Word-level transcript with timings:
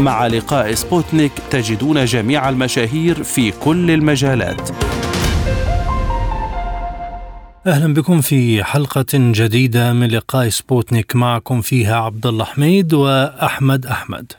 مع 0.00 0.26
لقاء 0.26 0.74
سبوتنيك 0.74 1.32
تجدون 1.50 2.04
جميع 2.04 2.48
المشاهير 2.48 3.22
في 3.22 3.50
كل 3.50 3.90
المجالات. 3.90 4.70
أهلا 7.66 7.94
بكم 7.94 8.20
في 8.20 8.64
حلقة 8.64 9.06
جديدة 9.12 9.92
من 9.92 10.08
لقاء 10.08 10.48
سبوتنيك 10.48 11.16
معكم 11.16 11.60
فيها 11.60 11.96
عبد 11.96 12.26
الله 12.26 12.44
حميد 12.44 12.94
وأحمد 12.94 13.86
أحمد. 13.86 14.32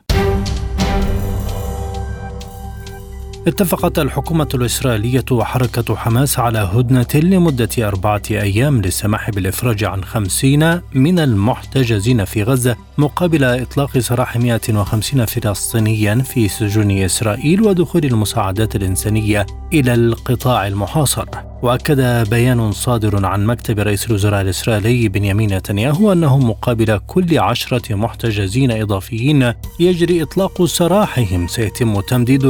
اتفقت 3.48 4.00
الحكومة 4.00 4.48
الإسرائيلية 4.54 5.26
وحركة 5.32 5.96
حماس 5.96 6.40
على 6.40 6.60
هدنة 6.60 7.08
لمدة 7.16 7.70
أربعة 7.80 8.22
أيام 8.32 8.82
للسماح 8.82 9.30
بالإفراج 9.30 9.84
عن 9.84 10.04
خمسين 10.04 10.82
من 10.94 11.20
المحتجزين 11.20 12.26
في 12.26 12.44
غزة 12.44 12.76
مقابل 12.98 13.44
إطلاق 13.44 13.98
سراح 13.98 14.38
150 14.38 15.26
فلسطينيا 15.26 16.16
في 16.16 16.48
سجون 16.48 16.92
إسرائيل 16.92 17.62
ودخول 17.62 18.06
المساعدات 18.06 18.76
الإنسانية 18.76 19.46
إلى 19.74 19.94
القطاع 19.94 20.68
المحاصر. 20.68 21.26
وأكد 21.62 22.30
بيان 22.30 22.72
صادر 22.72 23.26
عن 23.26 23.46
مكتب 23.46 23.80
رئيس 23.80 24.08
الوزراء 24.08 24.42
الإسرائيلي 24.42 25.10
بنيامين 25.10 25.54
نتنياهو 25.54 26.12
أنه 26.12 26.38
مقابل 26.38 27.00
كل 27.08 27.40
عشرة 27.40 27.96
محتجزين 27.96 28.72
إضافيين 28.72 29.54
يجري 29.80 30.24
إطلاق 30.24 30.66
سراحهم 30.66 31.48
سيتم 31.48 32.00
تمديد 32.00 32.46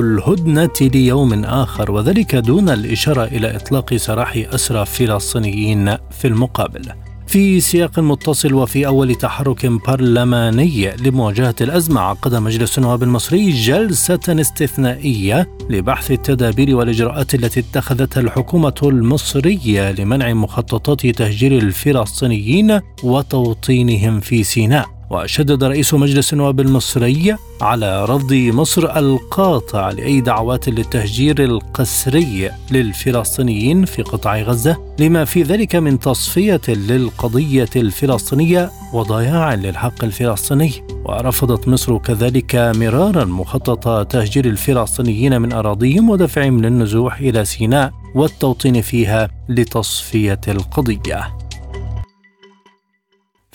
ليوم 0.89 1.43
آخر 1.43 1.91
وذلك 1.91 2.35
دون 2.35 2.69
الإشارة 2.69 3.23
إلى 3.23 3.55
إطلاق 3.55 3.95
سراح 3.95 4.43
أسرى 4.53 4.85
فلسطينيين 4.85 5.97
في 6.11 6.27
المقابل. 6.27 6.91
في 7.27 7.59
سياق 7.59 7.99
متصل 7.99 8.53
وفي 8.53 8.87
أول 8.87 9.15
تحرك 9.15 9.65
برلماني 9.65 10.95
لمواجهة 10.95 11.55
الأزمة 11.61 12.01
عقد 12.01 12.35
مجلس 12.35 12.77
النواب 12.77 13.03
المصري 13.03 13.49
جلسة 13.51 14.19
استثنائية 14.29 15.49
لبحث 15.69 16.11
التدابير 16.11 16.75
والإجراءات 16.75 17.35
التي 17.35 17.59
اتخذتها 17.59 18.21
الحكومة 18.21 18.73
المصرية 18.83 19.91
لمنع 19.91 20.33
مخططات 20.33 21.07
تهجير 21.07 21.57
الفلسطينيين 21.57 22.79
وتوطينهم 23.03 24.19
في 24.19 24.43
سيناء 24.43 24.94
وشدد 25.09 25.63
رئيس 25.63 25.93
مجلس 25.93 26.33
النواب 26.33 26.59
المصري 26.59 27.35
على 27.61 28.05
رفض 28.05 28.33
مصر 28.33 28.97
القاطع 28.97 29.89
لأي 29.89 30.21
دعوات 30.21 30.69
للتهجير 30.69 31.43
القسري 31.43 32.51
للفلسطينيين 32.71 33.85
في 33.85 34.01
قطاع 34.01 34.41
غزة 34.41 34.77
لما 34.99 35.25
في 35.25 35.43
ذلك 35.43 35.75
من 35.75 35.99
تصفية 35.99 36.61
للقضية 36.67 37.69
الفلسطينية 37.75 38.71
وضياع 38.93 39.53
للحق 39.53 40.03
الفلسطيني. 40.03 40.71
ورفضت 41.05 41.67
مصر 41.67 41.97
كذلك 41.97 42.55
مرارا 42.55 43.25
مخطط 43.25 44.07
تهجير 44.07 44.45
الفلسطينيين 44.45 45.41
من 45.41 45.53
أراضيهم 45.53 46.09
ودفعهم 46.09 46.61
للنزوح 46.61 47.19
إلى 47.19 47.45
سيناء 47.45 47.91
والتوطين 48.15 48.81
فيها 48.81 49.29
لتصفية 49.49 50.41
القضية. 50.47 51.44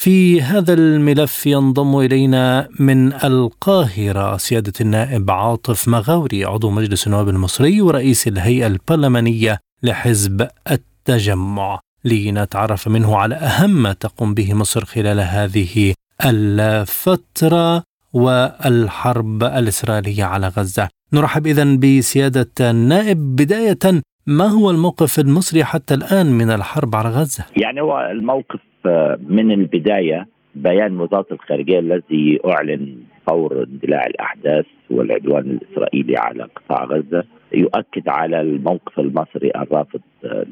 في 0.01 0.43
هذا 0.43 0.75
الملف 0.75 1.47
ينضم 1.47 1.99
إلينا 1.99 2.69
من 2.79 3.13
القاهرة 3.13 4.37
سيادة 4.37 4.73
النائب 4.81 5.31
عاطف 5.31 5.89
مغاوري 5.89 6.45
عضو 6.45 6.71
مجلس 6.71 7.07
النواب 7.07 7.29
المصري 7.29 7.81
ورئيس 7.81 8.29
الهيئة 8.29 8.67
البرلمانية 8.67 9.59
لحزب 9.83 10.49
التجمع 10.71 11.81
لنتعرف 12.05 12.89
منه 12.89 13.17
على 13.17 13.35
أهم 13.35 13.83
ما 13.83 13.93
تقوم 13.93 14.35
به 14.35 14.55
مصر 14.55 14.85
خلال 14.85 15.21
هذه 15.21 15.95
الفترة 16.25 17.83
والحرب 18.13 19.43
الإسرائيلية 19.43 20.25
على 20.25 20.49
غزة. 20.49 20.89
نرحب 21.13 21.47
اذا 21.47 21.65
بسيادة 21.75 22.71
النائب 22.71 23.37
بداية 23.37 24.03
ما 24.27 24.47
هو 24.47 24.71
الموقف 24.71 25.19
المصري 25.19 25.65
حتى 25.65 25.95
الآن 25.95 26.27
من 26.27 26.51
الحرب 26.51 26.97
على 26.97 27.09
غزة؟ 27.09 27.45
يعني 27.57 27.81
هو 27.81 28.01
الموقف 28.01 28.70
من 29.29 29.53
البداية 29.53 30.27
بيان 30.55 31.01
وزارة 31.01 31.27
الخارجية 31.33 31.79
الذي 31.79 32.41
أعلن 32.47 32.97
فور 33.27 33.63
اندلاع 33.63 34.07
الأحداث 34.07 34.67
والعدوان 34.91 35.43
الإسرائيلي 35.51 36.17
على 36.17 36.43
قطاع 36.43 36.85
غزة 36.85 37.25
يؤكد 37.53 38.09
على 38.09 38.41
الموقف 38.41 39.01
المصري 39.01 39.51
الرافض 39.57 40.01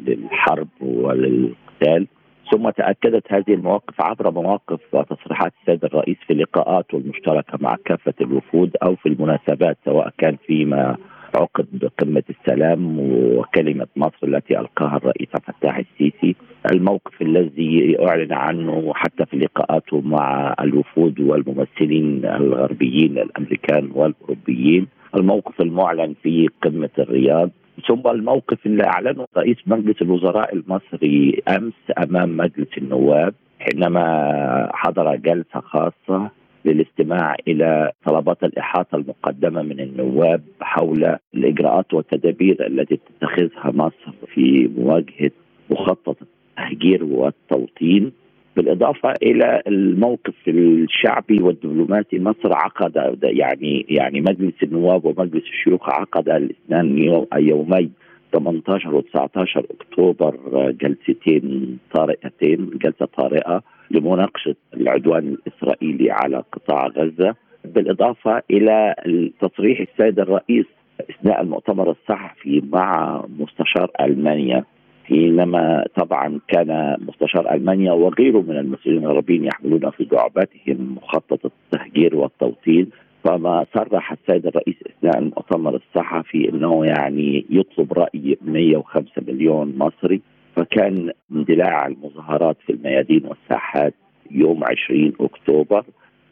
للحرب 0.06 0.68
وللقتال. 0.80 2.06
ثم 2.52 2.70
تأكدت 2.70 3.32
هذه 3.32 3.54
المواقف 3.54 4.00
عبر 4.00 4.30
مواقف 4.30 4.80
وتصريحات 4.92 5.52
السيد 5.60 5.84
الرئيس 5.84 6.16
في 6.26 6.34
لقاءاته 6.34 6.98
المشتركه 6.98 7.58
مع 7.60 7.76
كافة 7.84 8.14
الوفود 8.20 8.76
أو 8.82 8.96
في 8.96 9.08
المناسبات 9.08 9.76
سواء 9.84 10.12
كان 10.18 10.36
فيما 10.46 10.96
عقد 11.34 11.90
قمة 11.98 12.22
السلام 12.30 12.96
وكلمة 13.00 13.86
مصر 13.96 14.18
التي 14.24 14.58
ألقاها 14.60 14.96
الرئيس 14.96 15.28
عبد 15.34 15.44
الفتاح 15.48 15.76
السيسي. 15.78 16.36
الموقف 16.72 17.22
الذي 17.22 17.96
أعلن 18.08 18.32
عنه 18.32 18.92
حتى 18.94 19.26
في 19.26 19.36
لقاءاته 19.36 20.00
مع 20.00 20.54
الوفود 20.60 21.20
والممثلين 21.20 22.24
الغربيين 22.24 23.18
الأمريكان 23.18 23.90
والأوروبيين. 23.94 24.86
الموقف 25.16 25.60
المعلن 25.60 26.14
في 26.22 26.48
قمة 26.62 26.90
الرياض. 26.98 27.50
ثم 27.88 28.02
الموقف 28.10 28.66
اللي 28.66 28.84
أعلنه 28.84 29.26
رئيس 29.36 29.56
مجلس 29.66 30.02
الوزراء 30.02 30.54
المصري 30.54 31.42
أمس 31.48 31.72
أمام 31.98 32.36
مجلس 32.36 32.68
النواب 32.78 33.34
حينما 33.60 34.68
حضر 34.72 35.16
جلسة 35.16 35.60
خاصة 35.60 36.30
للاستماع 36.64 37.36
إلى 37.48 37.92
طلبات 38.06 38.44
الإحاطة 38.44 38.96
المقدمة 38.96 39.62
من 39.62 39.80
النواب 39.80 40.42
حول 40.60 41.16
الإجراءات 41.34 41.94
والتدابير 41.94 42.66
التي 42.66 42.96
تتخذها 42.96 43.72
مصر 43.72 44.12
في 44.34 44.70
مواجهة 44.76 45.30
مخطط 45.70 46.16
التهجير 46.22 47.04
والتوطين 47.04 48.12
بالإضافة 48.56 49.12
إلى 49.22 49.62
الموقف 49.66 50.34
الشعبي 50.48 51.42
والدبلوماسي 51.42 52.18
مصر 52.18 52.52
عقد 52.52 53.18
يعني 53.22 53.86
يعني 53.88 54.20
مجلس 54.20 54.54
النواب 54.62 55.04
ومجلس 55.04 55.44
الشيوخ 55.44 55.88
عقد 55.88 56.28
الاثنان 56.28 56.98
يوم 56.98 57.26
يومي 57.36 57.90
18 58.32 58.94
و 58.94 59.00
19 59.00 59.66
أكتوبر 59.70 60.36
جلستين 60.70 61.78
طارئتين 61.94 62.70
جلسة 62.82 63.06
طارئة 63.06 63.62
لمناقشة 63.90 64.54
العدوان 64.74 65.36
الإسرائيلي 65.46 66.10
على 66.10 66.42
قطاع 66.52 66.86
غزة 66.86 67.34
بالإضافة 67.64 68.42
إلى 68.50 68.94
تصريح 69.40 69.80
السيد 69.80 70.20
الرئيس 70.20 70.66
أثناء 71.10 71.40
المؤتمر 71.42 71.90
الصحفي 71.90 72.62
مع 72.72 73.22
مستشار 73.38 73.90
ألمانيا 74.00 74.64
حينما 75.04 75.84
طبعا 75.96 76.40
كان 76.48 76.96
مستشار 77.08 77.54
ألمانيا 77.54 77.92
وغيره 77.92 78.40
من 78.40 78.56
المسؤولين 78.58 79.04
الغربيين 79.04 79.44
يحملون 79.44 79.90
في 79.90 80.04
جعباتهم 80.04 80.96
مخطط 80.96 81.40
التهجير 81.44 82.16
والتوطين. 82.16 82.90
فما 83.24 83.66
صرح 83.74 84.12
السيد 84.12 84.46
الرئيس 84.46 84.76
أثناء 84.86 85.18
المؤتمر 85.18 85.74
الصحفي 85.74 86.48
إنه 86.48 86.84
يعني 86.86 87.46
يطلب 87.50 87.92
رأي 87.92 88.38
105 88.46 89.22
مليون 89.28 89.74
مصري. 89.78 90.20
فكان 90.58 91.10
اندلاع 91.32 91.86
المظاهرات 91.86 92.56
في 92.66 92.72
الميادين 92.72 93.26
والساحات 93.26 93.94
يوم 94.30 94.64
20 94.64 95.12
أكتوبر 95.20 95.84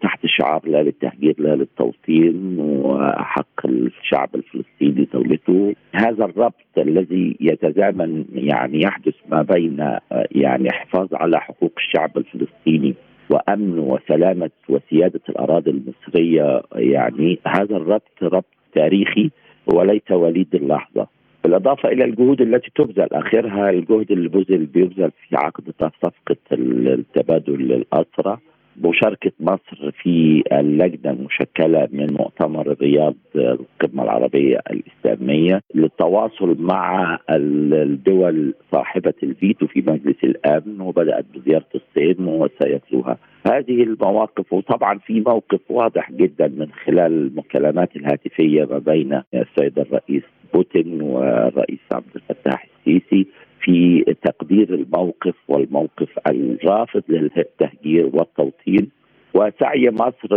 تحت 0.02 0.26
شعار 0.26 0.60
لا 0.64 0.82
للتهجير 0.82 1.34
لا 1.38 1.54
للتوطين 1.54 2.56
وحق 2.58 3.66
الشعب 3.66 4.28
الفلسطيني 4.34 5.08
دولته. 5.12 5.74
هذا 5.94 6.24
الربط 6.24 6.78
الذي 6.78 7.36
يتزامن 7.40 8.24
يعني 8.34 8.80
يحدث 8.82 9.14
ما 9.28 9.42
بين 9.42 9.98
يعني 10.30 10.70
حفاظ 10.72 11.14
على 11.14 11.40
حقوق 11.40 11.72
الشعب 11.76 12.18
الفلسطيني 12.18 12.94
وأمن 13.30 13.78
وسلامة 13.78 14.50
وسيادة 14.68 15.20
الأراضي 15.28 15.70
المصرية 15.70 16.62
يعني 16.74 17.38
هذا 17.46 17.76
الربط 17.76 18.22
ربط 18.22 18.44
تاريخي 18.74 19.30
وليس 19.66 20.10
وليد 20.10 20.54
اللحظة. 20.54 21.15
بالإضافة 21.46 21.88
إلى 21.88 22.04
الجهود 22.04 22.40
التي 22.40 22.70
تبذل. 22.74 23.08
آخرها 23.12 23.70
الجهد 23.70 24.12
اللي 24.12 24.28
بذل 24.28 24.66
بيبذل 24.66 25.10
في 25.10 25.36
عقد 25.36 25.64
صفقة 25.80 26.36
التبادل 26.52 27.58
للاسرى 27.58 28.38
مشاركة 28.84 29.32
مصر 29.40 29.90
في 30.02 30.42
اللجنة 30.52 31.10
المشكلة 31.12 31.88
من 31.92 32.06
مؤتمر 32.12 32.72
الرياض 32.72 33.14
القمة 33.36 34.02
العربية 34.02 34.60
الإسلامية 34.70 35.60
للتواصل 35.74 36.56
مع 36.58 37.18
الدول 37.30 38.54
صاحبة 38.72 39.14
الفيتو 39.22 39.66
في 39.66 39.80
مجلس 39.86 40.16
الأمن 40.24 40.80
وبدأت 40.80 41.24
بزيارة 41.34 41.66
الصين 41.74 42.26
وسيتلوها. 42.26 43.18
هذه 43.52 43.82
المواقف 43.82 44.52
وطبعا 44.52 44.98
في 44.98 45.20
موقف 45.20 45.60
واضح 45.70 46.12
جدا 46.12 46.48
من 46.48 46.68
خلال 46.84 47.12
المكالمات 47.12 47.96
الهاتفية 47.96 48.64
ما 48.64 48.78
بين 48.78 49.22
السيد 49.34 49.78
الرئيس 49.78 50.22
بوتين 50.54 51.02
والرئيس 51.02 51.78
عبد 51.92 52.16
الفتاح 52.16 52.66
السيسي. 52.78 53.26
في 53.66 54.04
تقدير 54.22 54.74
الموقف 54.74 55.34
والموقف 55.48 56.08
الرافض 56.26 57.02
للتهجير 57.08 58.10
والتوطين. 58.12 58.90
وسعي 59.34 59.90
مصر 59.90 60.28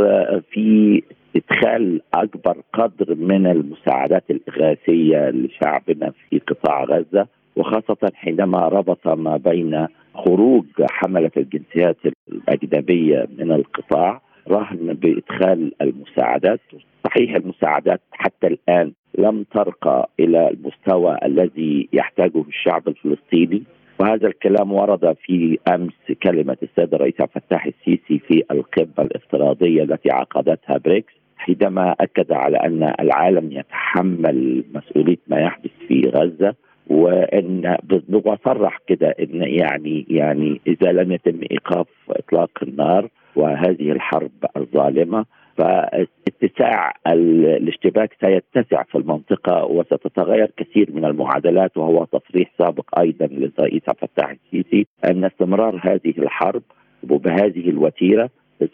في 0.51 1.01
إدخال 1.35 2.01
أكبر 2.13 2.57
قدر 2.73 3.15
من 3.15 3.47
المساعدات 3.47 4.23
الإغاثية 4.29 5.29
لشعبنا 5.29 6.11
في 6.29 6.39
قطاع 6.39 6.83
غزة 6.83 7.27
وخاصة 7.55 8.11
حينما 8.13 8.67
ربط 8.67 9.07
ما 9.07 9.37
بين 9.37 9.87
خروج 10.13 10.65
حملة 10.89 11.31
الجنسيات 11.37 11.97
الأجنبية 12.31 13.27
من 13.37 13.51
القطاع 13.51 14.21
رهن 14.47 14.93
بإدخال 14.93 15.71
المساعدات. 15.81 16.59
صحيح 17.07 17.35
المساعدات 17.35 18.01
حتى 18.11 18.47
الآن 18.47 18.91
لم 19.17 19.43
ترقى 19.43 20.09
إلى 20.19 20.49
المستوى 20.49 21.17
الذي 21.25 21.89
يحتاجه 21.93 22.41
الشعب 22.47 22.87
الفلسطيني. 22.87 23.63
وهذا 23.99 24.27
الكلام 24.27 24.73
ورد 24.73 25.15
في 25.25 25.59
أمس 25.75 26.17
كلمة 26.23 26.57
السيد 26.63 26.93
الرئيس 26.93 27.21
عبد 27.21 27.31
الفتاح 27.35 27.65
السيسي 27.65 28.19
في 28.19 28.43
القمه 28.51 28.93
الافتراضية 29.05 29.83
التي 29.83 30.11
عقدتها 30.11 30.77
بريكس 30.77 31.13
حينما 31.37 31.95
أكد 31.99 32.31
على 32.31 32.57
أن 32.57 32.93
العالم 32.99 33.51
يتحمل 33.51 34.63
مسؤولية 34.73 35.17
ما 35.27 35.39
يحدث 35.39 35.71
في 35.87 36.01
غزة 36.15 36.55
وإن 36.87 37.77
وصرح 38.25 38.79
كده 38.87 39.15
إن 39.19 39.41
يعني 39.41 40.05
يعني 40.09 40.61
إذا 40.67 40.91
لم 40.91 41.11
يتم 41.11 41.39
إيقاف 41.51 41.87
إطلاق 42.09 42.49
النار 42.63 43.09
وهذه 43.35 43.91
الحرب 43.91 44.31
الظالمة. 44.57 45.25
فاتساع 45.59 46.93
الاشتباك 47.07 48.17
سيتسع 48.21 48.83
في 48.83 48.97
المنطقة 48.97 49.65
وستتغير 49.65 50.51
كثير 50.57 50.89
من 50.93 51.05
المعادلات 51.05 51.77
وهو 51.77 52.05
تصريح 52.05 52.51
سابق 52.57 52.99
أيضا 52.99 53.25
للرئيس 53.25 53.81
عبد 53.87 53.97
الفتاح 54.03 54.29
السيسي 54.31 54.87
أن 55.05 55.25
استمرار 55.25 55.79
هذه 55.83 56.13
الحرب 56.17 56.61
وبهذه 57.09 57.69
الوتيرة 57.69 58.29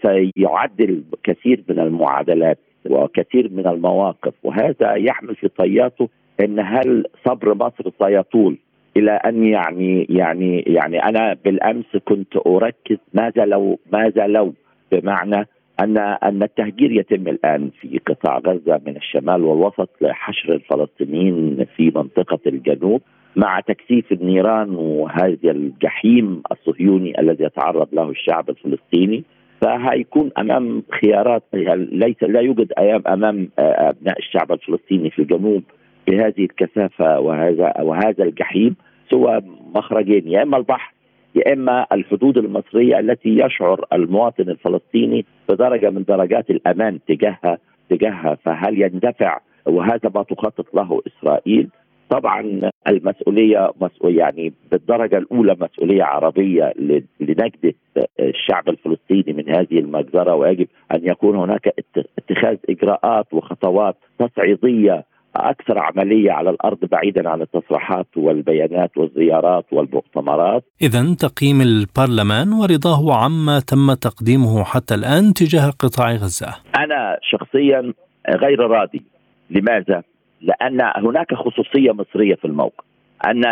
سيعدل 0.06 1.04
كثير 1.24 1.64
من 1.70 1.80
المعادلات 1.80 2.58
وكثير 2.90 3.50
من 3.52 3.68
المواقف 3.68 4.34
وهذا 4.44 4.94
يحمل 4.96 5.36
في 5.36 5.48
طياته 5.48 6.10
إن 6.40 6.60
هل 6.60 7.06
صبر 7.26 7.54
مصر 7.54 7.92
سيطول 8.00 8.58
إلى 8.98 9.12
أن 9.12 9.46
يعني 9.46 10.08
يعني 10.10 10.60
يعني 10.60 11.04
أنا 11.04 11.38
بالأمس 11.46 11.98
كنت 12.06 12.38
أركز 12.48 12.98
ماذا 13.14 13.46
لو 13.46 13.80
ماذا 13.92 14.28
لو؟ 14.28 14.54
بمعنى 14.92 15.48
ان 15.80 15.98
أن 15.98 16.44
التهجير 16.44 16.92
يتم 16.92 17.28
الآن 17.28 17.70
في 17.82 18.00
قطاع 18.08 18.38
غزة 18.38 18.82
من 18.86 18.96
الشمال 18.98 19.44
والوسط 19.44 19.90
لحشر 20.02 20.54
الفلسطينيين 20.54 21.66
في 21.78 21.92
منطقة 21.96 22.40
الجنوب 22.48 23.02
مع 23.36 23.60
تكثيف 23.60 24.12
النيران 24.12 24.76
وهذا 24.76 25.52
الجحيم 25.52 26.42
الصهيوني 26.52 27.20
الذي 27.20 27.44
يتعرض 27.44 27.88
له 27.94 28.10
الشعب 28.10 28.50
الفلسطيني. 28.50 29.24
فهيكون 29.62 30.32
أمام 30.38 30.84
خيارات 31.02 31.44
ليس 31.54 32.24
لا 32.24 32.40
يوجد 32.40 32.74
أيام 32.78 33.02
أمام 33.08 33.50
أبناء 33.60 34.20
الشعب 34.20 34.52
الفلسطيني 34.52 35.10
في 35.10 35.20
الجنوب 35.20 35.64
بهذه 36.08 36.44
الكثافة 36.44 37.20
وهذا 37.20 37.74
وهذا 37.82 38.24
الجحيم 38.24 38.76
سوى 39.12 39.42
مخرجين 39.76 40.28
يا 40.28 40.44
إما 40.44 40.58
البحر 40.58 40.95
يا 41.36 41.54
إما 41.54 41.86
الحدود 41.92 42.38
المصرية 42.38 43.00
التي 43.00 43.30
يشعر 43.30 43.86
المواطن 43.94 44.50
الفلسطيني 44.50 45.26
بدرجه 45.50 45.90
من 45.90 46.04
درجات 46.04 46.50
الأمان 46.50 47.00
تجاهها 47.08 47.58
تجاهها 47.90 48.36
فهل 48.36 48.82
يندفع 48.82 49.40
وهذا 49.66 50.12
ما 50.16 50.24
تخطط 50.24 50.76
له 50.76 51.02
إسرائيل؟ 51.08 51.70
طبعا 52.10 52.62
المسؤولية 52.88 53.72
مسؤول 53.82 54.18
يعني 54.18 54.54
بالدرجة 54.72 55.18
الأولى 55.18 55.56
مسؤولية 55.60 56.04
عربية 56.04 56.74
لنجدة 57.20 57.74
الشعب 58.20 58.70
الفلسطيني 58.70 59.34
من 59.34 59.50
هذه 59.50 59.80
المجزرة 59.80 60.36
ويجب 60.36 60.68
أن 60.96 61.00
يكون 61.04 61.36
هناك 61.36 61.74
اتخاذ 62.18 62.58
إجراءات 62.70 63.34
وخطوات 63.34 63.96
تصعيدية 64.20 65.04
أكثر 65.36 65.80
عملية 65.80 66.32
على 66.32 66.50
الأرض 66.50 66.78
بعيدا 66.92 67.30
عن 67.30 67.42
التصريحات 67.42 68.08
والبيانات 68.18 68.98
والزيارات 68.98 69.66
والمؤتمرات. 69.72 70.64
اذا 70.82 71.16
تقييم 71.20 71.62
البرلمان 71.62 72.54
ورضاه 72.54 73.24
عما 73.24 73.60
تم 73.60 73.94
تقديمه 73.94 74.64
حتى 74.64 74.96
الآن 74.96 75.34
تجاه 75.34 75.70
قطاع 75.80 76.12
غزة. 76.12 76.56
أنا 76.78 77.18
شخصيا 77.22 77.94
غير 78.30 78.60
راضي، 78.60 79.02
لماذا؟ 79.50 80.04
لأن 80.42 80.82
هناك 81.06 81.34
خصوصية 81.34 81.92
مصرية 81.92 82.36
في 82.36 82.46
الموقف، 82.46 82.86
أن 83.26 83.44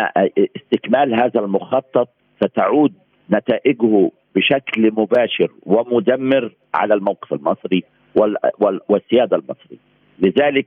استكمال 0.56 1.14
هذا 1.14 1.40
المخطط 1.40 2.08
ستعود 2.44 2.92
نتائجه 3.30 4.10
بشكل 4.36 4.92
مباشر 4.92 5.48
ومدمر 5.66 6.52
على 6.74 6.94
الموقف 6.94 7.32
المصري 7.32 7.82
والسيادة 8.88 9.36
المصرية. 9.36 9.93
لذلك 10.18 10.66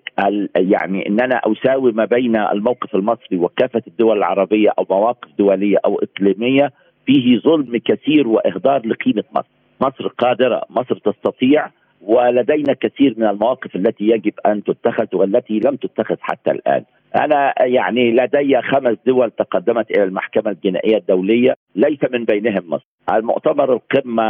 يعني 0.56 1.08
إن 1.08 1.20
أنا 1.20 1.42
أساوي 1.46 1.92
ما 1.92 2.06
بين 2.06 2.36
الموقف 2.36 2.96
المصري 2.96 3.38
وكافة 3.38 3.82
الدول 3.88 4.18
العربية 4.18 4.70
أو 4.80 4.86
مواقف 4.90 5.30
دولية 5.40 5.78
أو 5.86 6.00
إقليمية 6.00 6.72
فيه 7.06 7.40
ظلم 7.40 7.78
كثير 7.86 8.28
واهدار 8.28 8.88
لقيمة 8.88 9.24
مصر. 9.32 9.48
مصر 9.82 10.08
قادرة، 10.08 10.62
مصر 10.70 10.98
تستطيع 10.98 11.70
ولدينا 12.02 12.74
كثير 12.74 13.14
من 13.18 13.28
المواقف 13.28 13.76
التي 13.76 14.04
يجب 14.04 14.34
أن 14.46 14.64
تتخذ 14.64 15.08
والتي 15.14 15.60
لم 15.60 15.76
تتخذ 15.76 16.16
حتى 16.20 16.52
الآن. 16.52 16.84
أنا 17.16 17.54
يعني 17.62 18.12
لدي 18.12 18.62
خمس 18.62 18.98
دول 19.06 19.32
تقدمت 19.32 19.92
إلى 19.92 20.04
المحكمة 20.04 20.52
الجنائية 20.52 20.98
الدولية 20.98 21.56
ليس 21.76 22.00
من 22.12 22.26
بينهم 22.26 22.70
مصر. 22.70 22.88
المؤتمر 23.14 23.74
القمة 23.74 24.24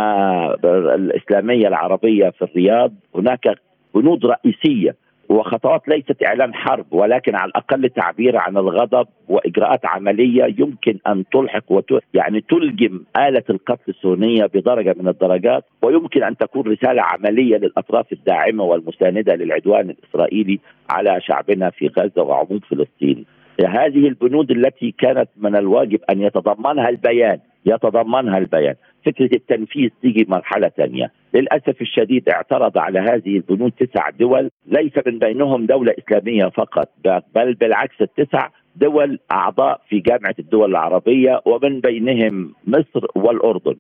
الإسلامية 0.96 1.68
العربية 1.68 2.30
في 2.30 2.42
الرياض 2.42 2.94
هناك 3.16 3.56
بنود 3.96 4.26
رئيسية 4.26 4.96
وخطوات 5.30 5.88
ليست 5.88 6.24
إعلان 6.26 6.54
حرب 6.54 6.86
ولكن 6.92 7.36
على 7.36 7.50
الأقل 7.50 7.90
تعبير 7.90 8.38
عن 8.38 8.58
الغضب 8.58 9.08
وإجراءات 9.28 9.86
عملية 9.86 10.56
يمكن 10.60 11.00
أن 11.08 11.24
تلحق 11.32 11.64
وت... 11.72 11.90
يعني 12.14 12.42
تلجم 12.42 13.00
آلة 13.18 13.44
القتل 13.50 13.84
الصهيونيه 13.90 14.46
بدرجة 14.46 14.96
من 15.00 15.08
الدرجات 15.08 15.64
ويمكن 15.82 16.24
أن 16.24 16.38
تكون 16.38 16.72
رسالة 16.72 17.02
عملية 17.02 17.58
للأطراف 17.58 18.14
الداعمة 18.14 18.64
والمسانده 18.64 19.36
للعدوان 19.36 19.90
الإسرائيلي 19.90 20.60
على 20.90 21.22
شعبنا 21.22 21.70
في 21.70 21.88
غزة 21.88 22.22
وعموم 22.24 22.60
فلسطين. 22.60 23.26
هذه 23.66 24.08
البنود 24.08 24.52
التي 24.52 24.92
كانت 24.98 25.30
من 25.38 25.56
الواجب 25.56 26.00
أن 26.10 26.22
يتضمنها 26.22 26.90
البيان 26.90 27.40
يتضمنها 27.66 28.38
البيان 28.38 28.76
فكرة 29.06 29.30
التنفيذ 29.36 29.90
تيجي 30.02 30.26
مرحلة 30.30 30.70
ثانية 30.70 31.12
للأسف 31.38 31.82
الشديد 31.82 32.30
اعترض 32.30 32.78
على 32.78 33.00
هذه 33.00 33.36
البنود 33.38 33.72
تسع 33.72 34.10
دول 34.10 34.50
ليس 34.66 34.94
من 35.08 35.20
بينهم 35.20 35.66
دولة 35.66 35.94
إسلامية 36.00 36.46
فقط 36.46 36.90
بل 37.36 37.54
بالعكس 37.54 38.02
التسع 38.02 38.50
دول 38.76 39.20
أعضاء 39.32 39.82
في 39.90 40.00
جامعة 40.00 40.36
الدول 40.40 40.70
العربية 40.70 41.42
ومن 41.46 41.80
بينهم 41.80 42.54
مصر 42.68 43.06
والأردن. 43.16 43.76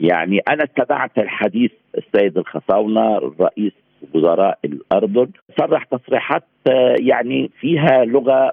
يعني 0.00 0.38
أنا 0.48 0.64
استمعت 0.64 1.18
الحديث 1.18 1.70
السيد 1.98 2.38
الخصاونة 2.38 3.18
رئيس 3.40 3.72
وزراء 4.14 4.58
الأردن 4.64 5.28
صرح 5.58 5.84
تصريحات 5.84 6.44
يعني 7.00 7.50
فيها 7.60 8.04
لغة 8.04 8.52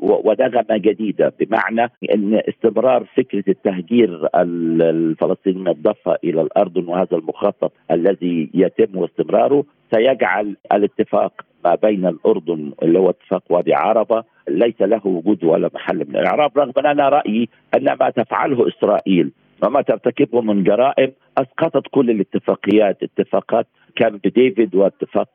ونغمه 0.00 0.76
جديدة 0.76 1.32
بمعنى 1.40 1.90
إن 2.14 2.40
استمرار 2.48 3.04
فكرة 3.16 3.44
التهجير 3.48 4.28
الفلسطيني 4.34 5.58
من 5.58 5.68
الضفة 5.68 6.16
إلى 6.24 6.40
الأردن 6.40 6.88
وهذا 6.88 7.16
المخطط 7.16 7.72
الذي 7.90 8.50
يتم 8.54 8.98
واستمراره 8.98 9.64
سيجعل 9.94 10.56
الاتفاق 10.72 11.32
ما 11.64 11.74
بين 11.74 12.06
الأردن 12.06 12.72
اللي 12.82 12.98
هو 12.98 13.10
اتفاق 13.10 13.42
وادي 13.50 13.74
عربة 13.74 14.24
ليس 14.48 14.80
له 14.82 15.06
وجود 15.06 15.44
ولا 15.44 15.70
محل 15.74 15.98
من 15.98 16.16
الإعراب 16.16 16.58
رغم 16.58 16.72
أن 16.78 16.86
أنا 16.86 17.08
رأيي 17.08 17.48
أن 17.74 17.84
ما 18.00 18.10
تفعله 18.10 18.68
إسرائيل 18.68 19.30
وما 19.62 19.82
ترتكبه 19.82 20.40
من 20.40 20.64
جرائم 20.64 21.12
أسقطت 21.38 21.86
كل 21.90 22.10
الاتفاقيات 22.10 23.02
اتفاقات 23.02 23.66
كامب 23.96 24.20
ديفيد 24.22 24.74
واتفاق 24.74 25.28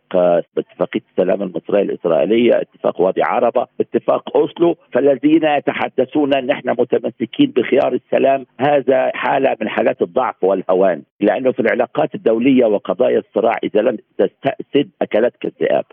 اتفاقية 0.57 1.01
السلام 1.11 1.41
المصرية 1.41 1.81
الإسرائيلية، 1.81 2.51
اتفاق 2.61 3.01
وادي 3.01 3.23
عربة، 3.23 3.67
اتفاق 3.79 4.37
أوسلو، 4.37 4.75
فالذين 4.93 5.43
يتحدثون 5.43 6.33
ان 6.33 6.49
إحنا 6.49 6.75
متمسكين 6.79 7.53
بخيار 7.55 7.93
السلام 7.93 8.45
هذا 8.59 9.11
حالة 9.13 9.57
من 9.61 9.69
حالات 9.69 10.01
الضعف 10.01 10.43
والهوان، 10.43 11.01
لأنه 11.19 11.51
في 11.51 11.59
العلاقات 11.59 12.15
الدولية 12.15 12.65
وقضايا 12.65 13.19
الصراع 13.19 13.59
إذا 13.63 13.81
لم 13.81 13.97
تستأسد 14.17 14.89
اكلتك 15.01 15.45
الذئاب. 15.45 15.85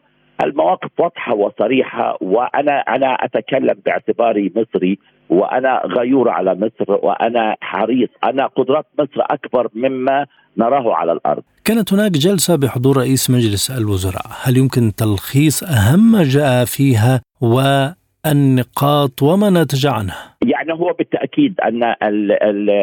المواقف 0.44 1.00
واضحة 1.00 1.34
وصريحة 1.34 2.18
وأنا 2.20 2.72
أنا 2.72 3.14
أتكلم 3.14 3.74
باعتباري 3.86 4.52
مصري 4.56 4.98
وأنا 5.32 5.82
غيور 5.98 6.28
على 6.28 6.54
مصر 6.54 6.98
وأنا 7.02 7.56
حريص 7.60 8.08
أنا 8.24 8.46
قدرات 8.46 8.86
مصر 8.98 9.20
أكبر 9.36 9.68
مما 9.74 10.26
نراه 10.56 10.94
على 10.94 11.12
الأرض. 11.12 11.42
كانت 11.64 11.92
هناك 11.92 12.10
جلسة 12.10 12.56
بحضور 12.56 12.96
رئيس 12.96 13.30
مجلس 13.30 13.70
الوزراء، 13.70 14.26
هل 14.42 14.56
يمكن 14.56 14.92
تلخيص 14.94 15.62
أهم 15.62 16.12
ما 16.12 16.22
جاء 16.22 16.64
فيها 16.64 17.20
والنقاط 17.40 19.22
وما 19.22 19.50
نتج 19.50 19.86
عنها؟ 19.86 20.36
يعني 20.44 20.72
هو 20.72 20.92
بالتأكيد 20.98 21.60
أن 21.60 21.80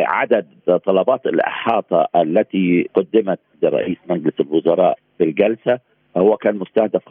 عدد 0.08 0.46
طلبات 0.86 1.26
الإحاطة 1.26 2.08
التي 2.16 2.90
قدمت 2.94 3.40
لرئيس 3.64 3.98
مجلس 4.10 4.34
الوزراء 4.40 4.98
في 5.18 5.24
الجلسة 5.24 5.80
هو 6.18 6.38
كان 6.38 6.56
مستهدف 6.56 7.02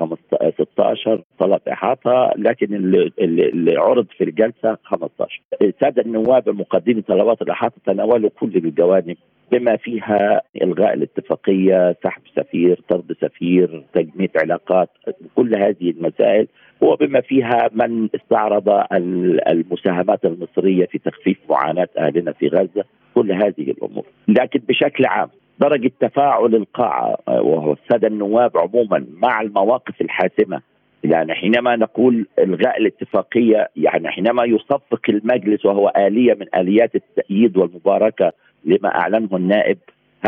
16 0.58 1.22
طلب 1.38 1.60
إحاطة 1.72 2.32
لكن 2.36 2.74
اللي, 2.74 3.76
عرض 3.76 4.06
في 4.18 4.24
الجلسة 4.24 4.78
15 4.84 5.40
الساده 5.62 6.02
النواب 6.02 6.48
المقدمين 6.48 7.00
طلبات 7.00 7.42
الإحاطة 7.42 7.76
تناولوا 7.86 8.30
كل 8.40 8.56
الجوانب 8.56 9.16
بما 9.52 9.76
فيها 9.76 10.42
إلغاء 10.62 10.94
الاتفاقية، 10.94 11.96
سحب 12.04 12.22
سفير، 12.36 12.80
طرد 12.88 13.16
سفير، 13.20 13.84
تجميد 13.94 14.30
علاقات، 14.36 14.88
كل 15.34 15.54
هذه 15.54 15.90
المسائل 15.90 16.48
وبما 16.80 17.20
فيها 17.20 17.70
من 17.72 18.08
استعرض 18.14 18.68
المساهمات 19.48 20.24
المصرية 20.24 20.86
في 20.86 20.98
تخفيف 20.98 21.38
معاناة 21.50 21.88
أهلنا 21.98 22.32
في 22.32 22.48
غزة، 22.48 22.84
كل 23.14 23.32
هذه 23.32 23.70
الأمور، 23.70 24.04
لكن 24.28 24.60
بشكل 24.68 25.06
عام 25.06 25.28
درجة 25.60 25.90
تفاعل 26.00 26.54
القاعة 26.54 27.16
وهو 27.28 27.72
السادة 27.72 28.08
النواب 28.08 28.58
عموما 28.58 29.06
مع 29.22 29.40
المواقف 29.40 30.00
الحاسمة. 30.00 30.60
يعني 31.04 31.34
حينما 31.34 31.76
نقول 31.76 32.26
إلغاء 32.38 32.80
الاتفاقية 32.80 33.68
يعني 33.76 34.08
حينما 34.08 34.44
يصفق 34.44 35.00
المجلس 35.08 35.66
وهو 35.66 35.92
آلية 35.96 36.34
من 36.34 36.46
آليات 36.56 36.94
التأييد 36.94 37.56
والمباركة 37.56 38.32
لما 38.64 38.94
أعلنه 38.94 39.28
النائب 39.32 39.78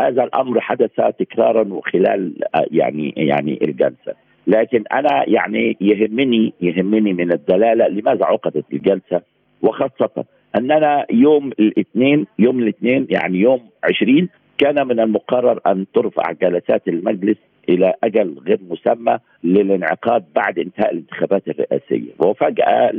هذا 0.03 0.23
الأمر 0.23 0.61
حدث 0.61 1.01
تكرارا 1.19 1.73
وخلال 1.73 2.33
يعني 2.71 3.13
يعني 3.17 3.59
الجلسة 3.61 4.13
لكن 4.47 4.83
أنا 4.93 5.29
يعني 5.29 5.77
يهمني 5.81 6.53
يهمني 6.61 7.13
من 7.13 7.31
الدلالة 7.31 7.87
لماذا 7.87 8.25
عقدت 8.25 8.65
الجلسة 8.73 9.21
وخاصة 9.61 10.25
أننا 10.55 11.05
يوم 11.11 11.51
الاثنين 11.59 12.27
يوم 12.39 12.59
الاثنين 12.59 13.07
يعني 13.09 13.37
يوم 13.37 13.61
20 13.83 14.29
كان 14.57 14.87
من 14.87 14.99
المقرر 14.99 15.59
أن 15.67 15.85
ترفع 15.93 16.31
جلسات 16.41 16.87
المجلس 16.87 17.37
إلى 17.69 17.93
أجل 18.03 18.35
غير 18.47 18.59
مسمى 18.69 19.17
للانعقاد 19.43 20.23
بعد 20.35 20.59
انتهاء 20.59 20.91
الانتخابات 20.93 21.47
الرئاسية. 21.47 22.11
وفجأة 22.19 22.91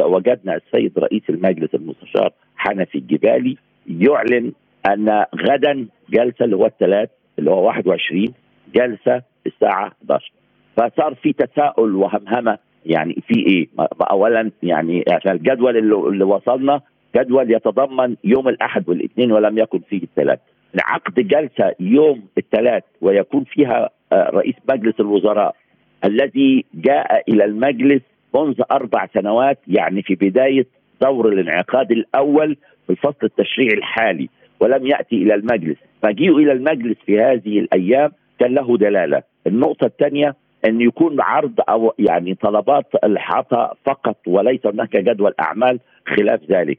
وجدنا 0.00 0.56
السيد 0.56 0.98
رئيس 0.98 1.22
المجلس 1.30 1.74
المستشار 1.74 2.32
حنفي 2.56 2.98
الجبالي 2.98 3.56
يعلن 3.86 4.52
أن 4.92 5.24
غدا 5.36 5.86
جلسة 6.10 6.44
اللي 6.44 6.56
هو 6.56 6.66
الثلاث 6.66 7.08
اللي 7.38 7.50
هو 7.50 7.66
21 7.66 8.34
جلسة 8.74 9.22
الساعة 9.46 9.86
11 9.86 10.32
فصار 10.76 11.14
في 11.14 11.32
تساؤل 11.32 11.94
وهمهمة 11.94 12.58
يعني 12.86 13.22
في 13.28 13.46
إيه؟ 13.46 13.68
اولا 14.10 14.50
يعني 14.62 15.04
عشان 15.12 15.32
الجدول 15.32 15.76
اللي, 15.76 16.24
وصلنا 16.24 16.80
جدول 17.16 17.52
يتضمن 17.54 18.16
يوم 18.24 18.48
الأحد 18.48 18.88
والإثنين 18.88 19.32
ولم 19.32 19.58
يكن 19.58 19.78
فيه 19.78 20.02
الثلاث. 20.02 20.38
عقد 20.82 21.14
جلسة 21.14 21.74
يوم 21.80 22.22
الثلاث 22.38 22.82
ويكون 23.00 23.44
فيها 23.44 23.90
آه، 24.12 24.30
رئيس 24.30 24.54
مجلس 24.70 25.00
الوزراء 25.00 25.56
الذي 26.04 26.64
جاء 26.74 27.30
إلى 27.30 27.44
المجلس 27.44 28.02
منذ 28.34 28.62
أربع 28.72 29.06
سنوات 29.14 29.58
يعني 29.68 30.02
في 30.02 30.14
بداية 30.14 30.66
دور 31.02 31.28
الانعقاد 31.28 31.92
الأول 31.92 32.56
في 32.86 32.92
الفصل 32.92 33.18
التشريعي 33.22 33.74
الحالي 33.78 34.28
ولم 34.60 34.86
يأتي 34.86 35.16
إلى 35.16 35.34
المجلس. 35.34 35.76
فجيء 36.02 36.36
إلى 36.36 36.52
المجلس 36.52 36.96
في 37.06 37.20
هذه 37.20 37.58
الأيام 37.58 38.12
كان 38.38 38.54
له 38.54 38.76
دلالة. 38.76 39.22
النقطة 39.46 39.84
الثانية 39.84 40.34
أن 40.64 40.80
يكون 40.80 41.20
عرض 41.20 41.60
أو 41.68 41.94
يعني 41.98 42.34
طلبات 42.34 42.86
الحاطة 43.04 43.76
فقط 43.84 44.16
وليس 44.26 44.66
هناك 44.66 44.96
جدول 44.96 45.34
أعمال 45.40 45.80
خلاف 46.06 46.40
ذلك. 46.50 46.78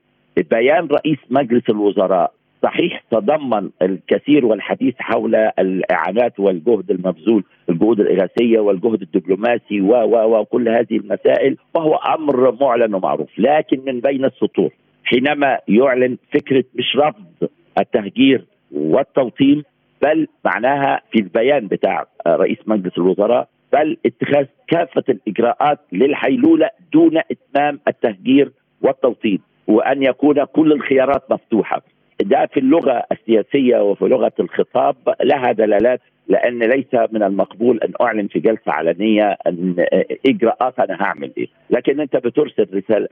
بيان 0.52 0.88
رئيس 0.88 1.18
مجلس 1.30 1.70
الوزراء 1.70 2.34
صحيح 2.66 3.04
تضمن 3.12 3.70
الكثير 3.82 4.46
والحديث 4.46 4.96
حول 5.00 5.36
الإعانات 5.36 6.40
والجهد 6.40 6.92
المبذول 6.92 7.44
الجهود 7.70 8.00
الاغاثيه 8.00 8.60
والجهد 8.60 9.02
الدبلوماسي 9.02 9.82
و 9.82 9.92
و 9.94 10.40
وكل 10.40 10.70
هذه 10.70 10.98
المسائل 10.98 11.58
وهو 11.76 11.96
أمر 11.96 12.58
معلن 12.62 12.94
ومعروف. 12.96 13.30
لكن 13.38 13.82
من 13.86 14.00
بين 14.00 14.26
السطور 14.26 14.70
حينما 15.04 15.60
يعلن 15.68 16.18
فكرة 16.34 16.64
مش 16.76 16.96
رفض 16.96 17.50
التهجير 17.80 18.46
والتوطين 18.72 19.64
بل 20.04 20.28
معناها 20.46 21.02
في 21.12 21.20
البيان 21.20 21.68
بتاع 21.68 22.06
رئيس 22.28 22.58
مجلس 22.68 22.98
الوزراء 22.98 23.48
بل 23.74 23.98
اتخاذ 24.06 24.46
كافة 24.68 25.04
الإجراءات 25.10 25.80
للحيلولة 25.92 26.70
دون 26.94 27.18
إتمام 27.18 27.80
التهجير 27.88 28.52
والتوطين 28.82 29.40
وأن 29.68 30.04
يكون 30.04 30.44
كل 30.44 30.72
الخيارات 30.72 31.32
مفتوحة. 31.32 31.82
ده 32.24 32.50
في 32.54 32.60
اللغة 32.60 33.04
السياسية 33.12 33.78
وفي 33.78 34.06
لغة 34.06 34.34
الخطاب 34.40 34.96
لها 35.24 35.52
دلالات 35.52 36.02
لأن 36.28 36.60
ليس 36.64 36.94
من 37.12 37.24
المقبول 37.24 37.80
أن 37.80 37.92
أعلن 38.02 38.28
في 38.28 38.40
جلسة 38.40 38.72
علنية 38.72 39.38
أن 39.48 39.86
اجراءات 40.26 40.80
أنا 40.80 40.98
هعمل 41.02 41.32
إيه، 41.38 41.48
لكن 41.70 42.00
أنت 42.00 42.16
بترسل 42.16 42.68
رسائل 42.74 43.08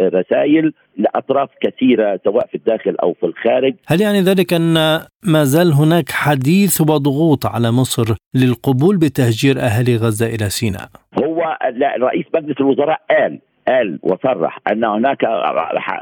رسائل 0.00 0.72
لأطراف 0.96 1.48
كثيرة 1.60 2.20
سواء 2.24 2.46
في 2.46 2.54
الداخل 2.54 2.96
أو 3.02 3.14
في 3.14 3.26
الخارج. 3.26 3.74
هل 3.86 4.00
يعني 4.00 4.20
ذلك 4.20 4.52
أن 4.52 4.74
ما 5.22 5.44
زال 5.44 5.72
هناك 5.72 6.10
حديث 6.10 6.80
وضغوط 6.80 7.46
على 7.46 7.70
مصر 7.70 8.14
للقبول 8.34 8.96
بتهجير 8.96 9.58
أهالي 9.58 9.96
غزة 9.96 10.26
إلى 10.26 10.50
سيناء؟ 10.50 10.88
هو 11.24 11.56
لا 11.72 11.96
رئيس 12.00 12.26
مجلس 12.34 12.60
الوزراء 12.60 13.00
قال 13.10 13.38
قال 13.70 13.98
وصرح 14.02 14.58
أن 14.72 14.84
هناك 14.84 15.24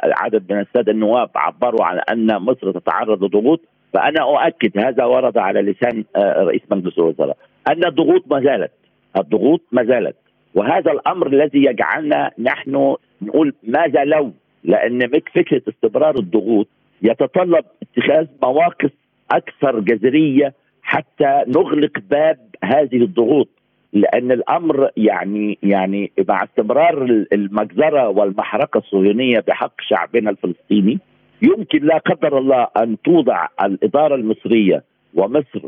عدد 0.05 0.53
من 0.53 0.61
السادة 0.61 0.93
النواب 0.93 1.31
عبروا 1.35 1.85
عن 1.85 1.99
أن 1.99 2.43
مصر 2.43 2.73
تتعرض 2.73 3.25
لضغوط 3.25 3.61
فأنا 3.93 4.23
أؤكد 4.23 4.79
هذا 4.79 5.05
ورد 5.05 5.39
على 5.39 5.61
لسان 5.61 6.05
آه، 6.17 6.43
رئيس 6.43 6.63
مجلس 6.71 6.99
الوزراء 6.99 7.37
أن 7.69 7.85
الضغوط 7.85 8.25
ما 8.31 8.41
زالت 8.41 8.71
الضغوط 9.17 9.61
ما 9.73 9.85
زالت 9.85 10.17
وهذا 10.55 10.93
الأمر 10.93 11.27
الذي 11.27 11.65
يجعلنا 11.65 12.31
نحن 12.39 12.97
نقول 13.23 13.55
ماذا 13.63 14.05
لو 14.05 14.33
لأن 14.65 15.09
فكرة 15.09 15.63
استمرار 15.69 16.19
الضغوط 16.19 16.69
يتطلب 17.03 17.65
اتخاذ 17.83 18.27
مواقف 18.43 18.91
أكثر 19.33 19.81
جذرية 19.81 20.55
حتى 20.83 21.43
نغلق 21.47 21.99
باب 22.11 22.39
هذه 22.65 22.97
الضغوط. 22.97 23.49
لأن 23.93 24.33
الأمر 24.33 24.91
يعني 24.97 25.59
يعني 25.63 26.13
مع 26.29 26.45
استمرار 26.45 27.03
المجزرة 27.33 28.09
والمحرقة 28.09 28.79
الصهيونية 28.79 29.45
بحق 29.49 29.73
شعبنا 29.81 30.31
الفلسطيني 30.31 30.99
يمكن 31.43 31.79
لا 31.87 31.99
قدر 31.99 32.39
الله 32.39 32.67
أن 32.83 32.97
توضع 33.05 33.47
الإدارة 33.63 34.15
المصرية 34.15 34.83
ومصر 35.15 35.61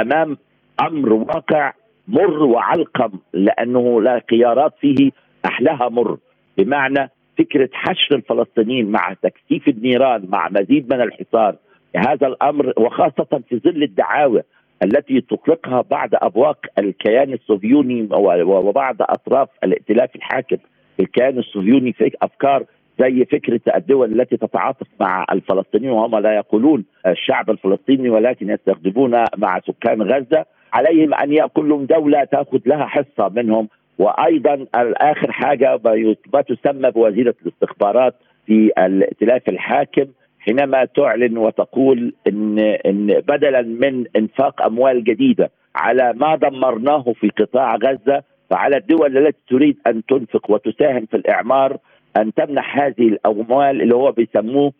أمام 0.00 0.36
أمر 0.80 1.12
واقع 1.12 1.72
مر 2.08 2.42
وعلقم 2.42 3.10
لأنه 3.32 4.02
لا 4.02 4.22
خيارات 4.30 4.72
فيه 4.80 5.10
أحلاها 5.44 5.88
مر. 5.88 6.18
بمعنى 6.58 7.10
فكرة 7.38 7.68
حشر 7.72 8.14
الفلسطينيين 8.16 8.90
مع 8.90 9.14
تكثيف 9.22 9.68
النيران 9.68 10.26
مع 10.28 10.48
مزيد 10.48 10.94
من 10.94 11.00
الحصار 11.00 11.56
هذا 11.96 12.26
الأمر 12.26 12.72
وخاصة 12.76 13.42
في 13.48 13.58
ظل 13.58 13.82
الدعاوى 13.82 14.42
التي 14.82 15.20
تطلقها 15.20 15.84
بعد 15.90 16.10
أبواق 16.14 16.66
الكيان 16.78 17.32
الصهيوني 17.32 18.08
وبعض 18.42 18.96
أطراف 19.00 19.48
الائتلاف 19.64 20.16
الحاكم. 20.16 20.56
الكيان 21.00 21.38
الصهيوني 21.38 21.92
في 21.92 22.10
أفكار 22.22 22.64
زي 23.00 23.24
فكرة 23.24 23.60
الدول 23.76 24.20
التي 24.20 24.36
تتعاطف 24.36 24.86
مع 25.00 25.26
الفلسطينيين 25.32 25.92
وهم 25.92 26.18
لا 26.18 26.34
يقولون 26.36 26.84
الشعب 27.06 27.50
الفلسطيني 27.50 28.10
ولكن 28.10 28.50
يستخدمون 28.50 29.24
مع 29.36 29.60
سكان 29.60 30.02
غزة. 30.02 30.44
عليهم 30.72 31.14
أن 31.14 31.46
كل 31.46 31.86
دولة 31.86 32.24
تأخذ 32.24 32.60
لها 32.66 32.86
حصة 32.86 33.28
منهم. 33.28 33.68
وأيضا 33.98 34.66
اخر 34.74 35.32
حاجة 35.32 35.80
ما 36.32 36.40
تسمى 36.42 36.90
بوزيرة 36.90 37.34
الاستخبارات 37.42 38.14
في 38.46 38.72
الائتلاف 38.78 39.48
الحاكم. 39.48 40.06
حينما 40.40 40.84
تعلن 40.84 41.38
وتقول 41.38 42.14
إن 42.28 42.58
إن 42.58 43.06
بدلا 43.06 43.62
من 43.62 44.04
إنفاق 44.16 44.62
أموال 44.62 45.04
جديدة 45.04 45.50
على 45.76 46.12
ما 46.16 46.36
دمرناه 46.36 47.12
في 47.20 47.28
قطاع 47.28 47.76
غزة 47.76 48.22
فعلى 48.50 48.76
الدول 48.76 49.18
التي 49.18 49.38
تريد 49.48 49.76
أن 49.86 50.02
تنفق 50.06 50.50
وتساهم 50.50 51.06
في 51.06 51.16
الإعمار 51.16 51.76
أن 52.16 52.34
تمنح 52.34 52.78
هذه 52.78 53.08
الأموال 53.08 53.82
اللي 53.82 53.94
هو 53.94 54.12
بيسموه 54.12 54.72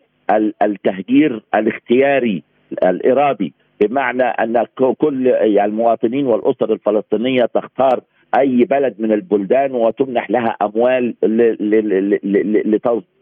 التهجير 0.61 1.43
الاختياري 1.55 2.43
الإرادي. 2.83 3.53
بمعنى 3.81 4.23
أن 4.23 4.65
كل 4.97 5.27
المواطنين 5.27 6.25
والأسر 6.25 6.73
الفلسطينية 6.73 7.45
تختار 7.45 8.01
أي 8.35 8.63
بلد 8.63 8.95
من 8.99 9.11
البلدان 9.11 9.71
وتمنح 9.71 10.31
لها 10.31 10.55
أموال 10.61 11.15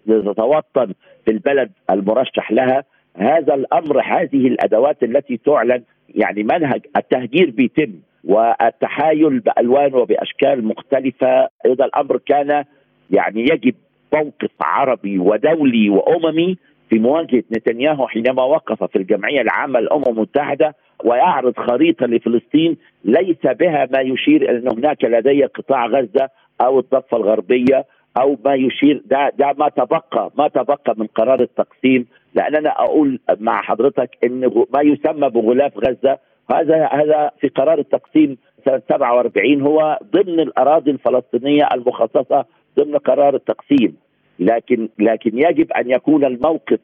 لتتوطن 0.08 0.94
في 1.26 1.32
البلد 1.32 1.72
المرشح 1.90 2.52
لها. 2.52 2.84
هذا 3.16 3.54
الأمر 3.54 4.02
هذه 4.02 4.48
الأدوات 4.48 5.04
التي 5.04 5.38
تعلن 5.38 5.84
يعني 6.10 6.44
منهج 6.44 6.82
التهجير 6.98 7.50
بيتم 7.50 7.94
والتحايل 8.24 9.40
بألوان 9.40 9.94
وبأشكال 9.94 10.66
مختلفة. 10.66 11.50
اذا 11.66 11.86
الأمر 11.86 12.18
كان 12.18 12.64
يعني 13.12 13.42
يجب 13.42 13.76
موقف 14.14 14.52
عربي 14.62 15.20
ودولي 15.20 15.90
وأممي 15.90 16.58
في 16.90 17.00
مواجهة 17.00 17.44
نتنياهو 17.52 18.08
حينما 18.08 18.44
وقف 18.44 18.84
في 18.84 18.96
الجمعية 18.96 19.42
العامة 19.42 19.80
للأمم 19.80 20.04
المتحدة 20.08 20.76
ويعرض 21.06 21.54
خريطة 21.58 22.06
لفلسطين 22.06 22.78
ليس 23.06 23.42
بها 23.44 23.88
ما 23.94 24.00
يشير 24.02 24.50
أن 24.52 24.68
هناك 24.68 25.04
لدي 25.04 25.44
قطاع 25.46 25.86
غزة 25.88 26.30
أو 26.62 26.80
الضفة 26.80 27.18
الغربية 27.18 27.86
أو 28.22 28.38
ما 28.46 28.54
يشير 28.56 29.02
ده 29.06 29.32
ده 29.40 29.54
ما 29.58 29.70
تبقى 29.70 30.32
ما 30.38 30.48
تبقى 30.48 30.96
من 30.98 31.08
قرار 31.08 31.42
التقسيم 31.42 32.06
لأن 32.36 32.56
أنا 32.56 32.70
أقول 32.70 33.20
مع 33.40 33.62
حضرتك 33.62 34.10
إن 34.24 34.40
ما 34.74 34.82
يسمى 34.82 35.30
بغلاف 35.30 35.78
غزة 35.78 36.18
هذا 36.52 36.86
هذا 36.92 37.32
في 37.42 37.48
قرار 37.48 37.80
التقسيم 37.80 38.38
سنة 38.66 38.82
47 38.90 39.62
هو 39.62 40.00
ضمن 40.14 40.40
الأراضي 40.40 40.92
الفلسطينية 40.92 41.68
المخصصة 41.74 42.46
ضمن 42.80 42.98
قرار 42.98 43.36
التقسيم. 43.36 43.98
لكن 44.40 44.90
لكن 45.00 45.38
يجب 45.38 45.72
أن 45.72 45.90
يكون 45.90 46.26
الموقف 46.26 46.80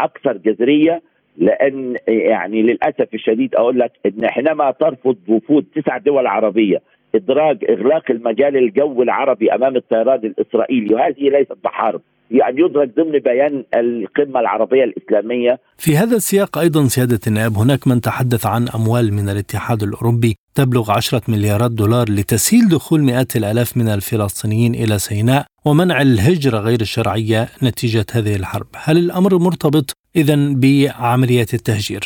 أكثر 0.00 0.36
جذرية 0.36 1.02
لأن 1.36 1.96
يعني 2.08 2.62
للأسف 2.62 3.14
الشديد 3.14 3.54
أقول 3.54 3.78
لك 3.78 3.92
إن 4.06 4.28
حينما 4.28 4.70
ترفض 4.70 5.16
وفود 5.28 5.66
تسع 5.74 5.98
دول 5.98 6.26
عربية. 6.26 6.82
إدراج 7.14 7.64
إغلاق 7.70 8.10
المجال 8.10 8.56
الجوي 8.56 9.04
العربي 9.04 9.54
أمام 9.54 9.76
الطيران 9.76 10.18
الإسرائيلي 10.18 10.94
وهذه 10.94 11.30
ليست 11.30 11.56
بحرب. 11.64 12.00
يعني 12.30 12.60
يدرك 12.60 12.96
ضمن 12.96 13.18
بيان 13.18 13.64
القمة 13.74 14.40
العربية 14.40 14.84
الإسلامية. 14.84 15.58
في 15.78 15.96
هذا 15.96 16.16
السياق 16.16 16.58
أيضا 16.58 16.84
سيادة 16.84 17.20
النائب 17.26 17.52
هناك 17.52 17.88
من 17.88 18.00
تحدث 18.00 18.46
عن 18.46 18.68
أموال 18.74 19.14
من 19.14 19.28
الاتحاد 19.28 19.82
الأوروبي. 19.82 20.36
تبلغ 20.56 20.90
عشرة 20.96 21.22
مليارات 21.28 21.70
دولار 21.70 22.06
لتسهيل 22.08 22.68
دخول 22.68 23.00
مئات 23.00 23.36
الآلاف 23.36 23.76
من 23.76 23.88
الفلسطينيين 23.88 24.74
إلى 24.74 24.98
سيناء 24.98 25.44
ومنع 25.66 26.02
الهجرة 26.02 26.58
غير 26.58 26.80
الشرعية 26.80 27.40
نتيجة 27.62 28.06
هذه 28.16 28.36
الحرب. 28.36 28.66
هل 28.84 28.96
الأمر 28.98 29.38
مرتبط 29.46 29.86
إذا 30.16 30.36
بعملية 30.62 31.50
التهجير؟ 31.58 32.04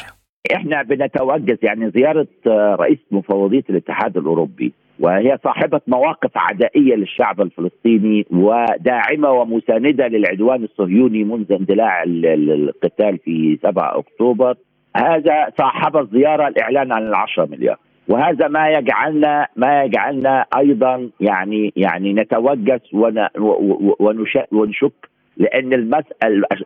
إحنا 0.54 0.82
بنتوجز 0.82 1.58
يعني 1.62 1.90
زيارة 1.90 2.28
رئيس 2.82 2.98
مفوضية 3.10 3.64
الاتحاد 3.70 4.16
الأوروبي 4.16 4.72
وهي 5.00 5.38
صاحبة 5.44 5.80
مواقف 5.86 6.30
عدائية 6.36 6.94
للشعب 6.94 7.40
الفلسطيني 7.40 8.26
وداعمة 8.30 9.30
ومساندة 9.30 10.06
للعدوان 10.08 10.64
الصهيوني 10.64 11.24
منذ 11.24 11.52
اندلاع 11.52 12.02
القتال 12.06 13.18
في 13.18 13.58
7 13.62 13.98
أكتوبر. 13.98 14.54
هذا 14.96 15.52
صاحب 15.58 15.96
الزيارة 15.96 16.48
الإعلان 16.48 16.92
عن 16.92 17.02
العشرة 17.02 17.46
مليار. 17.46 17.76
وهذا 18.10 18.48
ما 18.48 18.70
يجعلنا 18.70 19.46
ما 19.56 19.82
يجعلنا 19.84 20.46
أيضا 20.56 21.10
يعني 21.20 21.72
يعني 21.76 22.12
نتوجس 22.12 22.80
ونشك 24.52 25.10
لأن 25.36 26.00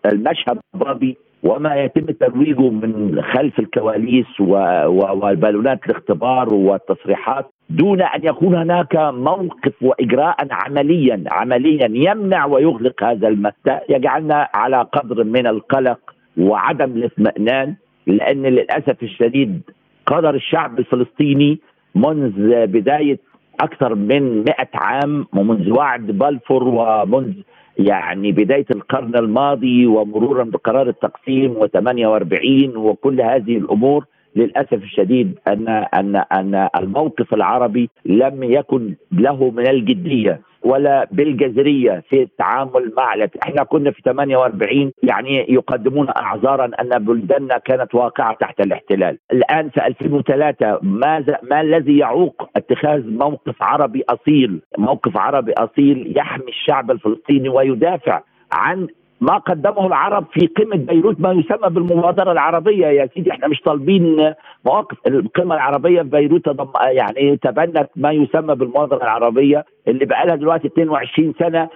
المشهد 0.06 0.58
الضبي 0.74 1.16
وما 1.42 1.74
يتم 1.76 2.06
ترويجه 2.06 2.70
من 2.70 3.22
خلف 3.22 3.58
الكواليس 3.58 4.40
وبالونات 4.40 5.80
الاختبار 5.86 6.54
والتصريحات 6.54 7.46
دون 7.70 8.02
أن 8.02 8.20
يكون 8.24 8.54
هناك 8.54 8.96
موقف 8.96 9.82
وإجراء 9.82 10.36
عمليا 10.50 11.24
عمليا 11.30 11.88
يمنع 11.92 12.46
ويغلق 12.46 13.04
هذا 13.04 13.28
المساء 13.28 13.84
يجعلنا 13.88 14.48
على 14.54 14.82
قدر 14.92 15.24
من 15.24 15.46
القلق 15.46 16.14
وعدم 16.38 16.90
الاطمئنان 16.96 17.74
لأن 18.06 18.42
للأسف 18.42 19.02
الشديد 19.02 19.60
قدر 20.06 20.34
الشعب 20.34 20.78
الفلسطيني 20.78 21.58
منذ 21.94 22.32
بداية 22.66 23.18
أكثر 23.60 23.94
من 23.94 24.38
100 24.38 24.44
عام 24.74 25.26
ومنذ 25.32 25.70
وعد 25.70 26.06
بلفور 26.06 26.64
ومنذ 26.64 27.32
يعني 27.78 28.32
بداية 28.32 28.66
القرن 28.74 29.16
الماضي 29.16 29.86
ومرورا 29.86 30.44
بقرار 30.44 30.88
التقسيم 30.88 31.54
و48 31.54 32.76
وكل 32.76 33.20
هذه 33.20 33.56
الأمور 33.56 34.04
للأسف 34.36 34.82
الشديد 34.82 35.38
ان 35.48 35.68
ان 35.68 36.16
أن 36.32 36.68
الموقف 36.76 37.34
العربي 37.34 37.90
لم 38.04 38.42
يكن 38.42 38.94
له 39.12 39.50
من 39.50 39.66
الجدية 39.66 40.40
ولا 40.64 41.08
بالجذرية 41.12 42.02
في 42.08 42.22
التعامل 42.22 42.92
مع 42.96 43.14
إحنا 43.42 43.64
كنا 43.64 43.90
في 43.90 44.02
48 44.04 44.92
يعني 45.02 45.46
يقدمون 45.48 46.08
أعذارا 46.08 46.64
أن 46.80 47.04
بلداننا 47.04 47.58
كانت 47.58 47.94
واقعة 47.94 48.34
تحت 48.40 48.60
الاحتلال. 48.60 49.18
الآن 49.32 49.70
في 49.70 49.86
2003 49.86 50.78
ماذا 50.82 51.38
ما 51.42 51.60
الذي 51.60 51.98
يعوق 51.98 52.48
اتخاذ 52.56 53.10
موقف 53.10 53.62
عربي 53.62 54.04
أصيل؟ 54.08 54.60
موقف 54.78 55.16
عربي 55.16 55.52
أصيل 55.52 56.14
يحمي 56.16 56.48
الشعب 56.48 56.90
الفلسطيني 56.90 57.48
ويدافع 57.48 58.20
عن 58.52 58.86
ما 59.24 59.38
قدمه 59.38 59.86
العرب 59.86 60.24
في 60.32 60.46
قمة 60.46 60.76
بيروت 60.76 61.20
ما 61.20 61.32
يسمى 61.32 61.70
بالمبادرة 61.70 62.32
العربية. 62.32 62.86
يا 62.86 63.06
سيدي 63.14 63.30
إحنا 63.30 63.48
مش 63.48 63.60
طالبين 63.60 64.34
مواقف. 64.64 64.96
القمة 65.06 65.54
العربية 65.54 66.02
في 66.02 66.08
بيروت 66.08 66.42
يعني 66.90 67.36
تبنت 67.36 67.88
ما 67.96 68.12
يسمى 68.12 68.54
بالمبادرة 68.54 68.96
العربية 69.02 69.64
اللي 69.88 70.04
بقى 70.04 70.26
لها 70.26 70.36
دلوقتي 70.36 70.66
22 70.68 71.34
سنة. 71.38 71.68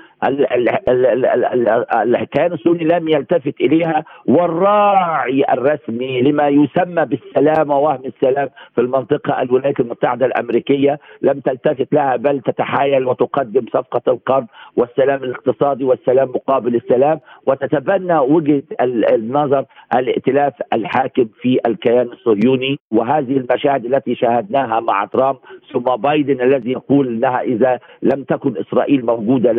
الكيان 2.14 2.52
السوري 2.52 2.84
لم 2.84 3.08
يلتفت 3.08 3.60
إليها 3.60 4.04
والراعي 4.26 5.44
الرسمي 5.52 6.22
لما 6.22 6.48
يسمى 6.48 7.04
بالسلام 7.04 7.70
ووهم 7.70 8.00
السلام 8.06 8.48
في 8.74 8.80
المنطقة 8.80 9.42
الولايات 9.42 9.80
المتحدة 9.80 10.26
الأمريكية 10.26 10.98
لم 11.22 11.40
تلتفت 11.40 11.94
لها 11.94 12.16
بل 12.16 12.40
تتحايل 12.40 13.06
وتقدم 13.06 13.66
صفقة 13.72 14.12
القرن 14.12 14.46
والسلام 14.76 15.24
الاقتصادي 15.24 15.84
والسلام 15.84 16.28
مقابل 16.28 16.74
السلام 16.74 17.20
وتتبنى 17.46 18.18
وجهة 18.18 18.62
النظر 19.14 19.64
الائتلاف 19.96 20.52
الحاكم 20.72 21.28
في 21.40 21.58
الكيان 21.66 22.06
الصهيوني. 22.12 22.78
وهذه 22.90 23.36
المشاهد 23.36 23.84
التي 23.84 24.14
شاهدناها 24.14 24.80
مع 24.80 25.04
ترامب 25.04 25.36
ثم 25.72 25.80
بايدن 25.80 26.40
الذي 26.40 26.72
يقول 26.72 27.08
إنها 27.08 27.40
إذا 27.40 27.78
لم 28.02 28.24
تكن 28.24 28.54
إسرائيل 28.56 29.06
موجودة 29.06 29.52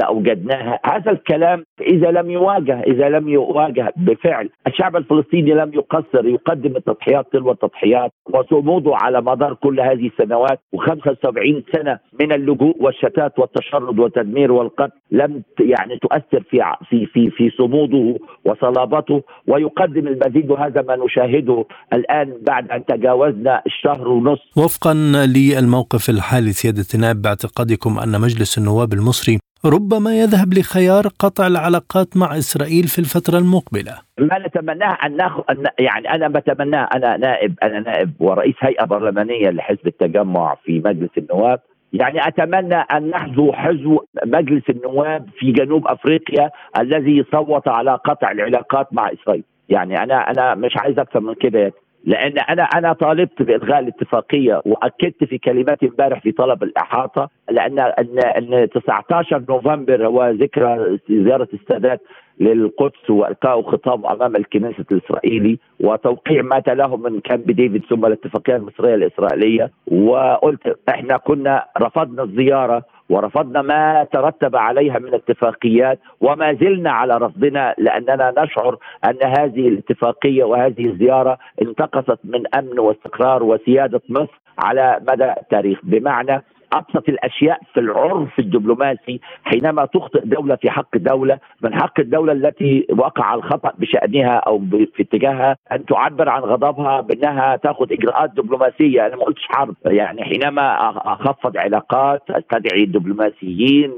هذا 0.85 1.11
الكلام 1.11 1.63
إذا 1.81 2.11
لم 2.11 2.29
يواجه 2.29 2.79
إذا 2.79 3.09
لم 3.09 3.29
يواجه 3.29 3.93
بفعل 3.97 4.49
الشعب 4.67 4.95
الفلسطيني 4.95 5.53
لم 5.53 5.71
يقصر 5.73 6.25
يقدم 6.25 6.75
التضحيات 6.75 7.25
تلو 7.33 7.51
التضحيات 7.51 8.11
وصموده 8.33 8.91
على 8.95 9.21
مدار 9.21 9.53
كل 9.53 9.79
هذه 9.79 10.07
السنوات 10.07 10.59
و75 10.75 11.75
سنة 11.75 11.99
من 12.19 12.31
اللجوء 12.31 12.75
والشتات 12.79 13.39
والتشرد 13.39 13.99
والتدمير 13.99 14.51
والقتل 14.51 14.91
لم 15.11 15.43
يعني 15.59 15.97
تؤثر 15.97 16.43
في 16.49 16.61
في 16.89 17.05
في 17.05 17.29
في 17.29 17.49
صموده 17.57 18.19
وصلابته 18.45 19.23
ويقدم 19.47 20.07
المزيد 20.07 20.51
وهذا 20.51 20.81
ما 20.81 20.95
نشاهده 20.95 21.65
الآن 21.93 22.33
بعد 22.47 22.71
أن 22.71 22.85
تجاوزنا 22.85 23.61
الشهر 23.65 24.07
ونصف. 24.07 24.57
وفقا 24.57 24.93
للموقف 25.35 26.09
الحالي 26.09 26.51
سيادة 26.51 26.85
النائب 26.95 27.21
باعتقادكم 27.21 27.99
أن 27.99 28.21
مجلس 28.21 28.57
النواب 28.57 28.93
المصري 28.93 29.39
ربما 29.65 30.19
يذهب 30.19 30.53
لخيار 30.53 31.07
قطع 31.19 31.47
العلاقات 31.47 32.17
مع 32.17 32.37
إسرائيل 32.37 32.83
في 32.83 32.99
الفترة 32.99 33.37
المقبلة. 33.37 33.93
ما 34.19 34.39
نتمناه 34.47 34.97
أن 35.05 35.17
ناخذ 35.17 35.43
يعني 35.79 36.13
أنا 36.15 36.27
بتمناه 36.27 36.89
أنا 36.95 37.17
نائب 37.17 37.55
أنا 37.63 37.79
نائب 37.79 38.11
ورئيس 38.19 38.55
هيئة 38.59 38.85
برلمانية 38.85 39.49
لحزب 39.49 39.87
التجمع 39.87 40.55
في 40.63 40.81
مجلس 40.85 41.09
النواب 41.17 41.59
يعني 41.93 42.27
أتمنى 42.27 42.75
أن 42.75 43.09
نحذو 43.09 43.53
حزو 43.53 43.99
مجلس 44.25 44.63
النواب 44.69 45.29
في 45.39 45.51
جنوب 45.51 45.87
أفريقيا 45.87 46.49
الذي 46.79 47.25
صوت 47.31 47.67
على 47.67 47.91
قطع 47.91 48.31
العلاقات 48.31 48.87
مع 48.91 49.11
إسرائيل، 49.13 49.43
يعني 49.69 50.03
أنا 50.03 50.31
أنا 50.31 50.55
مش 50.55 50.77
عايز 50.77 50.99
أكثر 50.99 51.19
من 51.19 51.33
كده 51.33 51.73
لأن 52.05 52.37
أنا 52.39 52.63
أنا 52.63 52.93
طالبت 52.93 53.41
بالغاء 53.41 53.79
الاتفاقيه 53.79 54.61
وأكدت 54.65 55.23
في 55.23 55.37
كلماتي 55.37 55.85
امبارح 55.85 56.21
في 56.21 56.31
طلب 56.31 56.63
الإحاطة 56.63 57.29
لأن 57.49 57.79
أن 57.79 58.19
أن 58.19 58.69
19 58.69 59.43
نوفمبر 59.49 60.07
هو 60.07 60.29
ذكرى 60.29 60.99
زيارة 61.09 61.47
السادات 61.53 62.01
للقدس 62.39 63.09
وألقاء 63.09 63.61
خطاب 63.61 64.05
أمام 64.05 64.35
الكنيسة 64.35 64.85
الإسرائيلي 64.91 65.59
وتوقيع 65.79 66.41
ما 66.41 66.59
تلاه 66.59 66.95
من 66.95 67.19
كامب 67.19 67.51
ديفيد 67.51 67.83
ثم 67.89 68.05
الاتفاقية 68.05 68.55
المصرية 68.55 68.95
الإسرائيلية 68.95 69.71
وقلت 69.91 70.79
إحنا 70.89 71.17
كنا 71.17 71.65
رفضنا 71.81 72.23
الزيارة 72.23 72.83
ورفضنا 73.09 73.61
ما 73.61 74.03
ترتب 74.03 74.55
عليها 74.55 74.99
من 74.99 75.13
اتفاقيات 75.13 75.99
وما 76.21 76.53
زلنا 76.53 76.91
على 76.91 77.17
رفضنا 77.17 77.75
لأننا 77.77 78.33
نشعر 78.37 78.77
أن 79.05 79.17
هذه 79.39 79.67
الاتفاقية 79.67 80.43
وهذه 80.43 80.85
الزيارة 80.85 81.37
انتقصت 81.61 82.19
من 82.23 82.55
أمن 82.55 82.79
واستقرار 82.79 83.43
وسيادة 83.43 84.01
مصر 84.09 84.39
على 84.63 84.99
مدى 85.09 85.31
التاريخ. 85.41 85.79
بمعنى 85.83 86.43
أبسط 86.73 87.09
الأشياء 87.09 87.59
في 87.73 87.79
العرف 87.79 88.39
الدبلوماسي 88.39 89.19
حينما 89.43 89.85
تخطئ 89.85 90.21
دولة 90.25 90.55
في 90.55 90.69
حق 90.69 90.97
دوله 90.97 91.39
من 91.61 91.75
حق 91.81 91.99
الدولة 91.99 92.31
التي 92.31 92.87
وقع 92.97 93.33
الخطأ 93.33 93.71
بشأنها 93.77 94.35
أو 94.37 94.59
في 94.95 95.03
اتجاهها 95.03 95.55
أن 95.71 95.85
تعبر 95.85 96.29
عن 96.29 96.41
غضبها 96.41 97.01
بأنها 97.01 97.55
تأخذ 97.55 97.93
إجراءات 97.93 98.29
دبلوماسية. 98.29 99.05
أنا 99.05 99.15
ما 99.15 99.23
قلتش 99.23 99.45
حرب. 99.47 99.75
يعني 99.85 100.23
حينما 100.23 100.89
أخفض 101.13 101.57
علاقات 101.57 102.21
أستدعي 102.29 102.83
الدبلوماسيين 102.83 103.91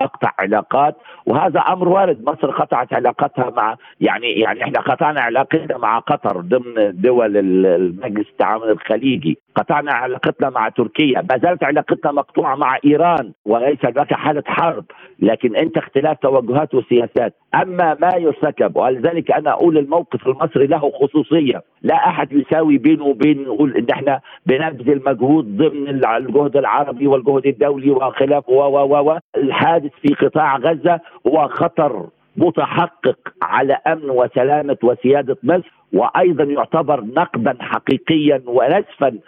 أقطع 0.00 0.30
علاقات. 0.38 0.96
وهذا 1.26 1.60
أمر 1.60 1.88
وارد. 1.88 2.22
مصر 2.22 2.50
قطعت 2.50 2.94
علاقتها 2.94 3.50
مع 3.56 3.76
يعني 4.00 4.32
يعني 4.32 4.62
إحنا 4.64 4.80
قطعنا 4.80 5.20
علاقتنا 5.20 5.78
مع 5.78 5.98
قطر 5.98 6.40
ضمن 6.40 7.00
دول 7.00 7.36
المجلس 7.36 8.28
التعاون 8.28 8.70
الخليجي. 8.70 9.38
قطعنا 9.54 9.92
علاقتنا 9.92 10.50
مع 10.50 10.68
تركيا. 10.68 11.26
ما 11.30 11.38
زالت 11.38 11.64
علاقتنا 11.64 12.01
مقطوعه 12.06 12.56
مع 12.56 12.78
إيران 12.84 13.32
وليس 13.46 13.84
هناك 13.84 14.14
حالة 14.14 14.42
حرب 14.46 14.84
لكن 15.18 15.56
أنت 15.56 15.78
اختلاف 15.78 16.18
توجهات 16.18 16.74
وسياسات. 16.74 17.34
أما 17.54 17.96
ما 18.00 18.10
يرتكب 18.16 18.76
ولذلك 18.76 19.30
أنا 19.30 19.50
أقول 19.50 19.78
الموقف 19.78 20.26
المصري 20.26 20.66
له 20.66 20.90
خصوصية. 20.90 21.62
لا 21.82 21.94
أحد 21.94 22.32
يساوي 22.32 22.78
بينه 22.78 23.04
وبين 23.04 23.42
نقول 23.42 23.76
إن 23.76 23.86
إحنا 23.90 24.20
بنبذل 24.46 25.02
مجهود 25.06 25.56
ضمن 25.56 25.88
الجهد 25.88 26.56
العربي 26.56 27.06
والجهد 27.06 27.46
الدولي 27.46 27.90
وخلافه 27.90 28.52
و 28.52 28.78
و 28.86 29.10
و 29.12 29.18
الحادث 29.36 29.90
في 30.02 30.14
قطاع 30.14 30.56
غزة 30.56 31.00
هو 31.26 31.48
خطر. 31.48 32.06
متحقق 32.36 33.18
على 33.42 33.78
أمن 33.86 34.10
وسلامة 34.10 34.76
وسيادة 34.82 35.36
مصر 35.42 35.72
وأيضا 35.92 36.44
يعتبر 36.44 37.00
نقدا 37.04 37.56
حقيقيا 37.60 38.42
ونسفا 38.46 39.18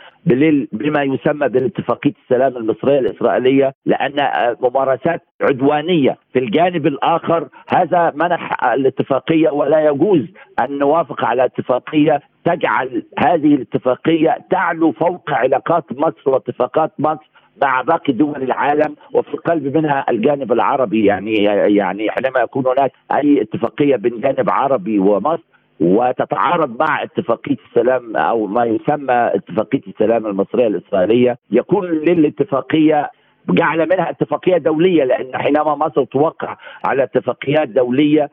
بما 0.73 1.03
يسمى 1.03 1.49
بالاتفاقية 1.49 2.12
السلام 2.25 2.57
المصرية 2.57 2.99
الإسرائيلية 2.99 3.75
لأن 3.87 4.29
ممارسات 4.61 5.23
عدوانية 5.40 6.17
في 6.33 6.38
الجانب 6.38 6.87
الآخر 6.87 7.49
هذا 7.69 8.12
منح 8.14 8.64
الاتفاقية 8.73 9.51
ولا 9.51 9.81
يجوز 9.88 10.21
أن 10.61 10.79
نوافق 10.79 11.25
على 11.25 11.45
اتفاقية 11.45 12.21
تجعل 12.45 13.03
هذه 13.19 13.55
الاتفاقية 13.55 14.38
تعلو 14.51 14.93
فوق 14.93 15.31
علاقات 15.31 15.85
مصر 15.93 16.31
واتفاقات 16.31 16.93
مصر 16.99 17.31
مع 17.62 17.83
باقي 17.83 18.12
دول 18.12 18.43
العالم 18.43 18.97
وفي 19.12 19.35
القلب 19.35 19.77
منها 19.77 20.05
الجانب 20.11 20.53
العربي. 20.53 21.05
يعني 21.05 21.35
يعني 21.77 22.11
حينما 22.11 22.40
يكون 22.40 22.67
هناك 22.67 22.93
أي 23.12 23.43
اتفاقية 23.43 23.97
بين 23.97 24.21
جانب 24.21 24.51
عربي 24.51 24.99
ومصر 24.99 25.43
وتتعارض 25.81 26.81
مع 26.81 27.03
اتفاقية 27.03 27.57
السلام 27.69 28.17
أو 28.17 28.47
ما 28.47 28.64
يسمى 28.64 29.14
اتفاقية 29.35 29.81
السلام 29.88 30.27
المصرية 30.27 30.67
الإسرائيلية 30.67 31.38
يكون 31.51 31.87
للاتفاقية 31.90 33.11
جعل 33.51 33.79
منها 33.89 34.11
اتفاقية 34.11 34.57
دولية 34.57 35.05
لأن 35.05 35.37
حينما 35.37 35.75
مصر 35.75 36.05
توقع 36.05 36.57
على 36.85 37.03
اتفاقيات 37.03 37.69
دولية 37.69 38.31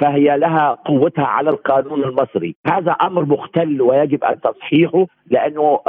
فهي 0.00 0.38
لها 0.38 0.78
قوتها 0.84 1.24
على 1.26 1.50
القانون 1.50 2.04
المصري. 2.04 2.56
هذا 2.66 2.90
أمر 2.92 3.24
مختل 3.24 3.82
ويجب 3.82 4.24
أن 4.24 4.40
تصحيحه 4.40 5.06
لأنه 5.30 5.80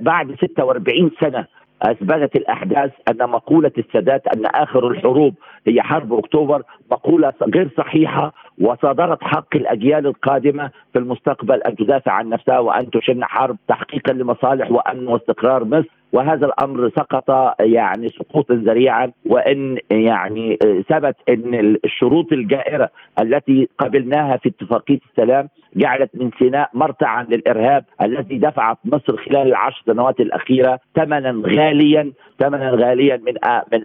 بعد 0.00 0.34
46 0.40 1.10
سنة 1.20 1.46
أثبتت 1.82 2.36
الأحداث 2.36 2.90
أن 3.10 3.30
مقولة 3.30 3.72
السادات 3.78 4.26
أن 4.36 4.46
آخر 4.46 4.88
الحروب 4.88 5.34
هي 5.66 5.82
حرب 5.82 6.12
أكتوبر 6.12 6.62
مقولة 6.90 7.32
غير 7.54 7.68
صحيحة 7.76 8.32
وصادرت 8.60 9.24
حق 9.24 9.56
الأجيال 9.56 10.06
القادمة 10.06 10.70
في 10.92 10.98
المستقبل 10.98 11.62
أن 11.62 11.76
تدافع 11.76 12.12
عن 12.12 12.28
نفسها 12.28 12.58
وأن 12.58 12.90
تشن 12.90 13.24
حرب 13.24 13.56
تحقيقا 13.68 14.12
لمصالح 14.12 14.70
وأمن 14.70 15.08
واستقرار 15.08 15.64
مصر. 15.64 16.01
وهذا 16.12 16.46
الأمر 16.46 16.90
سقط 16.90 17.54
يعني 17.60 18.08
سقوطا 18.08 18.54
ذريعا 18.54 19.12
وإن 19.26 19.78
يعني 19.90 20.58
ثبت 20.88 21.16
إن 21.28 21.76
الشروط 21.84 22.32
الجائرة 22.32 22.90
التي 23.20 23.68
قبلناها 23.78 24.36
في 24.36 24.48
اتفاقية 24.48 25.00
السلام 25.10 25.48
جعلت 25.76 26.10
من 26.14 26.30
سيناء 26.38 26.70
مرتعا 26.74 27.22
للإرهاب 27.22 27.84
الذي 28.02 28.38
دفعت 28.38 28.78
مصر 28.84 29.16
خلال 29.16 29.46
العشر 29.48 29.82
سنوات 29.86 30.20
الأخيرة 30.20 30.80
ثمنا 30.96 31.42
غاليا 31.46 32.12
ثمنا 32.40 32.70
غاليا 32.70 33.16
من 33.16 33.34
من 33.72 33.80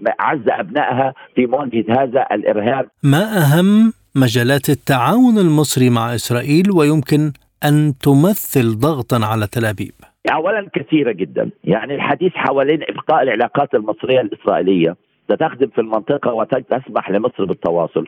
من 0.00 0.08
أعز 0.20 0.48
أبنائها 0.48 1.14
في 1.34 1.46
مواجهة 1.46 2.02
هذا 2.02 2.26
الإرهاب. 2.32 2.88
ما 3.02 3.24
أهم 3.38 3.92
مجالات 4.14 4.68
التعاون 4.68 5.38
المصري 5.38 5.90
مع 5.90 6.14
إسرائيل 6.14 6.70
ويمكن 6.70 7.32
أن 7.64 7.94
تمثل 8.02 8.78
ضغطا 8.78 9.26
على 9.26 9.46
تل 9.46 9.64
أبيب؟ 9.64 10.09
اولا 10.32 10.68
كثيرة 10.72 11.12
جدا، 11.12 11.50
يعني 11.64 11.94
الحديث 11.94 12.32
حوالين 12.34 12.82
إبقاء 12.88 13.22
العلاقات 13.22 13.74
المصرية 13.74 14.20
الإسرائيلية. 14.20 14.96
ستخدم 15.32 15.66
في 15.68 15.80
المنطقة 15.80 16.32
وتسمح 16.32 17.10
لمصر 17.10 17.44
بالتواصل. 17.44 18.06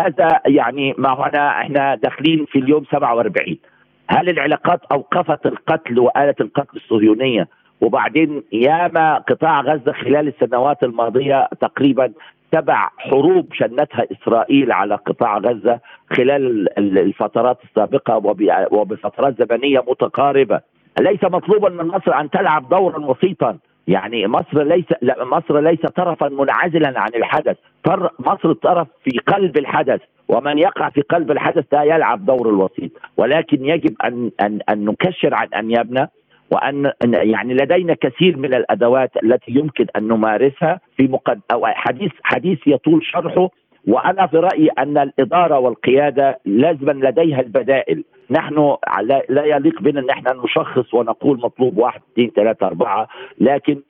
هذا 0.00 0.40
يعني 0.46 0.94
ما 0.98 1.12
هنا 1.14 1.60
إحنا 1.60 1.94
داخلين 1.94 2.44
في 2.44 2.58
اليوم 2.58 2.84
47 2.84 3.58
هل 4.08 4.28
العلاقات 4.28 4.80
أوقفت 4.92 5.46
القتل 5.46 5.98
وآلة 5.98 6.34
القتل 6.40 6.76
الصهيونية؟ 6.76 7.48
وبعدين 7.80 8.42
ياما 8.52 9.18
قطاع 9.18 9.60
غزة 9.60 9.92
خلال 9.92 10.28
السنوات 10.28 10.82
الماضية 10.82 11.48
تقريبا 11.60 12.12
تبع 12.52 12.88
حروب 12.98 13.52
شنتها 13.52 14.06
إسرائيل 14.12 14.72
على 14.72 14.94
قطاع 14.94 15.38
غزة 15.38 15.80
خلال 16.16 16.68
الفترات 16.98 17.58
السابقة 17.64 18.16
وبفترات 18.72 19.42
زمنية 19.42 19.84
متقاربة. 19.88 20.60
ليس 21.00 21.24
مطلوبا 21.24 21.68
من 21.68 21.88
مصر 21.88 22.20
أن 22.20 22.30
تلعب 22.30 22.68
دورا 22.68 22.98
وسيطا. 22.98 23.58
يعني 23.88 24.26
مصر 24.26 24.62
ليس 24.62 24.84
لا 25.02 25.24
مصر 25.24 25.60
ليس 25.60 25.80
طرفا 25.80 26.28
منعزلا 26.28 27.00
عن 27.00 27.08
الحدث. 27.14 27.56
مصر 28.18 28.52
طرف 28.52 28.88
في 29.04 29.18
قلب 29.18 29.58
الحدث. 29.58 30.00
ومن 30.28 30.58
يقع 30.58 30.90
في 30.90 31.00
قلب 31.00 31.30
الحدث 31.30 31.64
لا 31.72 31.82
يلعب 31.82 32.26
دور 32.26 32.48
الوسيط. 32.48 32.90
ولكن 33.16 33.64
يجب 33.64 33.94
أن 34.04 34.30
أن 34.40 34.60
أن 34.70 34.84
نكشر 34.84 35.34
عن 35.34 35.48
انيابنا 35.54 36.08
وأن 36.50 36.92
يعني 37.04 37.54
لدينا 37.54 37.94
كثير 37.94 38.36
من 38.36 38.54
الأدوات 38.54 39.10
التي 39.24 39.52
يمكن 39.52 39.86
أن 39.96 40.08
نمارسها 40.08 40.80
في 40.96 41.08
مقد 41.08 41.40
أو 41.52 41.66
حديث 41.66 42.12
حديث 42.22 42.58
يطول 42.66 43.04
شرحه. 43.04 43.48
وأنا 43.88 44.26
في 44.26 44.36
رأيي 44.36 44.68
أن 44.68 44.98
الإدارة 44.98 45.58
والقيادة 45.58 46.38
لازما 46.44 46.92
لديها 46.92 47.40
البدائل. 47.40 48.04
نحن 48.30 48.76
لا 49.28 49.44
يليق 49.44 49.82
بنا 49.82 50.00
إن 50.00 50.10
إحنا 50.10 50.32
نشخص 50.44 50.94
ونقول 50.94 51.40
مطلوب 51.40 51.78
واحد 51.78 52.00
اثنين 52.12 52.30
ثلاثة 52.36 52.66
أربعة 52.66 53.08
لكن 53.38 53.82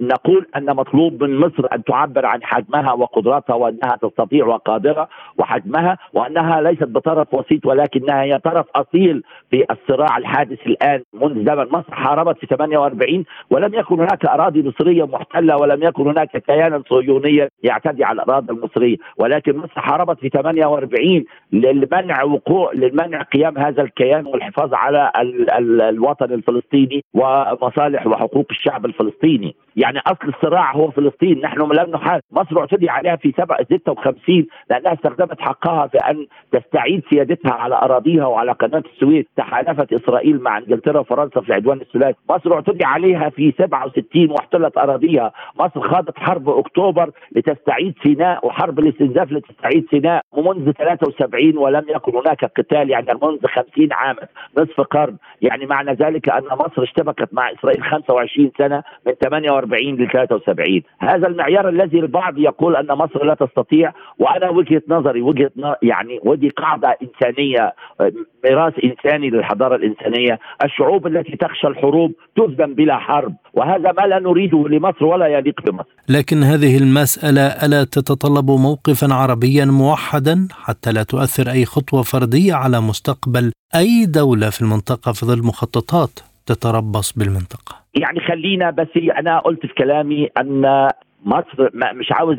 نقول 0.00 0.46
أن 0.56 0.76
مطلوب 0.76 1.22
من 1.22 1.36
مصر 1.38 1.66
أن 1.72 1.84
تعبر 1.84 2.26
عن 2.26 2.42
حجمها 2.42 2.92
وقدراتها 2.92 3.54
وأنها 3.54 3.96
تستطيع 4.02 4.46
وقادرة 4.46 5.08
وحجمها 5.38 5.98
وأنها 6.12 6.60
ليست 6.60 6.84
بطرف 6.88 7.34
وسيط 7.34 7.66
ولكنها 7.66 8.22
هي 8.22 8.38
طرف 8.38 8.66
أصيل 8.74 9.22
في 9.50 9.64
الصراع 9.70 10.16
الحادث 10.18 10.66
الآن 10.66 11.02
منذ 11.14 11.44
زمن. 11.46 11.64
مصر 11.72 11.94
حاربت 11.94 12.38
في 12.38 12.46
48 12.46 13.24
ولم 13.50 13.74
يكن 13.74 13.94
هناك 13.94 14.26
أراضي 14.26 14.62
مصرية 14.62 15.04
محتلة 15.04 15.56
ولم 15.56 15.82
يكن 15.82 16.02
هناك 16.08 16.36
كيانا 16.36 16.82
صهيونيا 16.90 17.48
يعتدي 17.62 18.04
على 18.04 18.22
الأراضي 18.22 18.52
المصرية 18.52 18.96
ولكن 19.18 19.56
مصر 19.56 19.80
حاربت 19.80 20.18
في 20.20 20.28
48 20.28 21.24
للمنع 21.52 22.22
وقوع 22.24 22.72
للمنع 22.72 23.22
قيام 23.22 23.58
هذا 23.58 23.82
الكيان 23.82 24.26
والحفاظ 24.26 24.74
على 24.74 25.12
ال 25.20 25.50
ال 25.50 25.80
الوطن 25.80 26.32
الفلسطيني 26.32 27.04
ومصالح 27.14 28.06
وحقوق 28.06 28.46
الشعب 28.50 28.86
الفلسطيني. 28.86 29.56
يعني 29.76 29.98
أصل 29.98 30.28
الصراع 30.28 30.72
هو 30.72 30.90
فلسطين 30.90 31.40
نحن 31.40 31.58
لم 31.60 31.90
نحارب. 31.90 32.22
مصر 32.32 32.60
اعتدي 32.60 32.90
عليها 32.90 33.16
في 33.16 33.32
56 33.32 34.46
لأنها 34.70 34.92
استخدمت 34.92 35.40
حقها 35.40 35.86
في 35.86 35.98
أن 35.98 36.26
تستعيد 36.52 37.02
سيادتها 37.10 37.52
على 37.52 37.74
أراضيها 37.74 38.26
وعلى 38.26 38.52
قناة 38.52 38.82
السويس 38.94 39.24
تحالفت 39.36 39.92
إسرائيل 39.92 40.40
مع 40.42 40.58
إنجلترا 40.58 41.00
وفرنسا 41.00 41.40
في 41.40 41.48
العدوان 41.48 41.80
الثلاثي. 41.80 42.18
مصر 42.30 42.54
اعتدي 42.54 42.84
عليها 42.84 43.28
في 43.28 43.52
67 43.58 44.30
واحتلت 44.30 44.78
أراضيها. 44.78 45.32
مصر 45.60 45.80
خاضت 45.80 46.18
حرب 46.18 46.48
أكتوبر 46.48 47.10
لتستعيد 47.36 47.94
سيناء 48.02 48.46
وحرب 48.46 48.78
الاستنزاف 48.78 49.32
لتستعيد 49.32 49.86
سيناء. 49.90 50.22
ومنذ 50.32 50.72
73 50.72 51.58
ولم 51.58 51.84
يكن 51.88 52.16
هناك 52.16 52.44
قتال 52.44 52.90
يعني 52.90 53.06
منذ 53.22 53.46
50 53.46 53.92
عاما 53.92 54.22
نصف 54.58 54.80
قرن. 54.80 55.16
يعني 55.42 55.66
معنى 55.66 55.92
ذلك 55.92 56.28
أن 56.28 56.44
مصر 56.44 56.82
اشتبكت 56.82 57.28
مع 57.34 57.52
إسرائيل 57.52 57.82
25 57.82 58.52
سنة 58.58 58.82
من 59.06 59.12
48 59.12 59.63
ل 59.72 60.08
73 60.12 60.82
هذا 60.98 61.26
المعيار 61.28 61.68
الذي 61.68 61.98
البعض 61.98 62.38
يقول 62.38 62.76
أن 62.76 62.86
مصر 62.86 63.24
لا 63.24 63.34
تستطيع 63.34 63.92
وأنا 64.18 64.50
وجهة 64.50 64.82
نظري 64.88 65.22
وجهة 65.22 65.50
يعني 65.82 66.20
ودي 66.24 66.48
قاعدة 66.48 66.96
إنسانية 67.02 67.72
ميراث 68.44 68.74
إنساني 68.84 69.30
للحضارة 69.30 69.76
الإنسانية. 69.76 70.38
الشعوب 70.64 71.06
التي 71.06 71.36
تخشى 71.36 71.66
الحروب 71.66 72.12
تهزم 72.36 72.74
بلا 72.74 72.98
حرب 72.98 73.34
وهذا 73.54 73.92
ما 73.92 74.06
لا 74.06 74.18
نريده 74.18 74.68
لمصر 74.68 75.04
ولا 75.04 75.26
يليق 75.26 75.60
بمصر. 75.66 75.94
لكن 76.08 76.42
هذه 76.42 76.78
المسألة 76.78 77.46
ألا 77.46 77.84
تتطلب 77.84 78.50
موقفا 78.50 79.14
عربيا 79.14 79.64
موحدا 79.64 80.48
حتى 80.52 80.92
لا 80.92 81.02
تؤثر 81.02 81.50
أي 81.50 81.64
خطوة 81.64 82.02
فردية 82.02 82.54
على 82.54 82.80
مستقبل 82.80 83.52
أي 83.74 84.06
دولة 84.06 84.50
في 84.50 84.60
المنطقة 84.62 85.12
في 85.12 85.26
ظل 85.26 85.46
مخططات 85.46 86.20
تتربص 86.46 87.12
بالمنطقة؟ 87.18 87.83
يعني 88.00 88.20
خلينا 88.20 88.70
بس 88.70 88.88
أنا 89.18 89.38
قلت 89.38 89.66
في 89.66 89.74
كلامي 89.74 90.28
أن 90.40 90.88
مصر 91.24 91.68
مش 91.74 92.12
عاوز 92.12 92.36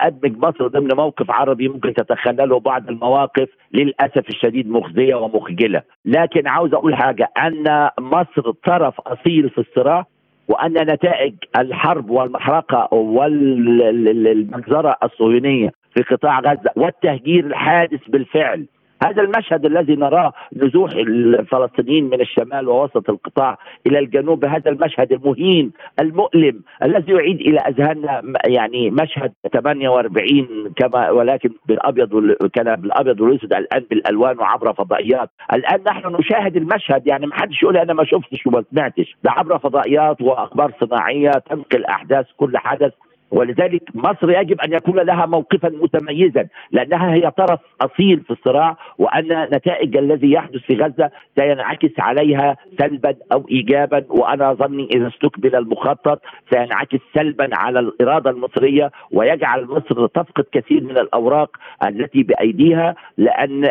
أدمج 0.00 0.38
مصر 0.38 0.66
ضمن 0.66 0.88
موقف 0.96 1.30
عربي 1.30 1.68
ممكن 1.68 1.94
تتخيله 1.94 2.60
بعض 2.60 2.88
المواقف 2.88 3.48
للأسف 3.72 4.28
الشديد 4.28 4.70
مخزية 4.70 5.14
ومخجلة، 5.14 5.82
لكن 6.04 6.48
عاوز 6.48 6.74
أقول 6.74 6.94
حاجة 6.94 7.30
أن 7.38 7.88
مصر 8.00 8.50
طرف 8.50 9.00
أصيل 9.00 9.50
في 9.50 9.58
الصراع 9.58 10.06
وأن 10.48 10.72
نتائج 10.72 11.34
الحرب 11.58 12.10
والمحرقة 12.10 12.94
والمجزرة 12.94 14.96
الصهيونية 15.02 15.70
في 15.94 16.02
قطاع 16.02 16.40
غزة 16.40 16.70
والتهجير 16.76 17.46
الحادث 17.46 18.00
بالفعل 18.08 18.66
هذا 19.06 19.22
المشهد 19.22 19.66
الذي 19.66 19.96
نراه 19.96 20.32
نزوح 20.56 20.90
الفلسطينيين 20.92 22.04
من 22.04 22.20
الشمال 22.20 22.68
ووسط 22.68 23.10
القطاع 23.10 23.58
إلى 23.86 23.98
الجنوب 23.98 24.44
هذا 24.44 24.70
المشهد 24.70 25.12
المهين 25.12 25.72
المؤلم 26.00 26.60
الذي 26.82 27.12
يعيد 27.12 27.40
إلى 27.40 27.58
اذهاننا 27.58 28.22
يعني 28.46 28.90
مشهد 28.90 29.32
48 29.52 30.72
كما 30.76 31.10
ولكن 31.10 31.50
بالأبيض 31.66 32.32
كان 32.52 32.76
بالابيض 32.76 33.20
والأسود 33.20 33.52
الآن 33.52 33.84
بالألوان 33.90 34.38
وعبر 34.38 34.72
فضائيات. 34.72 35.30
الآن 35.52 35.80
نحن 35.86 36.16
نشاهد 36.16 36.56
المشهد 36.56 37.06
يعني 37.06 37.26
ما 37.26 37.34
حدش 37.34 37.62
يقول 37.62 37.76
أنا 37.76 37.92
ما 37.92 38.04
شفتش 38.04 38.46
وما 38.46 38.64
سمعتش. 38.70 39.16
ده 39.24 39.30
عبر 39.30 39.58
فضائيات 39.58 40.20
وأخبار 40.20 40.72
صناعية 40.80 41.30
تنقل 41.30 41.84
أحداث 41.84 42.26
كل 42.36 42.58
حدث. 42.58 42.92
ولذلك 43.32 43.82
مصر 43.94 44.30
يجب 44.30 44.60
أن 44.60 44.72
يكون 44.72 44.96
لها 45.00 45.26
موقفا 45.26 45.68
متميزا 45.68 46.46
لأنها 46.72 47.14
هي 47.14 47.30
طرف 47.30 47.60
أصيل 47.80 48.20
في 48.20 48.30
الصراع 48.30 48.76
وأن 48.98 49.48
نتائج 49.54 49.96
الذي 49.96 50.32
يحدث 50.32 50.60
في 50.60 50.74
غزة 50.74 51.10
سينعكس 51.38 51.90
عليها 51.98 52.56
سلبا 52.80 53.14
أو 53.32 53.46
ايجابا 53.50 54.04
وأنا 54.10 54.52
ظني 54.52 54.88
إذا 54.94 55.08
استكمل 55.08 55.56
المخطط 55.56 56.20
سينعكس 56.52 56.98
سلبا 57.14 57.48
على 57.52 57.80
الإرادة 57.80 58.30
المصرية 58.30 58.90
ويجعل 59.12 59.64
مصر 59.64 60.06
تفقد 60.06 60.44
كثير 60.52 60.84
من 60.84 60.98
الأوراق 60.98 61.56
التي 61.86 62.22
بأيديها 62.22 62.94
لأن 63.18 63.70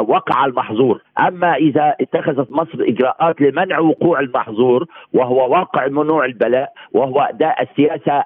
وقع 0.00 0.44
المحظور. 0.44 1.02
أما 1.20 1.54
إذا 1.54 1.94
اتخذت 2.00 2.50
مصر 2.50 2.78
إجراءات 2.80 3.40
لمنع 3.40 3.78
وقوع 3.78 4.20
المحظور 4.20 4.86
وهو 5.12 5.52
واقع 5.52 5.86
منوع 5.86 6.24
البلاء 6.24 6.72
وهو 6.92 7.28
ده 7.34 7.54
السياسة 7.60 8.24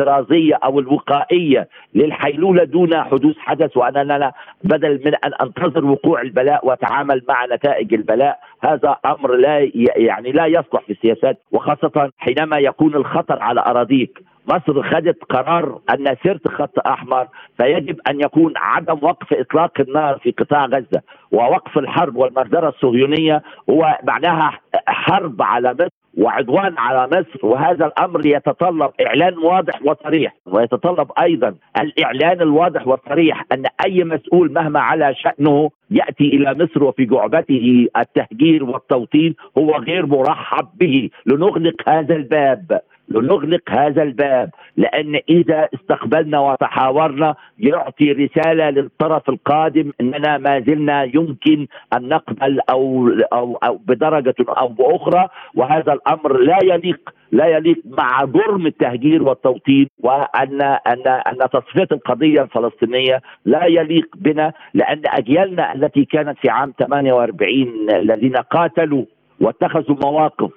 الاحترازية 0.00 0.54
أو 0.54 0.80
الوقائية 0.80 1.68
للحيلولة 1.94 2.64
دون 2.64 3.02
حدوث 3.02 3.38
حدث 3.38 3.76
وأنا 3.76 4.32
بدل 4.64 5.00
من 5.04 5.14
أن 5.14 5.32
أنتظر 5.42 5.84
وقوع 5.84 6.22
البلاء 6.22 6.66
وأتعامل 6.66 7.22
مع 7.28 7.46
نتائج 7.46 7.94
البلاء 7.94 8.38
هذا 8.64 8.96
أمر 9.06 9.34
لا 9.34 9.70
يعني 9.96 10.32
لا 10.32 10.46
يصلح 10.46 10.82
في 10.86 10.92
السياسات 10.92 11.38
وخاصة 11.52 12.10
حينما 12.18 12.58
يكون 12.58 12.94
الخطر 12.94 13.42
على 13.42 13.60
أراضيك. 13.60 14.18
مصر 14.48 14.82
خدت 14.82 15.24
قرار 15.24 15.78
أن 15.90 16.16
سرت 16.24 16.48
خط 16.48 16.86
أحمر 16.86 17.26
فيجب 17.56 18.00
أن 18.10 18.20
يكون 18.20 18.52
عدم 18.56 18.98
وقف 19.02 19.32
إطلاق 19.32 19.80
النار 19.80 20.18
في 20.18 20.30
قطاع 20.30 20.66
غزة 20.66 21.02
ووقف 21.32 21.78
الحرب 21.78 22.16
والمجزرة 22.16 22.68
الصهيونية 22.68 23.42
هو 23.70 23.98
معناها 24.04 24.58
حرب 24.86 25.42
على 25.42 25.74
مصر. 25.74 25.99
وعدوان 26.18 26.74
على 26.78 27.06
مصر 27.06 27.46
وهذا 27.46 27.86
الأمر 27.86 28.26
يتطلب 28.26 28.90
إعلان 29.06 29.38
واضح 29.38 29.80
وصريح. 29.84 30.34
ويتطلب 30.46 31.10
أيضا 31.22 31.54
الإعلان 31.80 32.40
الواضح 32.40 32.86
والصريح 32.86 33.44
أن 33.52 33.64
أي 33.86 34.04
مسؤول 34.04 34.52
مهما 34.52 34.80
على 34.80 35.14
شأنه 35.14 35.70
يأتي 35.90 36.24
إلى 36.24 36.54
مصر 36.54 36.84
وفي 36.84 37.04
جعبته 37.04 37.86
التهجير 37.96 38.64
والتوطين 38.64 39.34
هو 39.58 39.70
غير 39.76 40.06
مرحب 40.06 40.68
به. 40.80 41.10
لنغلق 41.26 41.88
هذا 41.88 42.16
الباب. 42.16 42.80
لنغلق 43.10 43.70
هذا 43.70 44.02
الباب 44.02 44.50
لأن 44.76 45.20
إذا 45.28 45.68
استقبلنا 45.74 46.38
وتحاورنا 46.40 47.34
يعطي 47.58 48.12
رسالة 48.12 48.70
للطرف 48.70 49.28
القادم 49.28 49.92
إننا 50.00 50.38
ما 50.38 50.60
زلنا 50.60 51.02
يمكن 51.02 51.66
أن 51.96 52.08
نقبل 52.08 52.60
أو 52.70 53.08
أو, 53.32 53.56
أو 53.56 53.76
بدرجة 53.76 54.34
أو 54.48 54.68
بأخرى 54.68 55.28
وهذا 55.54 55.92
الأمر 55.92 56.36
لا 56.38 56.58
يليق 56.64 57.10
لا 57.32 57.46
يليق 57.46 57.76
مع 57.84 58.24
جرم 58.24 58.66
التهجير 58.66 59.22
والتوطين 59.22 59.88
وأن 59.98 60.62
أن 60.62 61.06
أن 61.08 61.38
تصفية 61.52 61.88
القضية 61.92 62.42
الفلسطينية 62.42 63.20
لا 63.44 63.64
يليق 63.66 64.08
بنا 64.16 64.52
لأن 64.74 65.02
أجيالنا 65.06 65.74
التي 65.74 66.04
كانت 66.04 66.38
في 66.38 66.48
عام 66.48 66.72
48 66.78 67.90
الذين 67.90 68.36
قاتلوا 68.36 69.04
واتخذوا 69.40 69.96
مواقف 70.02 70.50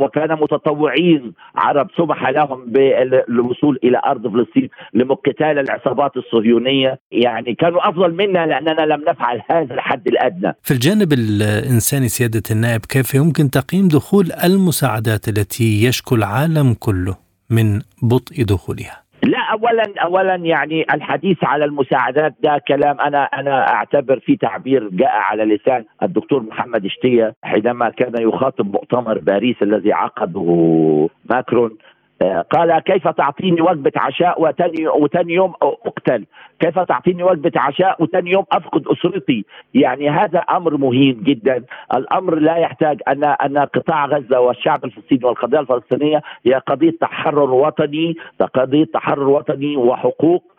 وكان 0.00 0.32
متطوعين 0.32 1.32
عرب 1.54 1.88
سمح 1.96 2.28
لهم 2.28 2.64
بالوصول 2.66 3.78
إلى 3.84 4.00
أرض 4.06 4.32
فلسطين 4.32 4.68
لقتال 4.94 5.58
العصابات 5.58 6.16
الصهيونية 6.16 6.98
يعني 7.10 7.54
كانوا 7.54 7.88
أفضل 7.88 8.14
منا 8.14 8.46
لأننا 8.46 8.82
لم 8.94 9.04
نفعل 9.08 9.42
هذا 9.50 9.74
الحد 9.74 10.08
الأدنى. 10.08 10.54
في 10.62 10.70
الجانب 10.70 11.12
الإنساني 11.12 12.08
سيادة 12.08 12.42
النائب 12.50 12.80
كيف 12.86 13.14
يمكن 13.14 13.50
تقييم 13.50 13.88
دخول 13.88 14.32
المساعدات 14.44 15.28
التي 15.28 15.84
يشكو 15.84 16.14
العالم 16.14 16.74
كله 16.74 17.16
من 17.50 17.80
بطء 18.02 18.42
دخولها؟ 18.42 19.05
لا 19.46 19.52
اولا 19.52 19.82
اولا 20.04 20.34
يعني 20.34 20.86
الحديث 20.94 21.44
على 21.44 21.64
المساعدات 21.64 22.34
ده 22.42 22.60
كلام 22.68 23.00
أنا 23.00 23.24
أنا 23.24 23.72
أعتبر 23.72 24.18
في 24.18 24.36
تعبير 24.36 24.88
جاء 24.88 25.12
على 25.12 25.44
لسان 25.44 25.84
الدكتور 26.02 26.42
محمد 26.42 26.84
اشتيه 26.84 27.34
حينما 27.42 27.90
كان 27.90 28.12
يخاطب 28.22 28.72
مؤتمر 28.72 29.18
باريس 29.18 29.56
الذي 29.62 29.92
عقده 29.92 31.08
ماكرون. 31.30 31.78
قال 32.22 32.78
كيف 32.78 33.08
تعطيني 33.08 33.60
وجبة 33.60 33.92
عشاء 33.96 34.42
وتاني, 34.42 34.88
وتاني 34.88 35.34
يوم 35.34 35.52
أقتل. 35.62 36.26
كيف 36.60 36.78
تعطيني 36.78 37.22
وجبة 37.22 37.52
عشاء 37.56 38.02
وتاني 38.02 38.30
يوم 38.30 38.44
أفقد 38.52 38.84
أسرتي؟ 38.88 39.44
يعني 39.74 40.10
هذا 40.10 40.38
أمر 40.38 40.76
مهين 40.76 41.22
جدا. 41.22 41.64
الأمر 41.94 42.34
لا 42.34 42.56
يحتاج 42.56 43.00
أن 43.08 43.24
أن 43.24 43.58
قطاع 43.58 44.06
غزة 44.06 44.40
والشعب 44.40 44.84
الفلسطيني 44.84 45.24
والقضية 45.24 45.60
الفلسطينية 45.60 46.22
هي 46.46 46.54
قضية 46.54 46.94
تحرر 47.00 47.50
وطني 47.50 48.16
قضية 48.54 48.84
تحرر 48.84 49.28
وطني 49.28 49.76
وحقوق 49.76 50.55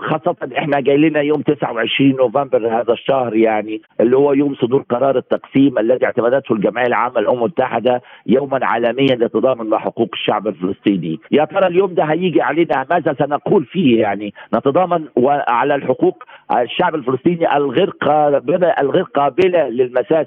خاصة 0.00 0.36
إحنا 0.58 0.80
جاي 0.80 0.96
لنا 0.96 1.20
يوم 1.20 1.42
29 1.42 2.10
نوفمبر 2.16 2.80
هذا 2.80 2.92
الشهر 2.92 3.36
يعني 3.36 3.82
اللي 4.00 4.16
هو 4.16 4.32
يوم 4.32 4.54
صدور 4.54 4.82
قرار 4.90 5.16
التقسيم 5.18 5.78
الذي 5.78 6.04
اعتمدته 6.06 6.52
الجمعية 6.52 6.86
العامة 6.86 7.20
للأمم 7.20 7.38
المتحدة 7.38 8.02
يوما 8.26 8.58
عالميا 8.66 9.14
لتضامن 9.16 9.66
مع 9.66 9.78
حقوق 9.78 10.08
الشعب 10.12 10.46
الفلسطيني. 10.48 11.20
يا 11.30 11.44
ترى 11.44 11.66
اليوم 11.66 11.94
ده 11.94 12.04
هيجي 12.04 12.42
علينا؟ 12.42 12.86
ماذا 12.90 13.14
سنقول 13.18 13.64
فيه 13.64 14.00
يعني؟ 14.00 14.34
نتضامن 14.54 15.04
على 15.48 15.74
الحقوق 15.74 16.24
الشعب 16.60 16.94
الفلسطيني 16.94 17.56
الغير 17.56 17.90
قابلة 17.90 18.68
الغير 18.80 19.02
قابلة 19.02 19.68
للمساس. 19.68 20.26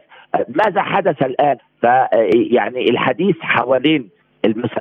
ماذا 0.65 0.81
حدث 0.81 1.23
الآن؟ 1.23 1.57
فيعني 1.81 2.89
الحديث 2.89 3.35
حوالين 3.39 4.09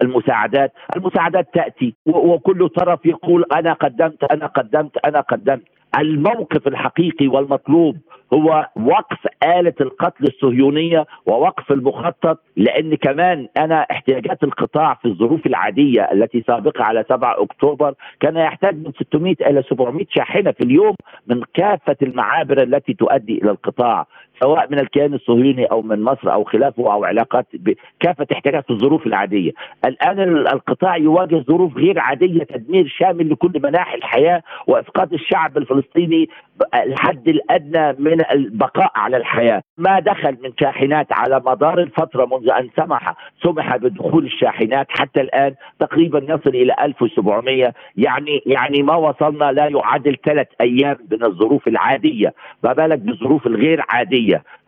المساعدات. 0.03 0.73
المساعدات 0.97 1.55
تأتي 1.55 1.95
وكل 2.07 2.69
طرف 2.69 3.07
يقول 3.07 3.45
أنا 3.55 3.73
قدمت 3.73 4.25
أنا 4.33 4.47
قدمت 4.47 4.97
أنا 5.07 5.21
قدمت. 5.21 5.63
الموقف 5.99 6.69
الحقيقي 6.69 7.29
والمطلوب 7.29 7.97
هو 8.35 8.69
وقف 8.77 9.19
آلة 9.45 9.75
القتل 9.81 10.25
الصهيونية 10.25 11.07
ووقف 11.27 11.73
المخطط 11.73 12.39
لأن 12.57 12.95
كمان 12.95 13.49
أنا 13.57 13.87
احتياجات 13.91 14.43
القطاع 14.43 14.95
في 14.95 15.09
الظروف 15.09 15.47
العادية 15.47 16.09
التي 16.13 16.45
سابقة 16.47 16.85
على 16.85 17.05
7 17.09 17.43
أكتوبر 17.43 17.95
كان 18.21 18.37
يحتاج 18.37 18.75
من 18.77 18.93
600 18.93 19.35
إلى 19.41 19.63
700 19.63 20.07
شاحنة 20.11 20.51
في 20.51 20.65
اليوم 20.65 20.95
من 21.27 21.43
كافة 21.55 21.97
المعابر 22.03 22.63
التي 22.63 22.95
تؤدي 22.95 23.39
إلى 23.43 23.51
القطاع. 23.51 24.07
سواء 24.41 24.67
من 24.71 24.79
الكيان 24.79 25.15
الصهيوني 25.15 25.65
أو 25.65 25.83
من 25.83 26.03
مصر 26.03 26.33
أو 26.33 26.45
خلافه 26.45 26.93
أو 26.93 27.05
علاقات 27.05 27.47
بكافه 27.55 28.27
احتياجات 28.33 28.71
الظروف 28.71 29.07
العادية. 29.07 29.53
الآن 29.85 30.21
القطاع 30.37 30.97
يواجه 30.97 31.45
ظروف 31.49 31.77
غير 31.77 31.99
عادية 31.99 32.45
تدمير 32.45 32.95
شامل 32.99 33.31
لكل 33.31 33.61
مناحي 33.63 33.97
الحياة 33.97 34.43
وافقاد 34.67 35.13
الشعب 35.13 35.59
الفلسطيني 35.59 36.29
الحد 36.75 37.29
الأدنى 37.29 37.93
من 37.99 38.25
البقاء 38.31 38.93
على 38.95 39.17
الحياة، 39.17 39.63
ما 39.79 40.01
دخل 40.01 40.37
من 40.43 40.53
شاحنات 40.61 41.13
على 41.13 41.43
مدار 41.47 41.79
الفترة 41.79 42.25
منذ 42.33 42.51
أن 42.51 42.69
سمح 42.77 43.15
سمح 43.43 43.77
بدخول 43.77 44.25
الشاحنات 44.25 44.87
حتى 44.91 45.21
الآن 45.21 45.55
تقريبا 45.79 46.19
يصل 46.19 46.51
إلى 46.51 46.75
1700 46.81 47.73
يعني 47.97 48.43
يعني 48.47 48.83
ما 48.83 48.97
وصلنا 48.97 49.53
لا 49.53 49.67
يعادل 49.67 50.17
ثلاث 50.25 50.47
أيام 50.61 50.97
من 51.11 51.25
الظروف 51.25 51.69
العادية، 51.69 52.35
ما 52.65 52.73
بالك 52.73 52.99
بالظروف 52.99 53.47
الغير 53.47 53.85
عادية، 53.89 54.22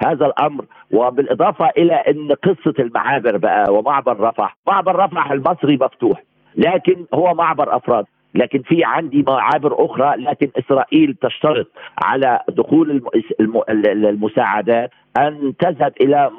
هذا 0.06 0.26
الأمر 0.26 0.64
وبالإضافة 0.92 1.68
إلى 1.78 1.94
إن 1.94 2.32
قصة 2.32 2.74
المعابر 2.78 3.36
بقى 3.36 3.72
ومعبر 3.74 4.20
رفح، 4.20 4.56
معبر 4.66 4.96
رفح 4.96 5.30
المصري 5.30 5.76
مفتوح 5.80 6.22
لكن 6.56 7.06
هو 7.14 7.34
معبر 7.34 7.76
أفراد. 7.76 8.04
لكن 8.34 8.62
في 8.62 8.84
عندي 8.84 9.24
معابر 9.28 9.84
أخرى 9.84 10.16
لكن 10.16 10.50
إسرائيل 10.58 11.14
تشترط 11.22 11.66
على 12.02 12.40
دخول 12.48 13.02
المساعدات 13.86 14.90
أن 15.18 15.52
تذهب 15.58 15.92
إلى 16.00 16.30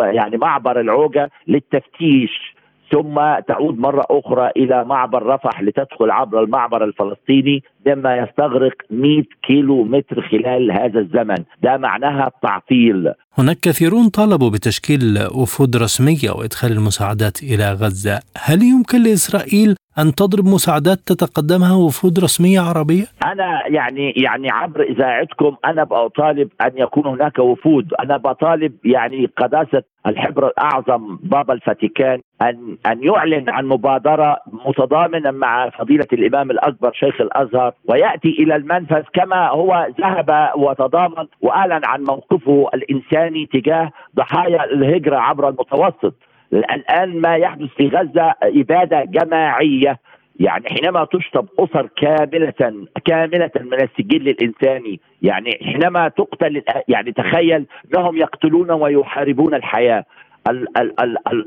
يعني 0.00 0.36
معبر 0.36 0.80
العوجة 0.80 1.30
للتفتيش. 1.46 2.54
ثم 2.90 3.14
تعود 3.48 3.78
مرة 3.78 4.04
أخرى 4.10 4.50
إلى 4.56 4.84
معبر 4.84 5.22
رفح 5.26 5.62
لتدخل 5.62 6.10
عبر 6.10 6.42
المعبر 6.42 6.84
الفلسطيني 6.84 7.62
مما 7.86 8.16
يستغرق 8.16 8.72
100 8.90 9.22
كيلو 9.46 9.84
متر 9.84 10.20
خلال 10.20 10.72
هذا 10.72 11.00
الزمن. 11.00 11.44
ده 11.62 11.76
معناها 11.76 12.30
تعطيل 12.42 13.12
هناك 13.38 13.56
كثيرون 13.56 14.08
طالبوا 14.08 14.50
بتشكيل 14.50 15.18
وفود 15.34 15.76
رسمية 15.76 16.30
وإدخال 16.30 16.72
المساعدات 16.72 17.42
إلى 17.42 17.72
غزة. 17.72 18.20
هل 18.36 18.62
يمكن 18.62 19.02
لإسرائيل 19.02 19.76
أن 19.98 20.14
تضرب 20.14 20.44
مساعدات 20.44 20.98
تتقدمها 20.98 21.74
وفود 21.74 22.18
رسمية 22.18 22.60
عربية؟ 22.60 23.04
أنا 23.24 23.66
يعني 23.66 24.10
يعني 24.16 24.50
عبر 24.50 24.82
إذاعتكم 24.82 25.56
أنا 25.64 25.84
بطالب 25.84 26.48
أن 26.60 26.70
يكون 26.76 27.06
هناك 27.06 27.38
وفود. 27.38 27.94
أنا 28.00 28.16
بطالب 28.16 28.72
يعني 28.84 29.30
قداسة 29.36 29.82
الحبر 30.06 30.46
الأعظم 30.46 31.16
بابا 31.22 31.54
الفاتيكان 31.54 32.20
أن 32.42 32.76
أن 32.86 33.02
يعلن 33.02 33.50
عن 33.50 33.66
مبادرة 33.66 34.36
متضامنة 34.66 35.30
مع 35.30 35.70
فضيلة 35.70 36.06
الإمام 36.12 36.50
الأكبر 36.50 36.92
شيخ 36.94 37.20
الأزهر 37.20 37.71
ويأتي 37.88 38.28
إلى 38.28 38.56
المنفذ 38.56 39.02
كما 39.14 39.48
هو 39.48 39.88
ذهب 40.00 40.50
وتضامن 40.56 41.26
وأعلن 41.40 41.80
عن 41.84 42.02
موقفه 42.02 42.68
الإنساني 42.74 43.46
تجاه 43.46 43.90
ضحايا 44.16 44.64
الهجرة 44.64 45.16
عبر 45.16 45.48
المتوسط. 45.48 46.14
الآن 46.52 47.20
ما 47.20 47.36
يحدث 47.36 47.68
في 47.76 47.88
غزة 47.88 48.34
إبادة 48.42 49.04
جماعية 49.04 49.98
يعني 50.40 50.64
حينما 50.68 51.04
تشطب 51.04 51.46
أسر 51.58 51.88
كاملة 51.96 52.86
كاملة 53.04 53.50
من 53.60 53.82
السجل 53.82 54.28
الإنساني 54.28 55.00
يعني 55.22 55.58
حينما 55.62 56.08
تقتل 56.08 56.62
يعني 56.88 57.12
تخيل 57.12 57.66
أنهم 57.94 58.16
يقتلون 58.16 58.70
ويحاربون 58.70 59.54
الحياة. 59.54 60.04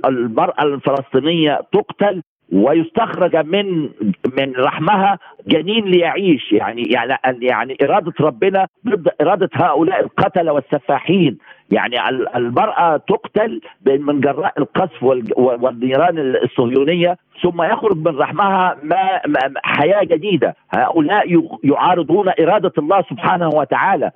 المرأة 0.06 0.64
الفلسطينية 0.64 1.60
تقتل 1.74 2.22
ويستخرج 2.54 3.36
من 3.36 3.90
من 4.38 4.54
رحمها 4.58 5.20
جنين 5.48 5.86
ليعيش. 5.86 6.52
يعني 6.52 6.84
يعني 6.84 7.46
يعني 7.46 7.78
إرادة 7.84 8.14
ربنا 8.20 8.68
ضد 8.88 9.08
إرادة 9.22 9.50
هؤلاء 9.54 10.00
القتلة 10.04 10.54
والسفاحين. 10.54 11.38
يعني 11.72 12.10
المرأة 12.36 12.98
تقتل 12.98 13.62
من 13.86 14.20
جراء 14.20 14.54
القذف 14.58 15.04
والنيران 15.38 16.36
الصهيونية 16.44 17.18
ثم 17.44 17.62
يخرج 17.62 17.98
من 17.98 18.18
رحمها 18.18 18.78
ما 18.84 19.22
حياة 19.64 20.04
جديدة. 20.04 20.56
هؤلاء 20.70 21.26
يعارضون 21.64 22.32
إرادة 22.40 22.72
الله 22.78 23.02
سبحانه 23.02 23.50
وتعالى. 23.50 24.12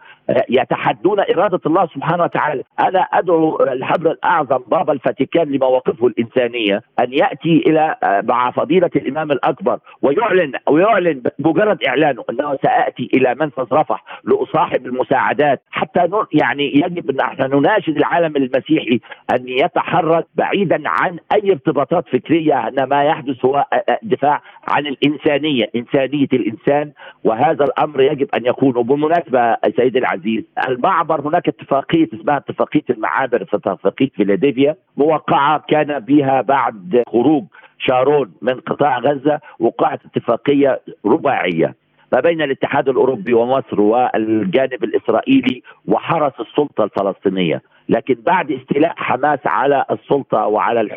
يتحدون 0.49 1.19
إرادة 1.19 1.59
الله 1.65 1.88
سبحانه 1.95 2.23
وتعالى. 2.23 2.63
أنا 2.79 2.99
أدعو 2.99 3.63
الحبر 3.63 4.12
الأعظم 4.12 4.59
بابا 4.67 4.93
الفاتيكان 4.93 5.51
لمواقفه 5.51 6.07
الإنسانية 6.07 6.81
أن 6.99 7.13
يأتي 7.13 7.63
إلى 7.67 7.95
مع 8.23 8.51
فضيلة 8.51 8.89
الإمام 8.95 9.31
الأكبر 9.31 9.79
ويعلن 10.01 10.51
ويعلن 10.69 11.21
مجرد 11.39 11.83
إعلانه 11.88 12.23
أنه 12.29 12.57
ساتي 12.63 13.09
إلى 13.13 13.35
منفذ 13.35 13.67
رفح 13.73 14.03
لأصاحب 14.23 14.85
المساعدات. 14.85 15.62
حتى 15.71 16.09
يعني 16.33 16.75
يجب 16.75 17.09
أن 17.09 17.21
إحنا 17.39 17.56
نناشد 17.60 17.97
العالم 17.97 18.36
المسيحي 18.36 18.99
أن 19.36 19.47
يتحرك 19.47 20.25
بعيدا 20.36 20.82
عن 20.86 21.17
أي 21.34 21.52
ارتباطات 21.52 22.08
فكرية 22.08 22.67
ان 22.67 22.84
ما 22.84 23.04
يحدث 23.04 23.45
هو 23.45 23.65
دفاع 24.04 24.41
عن 24.67 24.88
الإنسانية، 24.88 25.69
إنسانية 25.75 26.28
الإنسان. 26.34 26.91
وهذا 27.23 27.65
الأمر 27.65 28.02
يجب 28.02 28.28
أن 28.36 28.45
يكون. 28.45 28.78
وبالمناسبة 28.78 29.58
سيدي 29.78 29.99
العزيز 29.99 30.43
المعبر 30.67 31.21
هناك 31.21 31.47
اتفاقية 31.47 32.08
اسمها 32.13 32.38
اتفاقية 32.38 32.84
المعابر 32.89 33.41
اتفاقيه 33.41 34.10
فيلادلفيا 34.15 34.75
موقعة 34.97 35.63
كان 35.67 35.99
بها 35.99 36.41
بعد 36.41 37.04
خروج 37.08 37.43
شارون 37.80 38.32
من 38.41 38.54
قطاع 38.60 38.99
غزة 38.99 39.39
وقعت 39.60 39.99
اتفاقية 40.06 40.82
رباعية. 41.06 41.75
ما 42.13 42.19
بين 42.19 42.41
الاتحاد 42.41 42.89
الأوروبي 42.89 43.33
ومصر 43.33 43.81
والجانب 43.81 44.83
الإسرائيلي 44.83 45.63
وحرس 45.87 46.33
السلطة 46.39 46.83
الفلسطينية. 46.83 47.61
لكن 47.89 48.15
بعد 48.25 48.51
استيلاء 48.51 48.93
حماس 48.97 49.39
على 49.45 49.85
السلطة 49.91 50.47
وعلى 50.47 50.89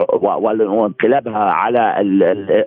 وانقلابها 0.65 1.53
على 1.53 1.95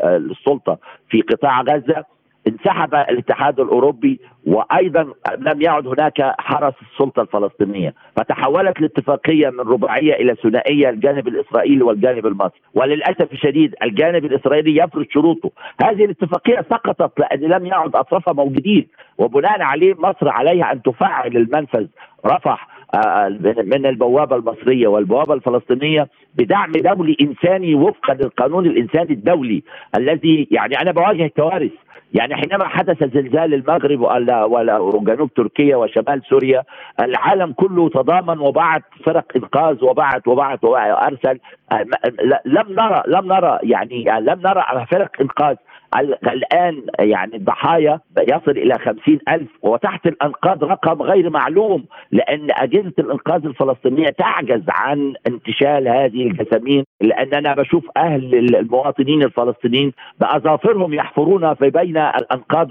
السلطة 0.03 0.77
في 1.09 1.21
قطاع 1.21 1.61
غزة 1.61 2.14
انسحب 2.47 2.95
الاتحاد 2.95 3.59
الأوروبي 3.59 4.19
وأيضا 4.47 5.13
لم 5.37 5.61
يعد 5.61 5.87
هناك 5.87 6.33
حرس 6.37 6.73
السلطة 6.91 7.21
الفلسطينية. 7.21 7.93
فتحولت 8.17 8.79
الاتفاقية 8.79 9.49
من 9.49 9.59
رباعية 9.59 10.13
إلى 10.13 10.35
ثنائية 10.35 10.89
الجانب 10.89 11.27
الإسرائيلي 11.27 11.83
والجانب 11.83 12.25
المصري. 12.25 12.59
وللأسف 12.73 13.33
الشديد 13.33 13.75
الجانب 13.83 14.25
الإسرائيلي 14.25 14.83
يفرض 14.83 15.05
شروطه. 15.13 15.51
هذه 15.83 16.05
الاتفاقية 16.05 16.65
سقطت 16.69 17.19
لأن 17.19 17.39
لم 17.39 17.65
يعد 17.65 17.95
أطرافها 17.95 18.33
موجودين. 18.33 18.87
وبناء 19.17 19.61
عليه 19.61 19.93
مصر 19.93 20.29
عليها 20.29 20.71
أن 20.71 20.81
تفعل 20.81 21.37
المنفذ. 21.37 21.87
رفح 22.25 22.67
آه، 22.95 23.27
من 23.63 23.85
البوابة 23.85 24.35
المصرية 24.35 24.87
والبوابة 24.87 25.33
الفلسطينية 25.33 26.07
بدعم 26.35 26.71
دولي 26.71 27.17
إنساني 27.21 27.75
وفقا 27.75 28.13
للقانون 28.13 28.65
الإنساني 28.65 29.13
الدولي 29.13 29.63
الذي 29.97 30.47
يعني 30.51 30.81
أنا 30.81 30.91
بواجه 30.91 31.27
كوارث. 31.27 31.71
يعني 32.13 32.35
حينما 32.35 32.67
حدث 32.67 33.03
زلزال 33.03 33.53
المغرب 33.53 34.01
وجنوب 34.81 35.33
تركيا 35.33 35.75
وشمال 35.75 36.21
سوريا 36.29 36.63
العالم 36.99 37.53
كله 37.53 37.89
تضامن 37.89 38.39
وبعت 38.39 38.83
فرق 39.05 39.25
إنقاذ 39.35 39.83
وبعت 39.83 40.27
وبعت 40.27 40.63
وأرسل. 40.63 41.39
لم 42.45 42.65
نرى 42.69 43.03
لم 43.07 43.33
نرى 43.33 43.59
يعني 43.63 44.03
لم 44.19 44.41
نرى 44.41 44.85
فرق 44.91 45.11
إنقاذ. 45.21 45.55
الآن 45.99 46.81
يعني 46.99 47.35
الضحايا 47.35 47.99
يصل 48.17 48.51
إلى 48.51 48.79
خمسين 48.79 49.19
ألف 49.29 49.49
وتحت 49.61 50.07
الأنقاض 50.07 50.63
رقم 50.63 51.01
غير 51.01 51.29
معلوم 51.29 51.85
لأن 52.11 52.47
أجهزة 52.51 52.93
الإنقاذ 52.99 53.45
الفلسطينية 53.45 54.09
تعجز 54.09 54.63
عن 54.69 55.13
انتشال 55.27 55.87
هذه 55.87 56.27
الجسامين 56.27 56.83
لأن 57.01 57.33
أنا 57.33 57.55
بشوف 57.55 57.85
أهل 57.97 58.55
المواطنين 58.55 59.23
الفلسطينيين 59.23 59.91
بأظافرهم 60.19 60.93
يحفرون 60.93 61.53
في 61.53 61.69
بين 61.69 61.97
الأنقاض 61.97 62.67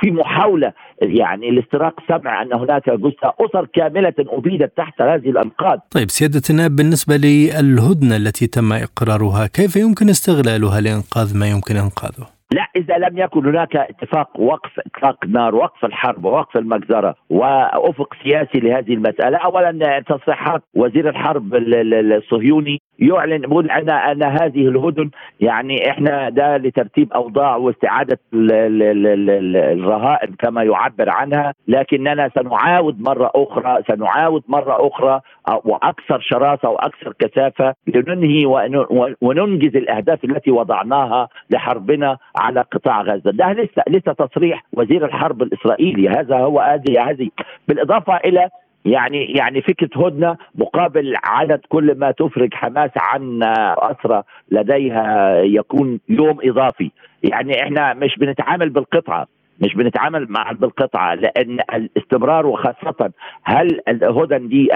في 0.00 0.10
محاولة 0.10 0.72
يعني 1.02 1.50
لاستراق 1.50 1.94
سمع 2.08 2.42
أن 2.42 2.52
هناك 2.52 2.90
جثة 2.90 3.34
أسر 3.40 3.66
كاملة 3.66 4.14
أبيدت 4.18 4.76
تحت 4.76 5.02
هذه 5.02 5.30
الأنقاض 5.30 5.80
طيب 5.90 6.10
سيادة 6.10 6.42
النائب 6.50 6.76
بالنسبة 6.76 7.16
للهدنة 7.16 8.16
التي 8.16 8.46
تم 8.46 8.72
إقرارها 8.72 9.46
كيف 9.46 9.76
يمكن 9.76 10.08
استغلالها 10.08 10.80
لإنقاذ 10.80 11.38
ما 11.38 11.50
يمكن 11.50 11.76
إنقاذه؟ 11.76 12.39
إذا 12.80 12.98
لم 12.98 13.18
يكن 13.18 13.46
هناك 13.46 13.76
اتفاق 13.76 14.40
وقف 14.40 14.70
إطلاق 14.86 15.26
نار 15.26 15.54
وقف 15.54 15.84
الحرب 15.84 16.24
ووقف 16.24 16.56
المجزرة 16.56 17.14
وأفق 17.30 18.14
سياسي 18.22 18.60
لهذه 18.60 18.94
المسألة 18.94 19.38
اولا 19.38 20.00
تصريحات 20.00 20.62
وزير 20.74 21.08
الحرب 21.08 21.54
الصهيوني 21.54 22.80
يعلن 22.98 23.42
يقول 23.44 23.70
ان 23.70 23.90
أن 23.90 24.22
هذه 24.22 24.68
الهدن 24.68 25.10
يعني 25.40 25.90
إحنا 25.90 26.28
ده 26.28 26.56
لترتيب 26.56 27.12
أوضاع 27.12 27.56
واستعادة 27.56 28.18
الرهائن 28.34 30.34
كما 30.38 30.62
يعبر 30.62 31.10
عنها 31.10 31.54
لكننا 31.68 32.30
سنعاود 32.34 33.00
مرة 33.00 33.30
أخرى 33.34 33.82
سنعاود 33.88 34.42
مرة 34.48 34.88
أخرى 34.88 35.20
وأكثر 35.64 36.20
شراسة 36.20 36.68
وأكثر 36.68 37.12
كثافة 37.18 37.74
لننهي 37.86 38.46
وننجز 39.20 39.76
الأهداف 39.76 40.24
التي 40.24 40.50
وضعناها 40.50 41.28
لحربنا 41.50 42.18
على 42.36 42.60
قطاع 42.60 43.02
غزة، 43.02 43.30
ده 43.30 43.52
لسه 43.52 43.82
لسه 43.88 44.12
تصريح 44.12 44.64
وزير 44.72 45.04
الحرب 45.04 45.42
الإسرائيلي. 45.42 46.08
هذا 46.08 46.36
هو 46.36 46.60
هذه 46.60 47.10
هذه. 47.10 47.28
بالإضافة 47.68 48.16
إلى 48.16 48.48
يعني 48.84 49.24
يعني 49.24 49.62
فكرة 49.62 50.06
هدنة 50.06 50.36
مقابل 50.54 51.14
عدد 51.24 51.60
كل 51.68 51.98
ما 51.98 52.10
تفرج 52.10 52.54
حماس 52.54 52.90
عن 52.96 53.42
اسرى 53.78 54.22
لديها 54.50 55.36
يكون 55.40 56.00
يوم 56.08 56.38
إضافي. 56.44 56.90
يعني 57.22 57.62
إحنا 57.62 57.94
مش 57.94 58.18
بنتعامل 58.18 58.68
بالقطعة. 58.68 59.26
مش 59.60 59.74
بنتعامل 59.74 60.26
مع 60.28 60.52
بالقطعه 60.52 61.14
لأن 61.14 61.58
الاستمرار 61.74 62.46
وخاصة 62.46 63.10
هل 63.44 63.80
الهدن 63.88 64.48
دي 64.48 64.68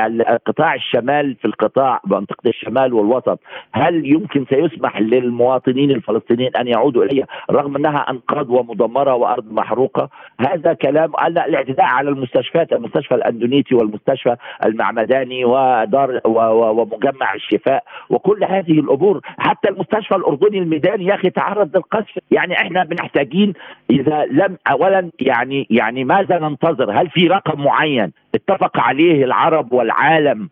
قطاع 0.46 0.74
الشمال 0.74 1.34
في 1.34 1.44
القطاع 1.44 2.00
منطقة 2.06 2.48
الشمال 2.48 2.92
والوسط 2.94 3.40
هل 3.72 4.06
يمكن 4.12 4.44
سيسمح 4.50 5.00
للمواطنين 5.00 5.90
الفلسطينيين 5.90 6.56
أن 6.56 6.66
يعودوا 6.68 7.04
إليها 7.04 7.26
رغم 7.50 7.76
أنها 7.76 7.98
أنقاض 8.10 8.50
ومدمرة 8.50 9.14
وأرض 9.14 9.52
محروقة؟ 9.52 10.08
هذا 10.40 10.72
كلام 10.72 11.12
الاعتداء 11.26 11.86
على 11.86 12.08
المستشفيات 12.10 12.72
المستشفى 12.72 13.14
الأندونيسي 13.14 13.74
والمستشفى 13.74 14.36
المعمداني 14.64 15.44
ودار 15.44 16.20
ومجمع 16.26 17.34
الشفاء 17.34 17.84
وكل 18.10 18.44
هذه 18.44 18.72
الأمور. 18.80 19.20
حتى 19.38 19.68
المستشفى 19.68 20.16
الأردني 20.16 20.58
الميداني 20.58 21.04
يا 21.06 21.14
أخي 21.14 21.30
تعرض 21.30 21.76
للقذف 21.76 22.18
يعني 22.30 22.54
إحنا 22.54 22.84
بنحتاجين 22.84 23.52
إذا 23.90 24.24
لم 24.24 24.56
اولا 24.74 25.10
يعني 25.20 25.66
يعني 25.70 26.04
ماذا 26.04 26.38
ننتظر؟ 26.38 27.00
هل 27.00 27.10
في 27.10 27.26
رقم 27.26 27.60
معين 27.60 28.12
اتفق 28.34 28.78
عليه 28.78 29.24
العرب 29.24 29.72
والعالم؟ 29.72 30.48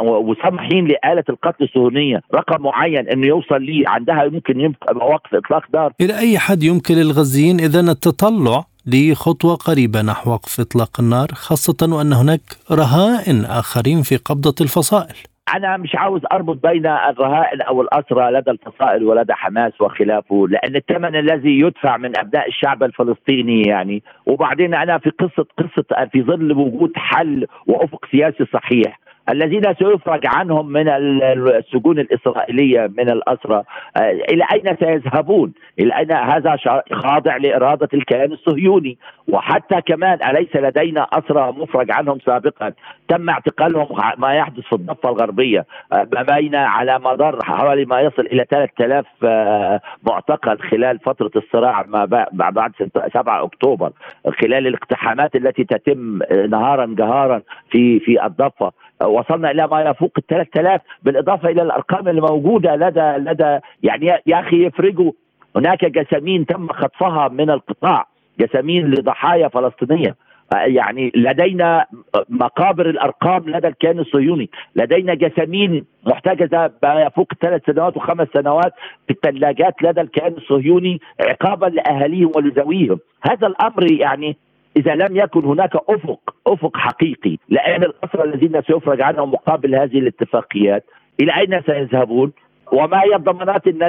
وسامحين 0.00 0.84
لآلة 0.86 1.24
القتل 1.28 1.64
الصهيونية 1.64 2.20
رقم 2.34 2.62
معين 2.62 3.08
إنه 3.08 3.26
يوصل 3.26 3.62
ليه 3.62 3.88
عندها 3.88 4.24
يمكن 4.24 4.60
يبقى 4.60 4.96
وقف 4.96 5.34
إطلاق 5.34 5.62
دار. 5.72 5.92
إلى 6.00 6.18
أي 6.18 6.38
حد 6.38 6.62
يمكن 6.62 6.94
للغزيين 6.94 7.60
اذا 7.60 7.80
التطلع 7.80 8.64
لخطوة 8.86 9.54
قريبة 9.54 10.02
نحو 10.02 10.30
وقف 10.30 10.60
إطلاق 10.60 11.00
النار 11.00 11.28
خاصة 11.34 11.76
وأن 11.82 12.12
هناك 12.12 12.40
رهائن 12.72 13.44
آخرين 13.44 14.02
في 14.02 14.16
قبضة 14.16 14.54
الفصائل؟ 14.60 15.16
أنا 15.56 15.76
مش 15.76 15.94
عاوز 15.94 16.20
أربط 16.32 16.66
بين 16.66 16.86
الرهائن 16.86 17.60
أو 17.62 17.82
الأسرى 17.82 18.30
لدى 18.30 18.50
الفصائل 18.50 19.04
ولدى 19.04 19.32
حماس 19.32 19.80
وخلافه 19.80 20.46
لأن 20.50 20.76
الثمن 20.76 21.16
الذي 21.16 21.58
يدفع 21.60 21.96
من 21.96 22.18
أبناء 22.18 22.48
الشعب 22.48 22.82
الفلسطيني 22.82 23.62
يعني. 23.62 24.02
وبعدين 24.26 24.74
أنا 24.74 24.98
في 24.98 25.10
قصة 25.10 25.46
قصة 25.58 26.08
في 26.12 26.22
ظل 26.22 26.52
وجود 26.52 26.92
حل 26.96 27.46
وأفق 27.66 28.04
سياسي 28.10 28.44
صحيح. 28.52 29.00
الذين 29.30 29.74
سيفرج 29.74 30.26
عنهم 30.26 30.72
من 30.72 30.88
السجون 30.88 31.98
الإسرائيلية 31.98 32.90
من 32.98 33.10
الأسرى. 33.10 33.62
آه، 33.96 34.10
إلى 34.10 34.44
أين 34.52 34.76
سيذهبون؟ 34.76 35.52
إلى 35.78 35.96
أين 35.98 36.12
هذا 36.12 36.56
خاضع 36.92 37.36
لإرادة 37.36 37.88
الكيان 37.94 38.32
الصهيوني؟ 38.32 38.98
وحتى 39.28 39.80
كمان 39.80 40.18
أليس 40.30 40.56
لدينا 40.56 41.06
أسرى 41.12 41.52
مفرج 41.52 41.90
عنهم 41.90 42.18
سابقا؟ 42.26 42.72
تم 43.08 43.30
اعتقالهم 43.30 43.86
ما 44.18 44.34
يحدث 44.34 44.64
في 44.64 44.72
الضفة 44.72 45.08
الغربية. 45.08 45.66
آه، 45.92 46.08
ما 46.12 46.22
بين 46.22 46.54
على 46.54 46.98
مدار 46.98 47.42
حوالي 47.42 47.84
ما 47.84 48.00
يصل 48.00 48.22
إلى 48.22 48.44
3000 48.50 49.06
آه، 49.24 49.80
معتقل 50.06 50.58
خلال 50.58 50.98
فترة 50.98 51.30
الصراع 51.36 51.84
ما 51.88 52.04
بعد 52.32 52.72
7 53.12 53.44
أكتوبر 53.44 53.92
خلال 54.40 54.66
الاقتحامات 54.66 55.36
التي 55.36 55.64
تتم 55.64 56.18
نهارا 56.48 56.94
جهارا 56.98 57.42
في 57.70 58.00
في 58.00 58.26
الضفة. 58.26 58.72
وصلنا 59.04 59.50
إلى 59.50 59.66
ما 59.66 59.80
يفوق 59.80 60.12
ال 60.18 60.26
3000 60.26 60.80
بالإضافة 61.02 61.48
إلى 61.48 61.62
الأرقام 61.62 62.08
الموجودة 62.08 62.76
لدى 62.76 63.30
لدى 63.30 63.58
يعني 63.82 64.06
يا 64.26 64.40
أخي 64.40 64.66
يفرجوا. 64.66 65.12
هناك 65.56 65.84
جسامين 65.84 66.46
تم 66.46 66.68
خطفها 66.68 67.28
من 67.28 67.50
القطاع 67.50 68.06
جسامين 68.40 68.90
لضحايا 68.90 69.48
فلسطينية. 69.48 70.16
يعني 70.52 71.12
لدينا 71.14 71.86
مقابر 72.28 72.90
الأرقام 72.90 73.42
لدى 73.46 73.68
الكيان 73.68 73.98
الصهيوني، 73.98 74.50
لدينا 74.76 75.14
جسامين 75.14 75.84
محتجزة 76.06 76.70
ما 76.82 77.02
يفوق 77.02 77.32
ثلاث 77.40 77.62
سنوات 77.66 77.96
وخمس 77.96 78.28
سنوات 78.34 78.72
في 79.06 79.12
الثلاجات 79.12 79.82
لدى 79.82 80.00
الكيان 80.00 80.32
الصهيوني 80.32 81.00
عقابا 81.20 81.66
لأهاليهم 81.66 82.32
ولذويهم، 82.34 82.98
هذا 83.22 83.46
الأمر 83.46 83.92
يعني 83.92 84.36
إذا 84.78 84.94
لم 84.94 85.16
يكن 85.16 85.44
هناك 85.44 85.76
أفق 85.88 86.20
أفق 86.46 86.76
حقيقي 86.76 87.36
لأن 87.48 87.82
الأسرى 87.82 88.24
الذين 88.24 88.62
سيفرج 88.62 89.00
عنهم 89.00 89.30
مقابل 89.30 89.74
هذه 89.74 89.98
الاتفاقيات 89.98 90.84
إلى 91.20 91.36
أين 91.36 91.62
سيذهبون؟ 91.66 92.32
وما 92.72 93.00
هي 93.02 93.16
الضمانات 93.16 93.66
إن 93.66 93.82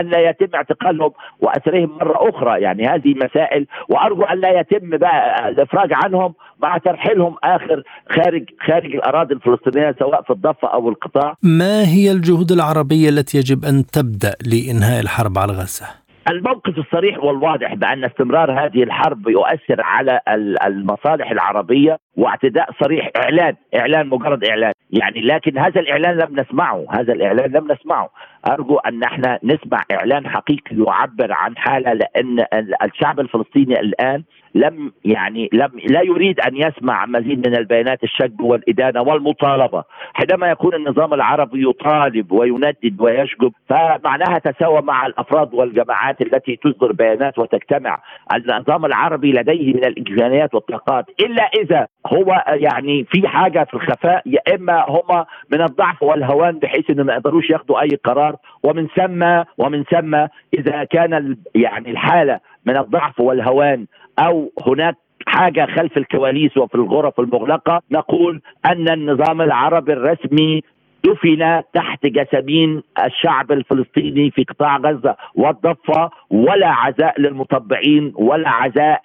إن 0.00 0.08
لا 0.08 0.30
يتم 0.30 0.46
اعتقالهم 0.54 1.10
واسرهم 1.40 1.96
مرة 2.00 2.28
أخرى 2.30 2.60
يعني 2.60 2.86
هذه 2.86 3.14
مسائل 3.14 3.66
وأرجو 3.88 4.22
أن 4.22 4.40
لا 4.40 4.60
يتم 4.60 4.96
بقى 4.96 5.48
الإفراج 5.48 5.90
عنهم 5.92 6.34
مع 6.62 6.78
ترحيلهم 6.78 7.36
آخر 7.44 7.82
خارج 8.10 8.44
خارج 8.66 8.94
الأراضي 8.94 9.34
الفلسطينية 9.34 9.94
سواء 9.98 10.22
في 10.22 10.30
الضفة 10.30 10.68
أو 10.68 10.88
القطاع 10.88 11.36
ما 11.42 11.88
هي 11.88 12.12
الجهود 12.12 12.52
العربية 12.52 13.08
التي 13.08 13.38
يجب 13.38 13.64
أن 13.64 13.86
تبدأ 13.86 14.34
لإنهاء 14.46 15.00
الحرب 15.00 15.38
على 15.38 15.52
غزة؟ 15.52 16.05
الموقف 16.28 16.78
الصريح 16.78 17.24
والواضح 17.24 17.74
بأن 17.74 18.04
استمرار 18.04 18.52
هذه 18.52 18.82
الحرب 18.82 19.28
يؤثر 19.28 19.82
على 19.82 20.20
المصالح 20.66 21.30
العربية 21.30 21.98
واعتداء 22.16 22.70
صريح 22.82 23.10
إعلان 23.16 23.54
إعلان 23.76 24.08
مجرد 24.08 24.44
إعلان. 24.44 24.72
يعني 24.90 25.20
لكن 25.20 25.58
هذا 25.58 25.80
الإعلان 25.80 26.16
لم 26.16 26.40
نسمعه 26.40 26.86
هذا 26.90 27.12
الإعلان 27.12 27.50
لم 27.52 27.72
نسمعه. 27.72 28.10
أرجو 28.50 28.76
أن 28.76 29.02
إحنا 29.02 29.38
نسمع 29.42 29.80
إعلان 29.92 30.28
حقيقي 30.28 30.76
يعبر 30.76 31.32
عن 31.32 31.56
حالة 31.56 31.92
لأن 31.92 32.46
الشعب 32.84 33.20
الفلسطيني 33.20 33.80
الآن 33.80 34.22
لم 34.56 34.92
يعني 35.04 35.48
لم 35.52 35.70
لا 35.88 36.02
يريد 36.02 36.40
أن 36.40 36.56
يسمع 36.56 37.06
مزيد 37.06 37.48
من 37.48 37.56
البيانات 37.56 38.04
الشج 38.04 38.40
والإدانة 38.40 39.02
والمطالبة. 39.02 39.84
حينما 40.14 40.50
يكون 40.50 40.74
النظام 40.74 41.14
العربي 41.14 41.68
يطالب 41.68 42.32
ويندد 42.32 43.00
ويشجب 43.00 43.52
فمعناها 43.68 44.38
تساوى 44.38 44.82
مع 44.82 45.06
الأفراد 45.06 45.54
والجماعات 45.54 46.20
التي 46.20 46.56
تصدر 46.56 46.92
بيانات 46.92 47.38
وتجتمع. 47.38 48.02
النظام 48.34 48.84
العربي 48.84 49.32
لديه 49.32 49.74
من 49.74 49.84
الإمكانيات 49.84 50.54
والطاقات 50.54 51.04
إلا 51.20 51.42
إذا 51.42 51.86
هو 52.06 52.44
يعني 52.48 53.04
في 53.04 53.28
حاجة 53.28 53.64
في 53.64 53.74
الخفاء 53.74 54.22
يا 54.26 54.54
إما 54.54 54.84
هم 54.88 55.24
من 55.52 55.60
الضعف 55.62 56.02
والهوان 56.02 56.58
بحيث 56.58 56.90
إنه 56.90 57.02
ما 57.02 57.12
يقدروش 57.12 57.50
ياخذوا 57.50 57.80
أي 57.80 57.88
قرار. 58.04 58.36
ومن 58.62 58.86
ثم 58.96 59.42
ومن 59.58 59.84
ثم 59.84 60.14
إذا 60.58 60.84
كان 60.84 61.36
يعني 61.54 61.90
الحالة 61.90 62.40
من 62.66 62.76
الضعف 62.76 63.20
والهوان 63.20 63.86
أو 64.18 64.52
هناك 64.66 64.96
حاجة 65.26 65.66
خلف 65.76 65.96
الكواليس 65.96 66.56
وفي 66.56 66.74
الغرف 66.74 67.20
المغلقة 67.20 67.82
نقول 67.90 68.40
أن 68.66 68.88
النظام 68.88 69.42
العربي 69.42 69.92
الرسمي 69.92 70.62
دفن 71.04 71.62
تحت 71.74 72.06
جسامين 72.06 72.82
الشعب 73.06 73.52
الفلسطيني 73.52 74.30
في 74.30 74.44
قطاع 74.44 74.76
غزة 74.76 75.16
والضفة 75.34 76.10
ولا 76.30 76.68
عزاء 76.68 77.20
للمطبعين 77.20 78.12
ولا 78.16 78.48
عزاء 78.48 79.00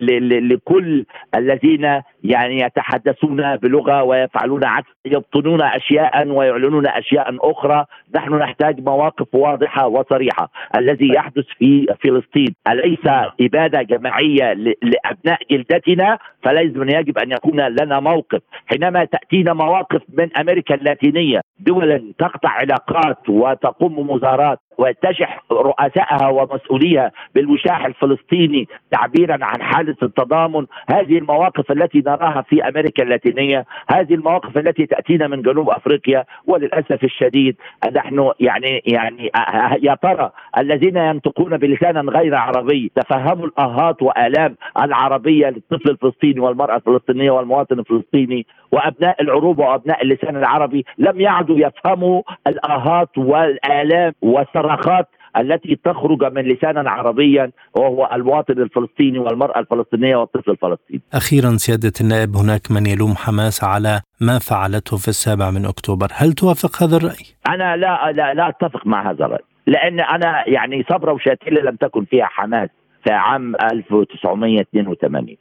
لكل 0.00 1.04
الذين 1.34 2.02
يعني 2.24 2.60
يتحدثون 2.60 3.56
بلغة 3.56 4.02
ويفعلون 4.02 4.64
عكس 4.64 4.88
يبطنون 5.04 5.62
أشياء 5.62 6.28
ويعلنون 6.28 6.86
أشياء 6.86 7.50
أخرى، 7.50 7.84
نحن 8.14 8.34
نحتاج 8.34 8.80
مواقف 8.80 9.34
واضحة 9.34 9.86
وصريحة، 9.86 10.50
الذي 10.76 11.08
يحدث 11.14 11.44
في 11.58 11.86
فلسطين 12.00 12.54
أليس 12.68 13.06
إبادة 13.40 13.82
جماعية 13.82 14.52
لأبناء 14.82 15.38
جلدتنا؟ 15.50 16.18
فليس 16.42 16.76
من 16.76 16.90
يجب 16.90 17.18
أن 17.18 17.32
يكون 17.32 17.60
لنا 17.60 18.00
موقف، 18.00 18.40
حينما 18.66 19.04
تأتينا 19.04 19.52
مواقف 19.52 20.02
من 20.18 20.36
أمريكا 20.36 20.74
اللاتينية 20.74 21.40
دول 21.60 22.14
تقطع 22.18 22.50
علاقات 22.50 23.28
وتقوم 23.28 24.10
مظاهرات 24.10 24.58
وتجح 24.78 25.40
رؤسائها 25.52 26.28
ومسؤوليها 26.28 27.12
بالوشاح 27.34 27.84
الفلسطيني 27.86 28.68
تعبيرا 28.90 29.38
عن 29.42 29.62
حاله 29.62 29.96
التضامن. 30.02 30.66
هذه 30.90 31.18
المواقف 31.18 31.72
التي 31.72 32.02
نراها 32.06 32.42
في 32.42 32.68
أمريكا 32.68 33.02
اللاتينية 33.02 33.64
هذه 33.90 34.14
المواقف 34.14 34.58
التي 34.58 34.86
تأتينا 34.86 35.26
من 35.28 35.42
جنوب 35.42 35.70
أفريقيا 35.70 36.24
وللأسف 36.46 37.04
الشديد 37.04 37.56
نحن 37.92 38.30
يعني 38.40 38.82
يعني 38.86 39.30
يا 39.82 39.94
ترى 40.02 40.30
الذين 40.58 40.96
ينطقون 40.96 41.56
بلسان 41.56 42.08
غير 42.08 42.34
عربي 42.34 42.92
تفهموا 42.96 43.46
الأهات 43.46 44.02
وآلام 44.02 44.56
العربية 44.82 45.46
للطفل 45.46 45.90
الفلسطيني 45.90 46.40
والمرأة 46.40 46.76
الفلسطينية 46.76 47.30
والمواطن 47.30 47.78
الفلسطيني 47.78 48.46
وأبناء 48.72 49.22
العروبة 49.22 49.64
وأبناء 49.64 50.02
اللسان 50.02 50.36
العربي؟ 50.36 50.84
لم 50.98 51.20
يعدوا 51.20 51.58
يفهموا 51.58 52.22
الأهات 52.46 53.18
والآلام 53.18 54.12
والصراخات 54.64 55.08
التي 55.36 55.78
تخرج 55.84 56.24
من 56.24 56.42
لسانا 56.42 56.90
عربيا 56.90 57.50
وهو 57.76 58.10
المواطن 58.12 58.62
الفلسطيني 58.62 59.18
والمرأة 59.18 59.60
الفلسطينية 59.60 60.16
والطفل 60.16 60.50
الفلسطيني. 60.50 61.00
أخيرا 61.12 61.56
سيادة 61.56 61.92
النائب 62.00 62.36
هناك 62.36 62.70
من 62.70 62.86
يلوم 62.86 63.14
حماس 63.16 63.64
على 63.64 64.00
ما 64.20 64.38
فعلته 64.38 64.96
في 64.96 65.08
السابع 65.08 65.50
من 65.50 65.64
أكتوبر. 65.64 66.08
هل 66.12 66.32
توافق 66.32 66.82
هذا 66.82 66.96
الرأي؟ 66.96 67.24
أنا 67.48 67.76
لا 67.76 68.12
لا, 68.12 68.34
لا 68.34 68.48
أتفق 68.48 68.86
مع 68.86 69.10
هذا 69.10 69.24
الرأي. 69.24 69.44
لأن 69.66 70.00
أنا 70.00 70.48
يعني 70.48 70.84
صبرة 70.90 71.12
وشاتيلة 71.12 71.62
لم 71.62 71.76
تكن 71.76 72.04
فيها 72.04 72.26
حماس 72.26 72.68
في 73.04 73.12
عام 73.12 73.54
1982 73.72 75.36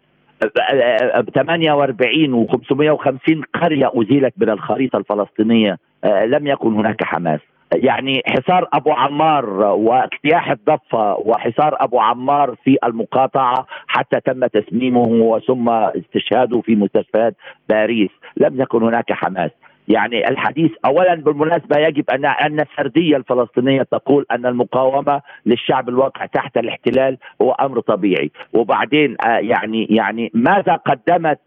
48 1.35 2.47
و550 2.47 3.61
قرية 3.61 3.91
أزيلت 3.95 4.33
من 4.37 4.49
الخريطة 4.49 4.97
الفلسطينية 4.97 5.77
آه، 6.03 6.25
لم 6.25 6.47
يكن 6.47 6.73
هناك 6.75 7.03
حماس. 7.03 7.39
يعني 7.75 8.21
حصار 8.25 8.67
أبو 8.73 8.91
عمار 8.91 9.45
واجتياح 9.61 10.51
الضفة 10.51 11.13
وحصار 11.13 11.75
أبو 11.79 11.99
عمار 11.99 12.55
في 12.63 12.77
المقاطعة 12.83 13.65
حتى 13.87 14.19
تم 14.19 14.45
تسميمه 14.45 15.07
وثم 15.07 15.69
استشهاده 15.69 16.61
في 16.61 16.75
مستشفيات 16.75 17.35
باريس. 17.69 18.09
لم 18.37 18.61
يكن 18.61 18.83
هناك 18.83 19.13
حماس. 19.13 19.51
يعني 19.87 20.29
الحديث 20.29 20.71
اولا 20.85 21.15
بالمناسبة 21.15 21.79
يجب 21.79 22.09
ان 22.09 22.25
أن 22.25 22.59
السردية 22.59 23.17
الفلسطينية 23.17 23.83
تقول 23.83 24.25
أن 24.31 24.45
المقاومة 24.45 25.21
للشعب 25.45 25.89
الواقع 25.89 26.25
تحت 26.25 26.57
الاحتلال 26.57 27.17
هو 27.41 27.51
أمر 27.51 27.79
طبيعي. 27.79 28.31
وبعدين 28.53 29.15
آه، 29.25 29.37
يعني 29.37 29.87
يعني 29.89 30.31
ماذا 30.33 30.75
قدمت 30.75 31.39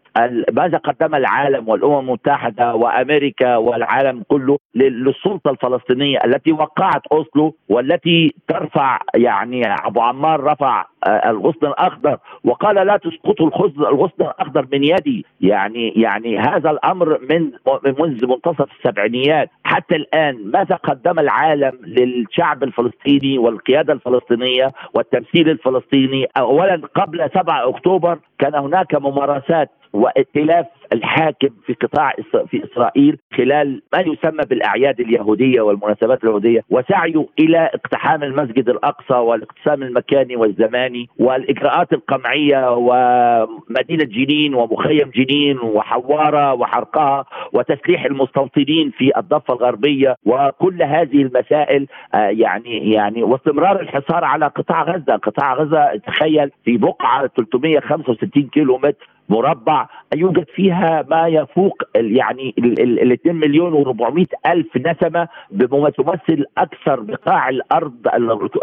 ماذا 0.53 0.77
قدم 0.77 1.15
العالم 1.15 1.69
والأمم 1.69 1.99
المتحدة 1.99 2.75
وأمريكا 2.75 3.55
والعالم 3.57 4.23
كله 4.27 4.57
للسلطة 4.75 5.51
الفلسطينية 5.51 6.17
التي 6.25 6.51
وقعت 6.51 7.01
أوسلو 7.11 7.55
والتي 7.69 8.33
ترفع 8.47 8.99
يعني 9.15 9.61
أبو 9.85 10.01
عمار 10.01 10.43
رفع 10.43 10.85
آه، 11.07 11.29
الغصن 11.29 11.67
الأخضر 11.67 12.17
وقال 12.43 12.75
لا 12.75 12.97
تسقطوا 12.97 13.47
الغصن 13.77 14.21
الأخضر 14.21 14.67
من 14.73 14.83
يدي. 14.83 15.25
يعني 15.41 15.89
يعني 15.89 16.37
هذا 16.37 16.69
الأمر 16.69 17.19
من 17.29 17.51
منذ 17.99 18.27
منتصف 18.27 18.67
السبعينيات. 18.77 19.49
حتى 19.63 19.95
الآن 19.95 20.51
ماذا 20.51 20.75
قدم 20.75 21.19
العالم 21.19 21.71
للشعب 21.85 22.63
الفلسطيني 22.63 23.37
والقيادة 23.37 23.93
الفلسطينية 23.93 24.71
والتمثيل 24.93 25.49
الفلسطيني؟ 25.49 26.25
اولا 26.37 26.81
قبل 26.95 27.29
7 27.33 27.69
أكتوبر 27.69 28.19
كان 28.39 28.55
هناك 28.55 28.95
ممارسات 28.95 29.71
وائتلاف 29.97 30.65
الحاكم 30.93 31.49
في 31.65 31.73
قطاع 31.73 32.13
في 32.47 32.63
إسرائيل 32.63 33.17
خلال 33.37 33.81
ما 33.93 33.99
يسمى 33.99 34.45
بالأعياد 34.49 34.99
اليهودية 34.99 35.61
والمناسبات 35.61 36.23
اليهودية 36.23 36.61
وسعيه 36.69 37.25
إلى 37.39 37.69
اقتحام 37.73 38.23
المسجد 38.23 38.69
الأقصى 38.69 39.13
والاقتسام 39.13 39.83
المكاني 39.83 40.35
والزماني 40.35 41.09
والإجراءات 41.19 41.93
القمعية 41.93 42.75
ومدينة 42.75 44.03
جنين 44.03 44.53
ومخيم 44.53 45.11
جنين 45.15 45.59
وحوارة 45.59 46.53
وحرقها 46.53 47.25
وتسليح 47.53 48.05
المستوطنين 48.05 48.91
في 48.97 49.11
الضفة 49.17 49.53
الغربية 49.53 50.15
وكل 50.25 50.83
هذه 50.83 51.21
المسائل 51.21 51.87
آه، 52.15 52.17
يعني 52.17 52.91
يعني 52.91 53.23
واستمرار 53.23 53.79
الحصار 53.81 54.23
على 54.23 54.45
قطاع 54.45 54.83
غزة، 54.83 55.15
قطاع 55.15 55.53
غزة 55.53 55.95
تخيل 55.95 56.51
في 56.65 56.77
بقعة 56.77 57.27
365 57.27 58.43
كيلو 58.47 58.77
متر 58.77 59.16
مربع 59.29 59.87
يوجد 60.15 60.45
فيها 60.55 61.05
ما 61.09 61.27
يفوق 61.27 61.83
يعني 61.95 62.53
ال 62.57 63.11
2 63.11 63.35
مليون 63.35 63.85
و400 63.85 64.51
ألف 64.51 64.77
نسمة 64.77 65.27
بما 65.51 65.89
تمثل 65.89 66.45
أكثر 66.57 66.99
بقاع 66.99 67.49
الأرض 67.49 67.93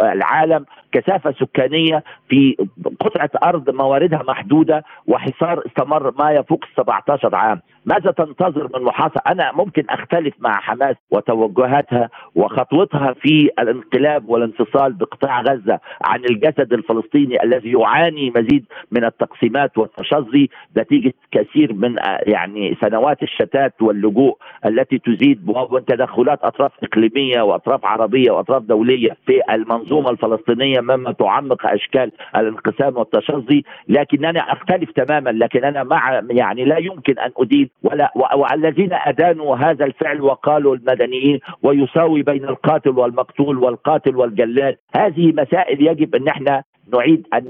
العالم 0.01 0.65
كثافة 0.93 1.33
سكانية 1.33 2.05
في 2.29 2.57
قطعة 3.01 3.31
أرض 3.45 3.71
مواردها 3.71 4.23
محدودة 4.29 4.85
وحصار 5.07 5.63
استمر 5.67 6.13
ما 6.19 6.31
يفوق 6.31 6.65
17 6.77 7.35
عام. 7.35 7.61
ماذا 7.85 8.11
تنتظر 8.11 8.69
من 8.75 8.85
محاصرة؟ 8.85 9.23
أنا 9.27 9.53
ممكن 9.53 9.85
أختلف 9.91 10.35
مع 10.39 10.61
حماس 10.61 10.97
وتوجهاتها 11.11 12.09
وخطوتها 12.35 13.13
في 13.13 13.51
الانقلاب 13.59 14.29
والانفصال 14.29 14.93
بقطاع 14.93 15.41
غزة 15.41 15.79
عن 16.05 16.25
الجسد 16.31 16.73
الفلسطيني 16.73 17.43
الذي 17.43 17.73
يعاني 17.73 18.33
مزيد 18.37 18.65
من 18.91 19.05
التقسيمات 19.05 19.79
والتشظي 19.79 20.49
نتيجة 20.79 21.13
كثير 21.33 21.73
من 21.73 21.97
يعني 22.27 22.77
سنوات 22.81 23.23
الشتات 23.23 23.83
واللجوء 23.83 24.37
التي 24.67 24.99
تزيد 24.99 25.49
وتدخلات 25.49 26.39
أطراف 26.43 26.73
إقليمية 26.83 27.43
وأطراف 27.43 27.85
عربية 27.85 28.31
وأطراف 28.31 28.63
دولية 28.63 29.17
في 29.27 29.41
المنظومة 29.55 30.11
الفلسطينية 30.11 30.81
مما 30.81 31.13
تعمق 31.13 31.67
أشكال 31.67 32.13
الانقسام 32.37 32.97
والتشظي. 32.97 33.65
لكنني 33.89 34.41
أختلف 34.41 34.91
تماما 34.91 35.31
لكن 35.31 35.65
أنا 35.65 35.83
مع 35.83 36.23
يعني 36.31 36.65
لا 36.65 36.79
يمكن 36.79 37.19
أن 37.19 37.31
أدين 37.39 37.71
ولا 37.83 38.13
والذين 38.37 38.93
أدانوا 38.93 39.57
هذا 39.57 39.85
الفعل 39.85 40.21
وقالوا 40.21 40.77
المدنيين 40.77 41.41
ويساوي 41.63 42.23
بين 42.23 42.45
القاتل 42.45 42.91
والمقتول 42.91 43.59
والقاتل 43.59 44.17
والجلاد. 44.17 44.77
هذه 44.97 45.33
مسائل 45.33 45.87
يجب 45.87 46.15
أن 46.15 46.29
إحنا 46.29 46.63
نعيد 46.93 47.27
ان 47.35 47.49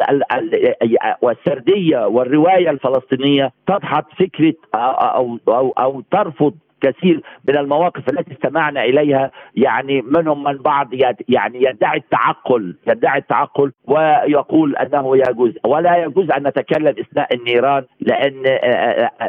والسردية 1.22 2.06
والرواية 2.06 2.70
الفلسطينية 2.70 3.52
تضحط 3.66 4.06
فكرة 4.18 4.54
أو 4.74 5.38
أو 5.48 5.74
أو 5.78 6.00
ترفض 6.10 6.54
كثير 6.80 7.20
من 7.48 7.56
المواقف 7.56 8.08
التي 8.08 8.32
استمعنا 8.32 8.84
إليها. 8.84 9.30
يعني 9.56 10.02
منهم 10.02 10.44
من 10.44 10.56
بعض 10.56 10.88
يعني 11.28 11.62
يدعي 11.62 11.98
التعقل 11.98 12.76
يدعي 12.88 13.18
التعقل 13.18 13.72
ويقول 13.84 14.76
أنه 14.76 15.16
يجوز. 15.16 15.52
ولا 15.66 15.96
يجوز 15.96 16.30
أن 16.30 16.46
نتكلم 16.46 16.94
أثناء 17.00 17.34
النيران 17.34 17.84
لأن 18.00 18.42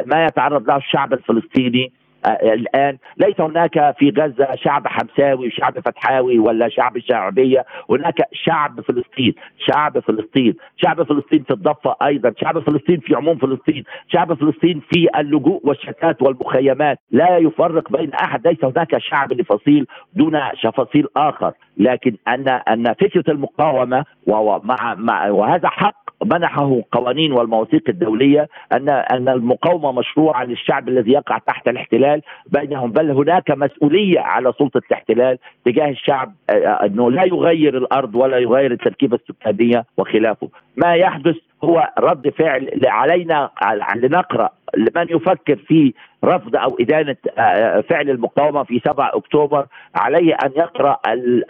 ما 0.06 0.24
يتعرض 0.24 0.68
له 0.68 0.76
الشعب 0.76 1.12
الفلسطيني. 1.12 1.84
آه، 1.84 2.05
الآن 2.26 2.98
ليس 3.16 3.40
هناك 3.40 3.94
في 3.98 4.10
غزة 4.18 4.54
شعب 4.54 4.88
حمساوي 4.88 5.46
وشعب 5.46 5.80
فتحاوي 5.80 6.38
ولا 6.38 6.68
شعب 6.68 6.98
شعبية. 6.98 7.64
هناك 7.90 8.14
شعب 8.32 8.80
فلسطين 8.80 9.34
شعب 9.58 9.98
فلسطين. 9.98 10.54
شعب 10.76 11.02
فلسطين 11.02 11.42
في 11.42 11.50
الضفة 11.50 11.96
أيضا. 12.02 12.32
شعب 12.40 12.58
فلسطين 12.58 13.00
في 13.00 13.14
عموم 13.14 13.38
فلسطين. 13.38 13.84
شعب 14.08 14.34
فلسطين 14.34 14.80
في 14.92 15.08
اللجوء 15.18 15.60
والشتات 15.64 16.22
والمخيمات. 16.22 16.98
لا 17.10 17.36
يفرق 17.38 17.92
بين 17.92 18.12
أحد. 18.12 18.46
ليس 18.48 18.64
هناك 18.64 18.98
شعب 18.98 19.32
لفصيل 19.32 19.86
دون 20.14 20.40
فصيل 20.76 21.06
آخر. 21.16 21.52
لكن 21.76 22.16
ان 22.28 22.48
أن 22.48 22.94
فكرة 22.94 23.30
المقاومة 23.30 24.04
ومع 24.26 24.94
مع 24.94 25.30
وهذا 25.30 25.68
حق 25.68 26.05
منحه 26.32 26.82
قوانين 26.92 27.32
والمواثيق 27.32 27.82
الدولية 27.88 28.48
ان 28.72 28.88
أن 28.88 29.28
المقاومة 29.28 29.92
مشروعه 29.92 30.44
للشعب 30.44 30.88
الذي 30.88 31.12
يقع 31.12 31.38
تحت 31.38 31.68
الاحتلال. 31.68 32.22
بينهم 32.46 32.92
بل 32.92 33.10
هناك 33.10 33.50
مسؤولية 33.50 34.20
على 34.20 34.52
سلطة 34.58 34.82
الاحتلال 34.90 35.38
تجاه 35.64 35.88
الشعب 35.90 36.32
آه، 36.50 36.86
أنه 36.86 37.10
لا 37.10 37.24
يغير 37.24 37.78
الأرض 37.78 38.14
ولا 38.14 38.38
يغير 38.38 38.72
التركيبة 38.72 39.18
السكانية 39.28 39.84
وخلافه. 39.96 40.48
ما 40.76 40.94
يحدث 40.94 41.36
هو 41.64 41.90
رد 41.98 42.28
فعل 42.28 42.80
علينا 42.84 43.50
لنقرا 43.96 44.50
لمن 44.76 45.06
يفكر 45.10 45.56
في 45.56 45.94
رفض 46.24 46.56
أو 46.56 46.76
إدانة 46.80 47.16
آه، 47.38 47.80
فعل 47.80 48.10
المقاومة 48.10 48.62
في 48.62 48.80
7 48.84 49.10
أكتوبر 49.14 49.66
عليه 49.94 50.34
أن 50.44 50.50
يقرأ 50.56 50.98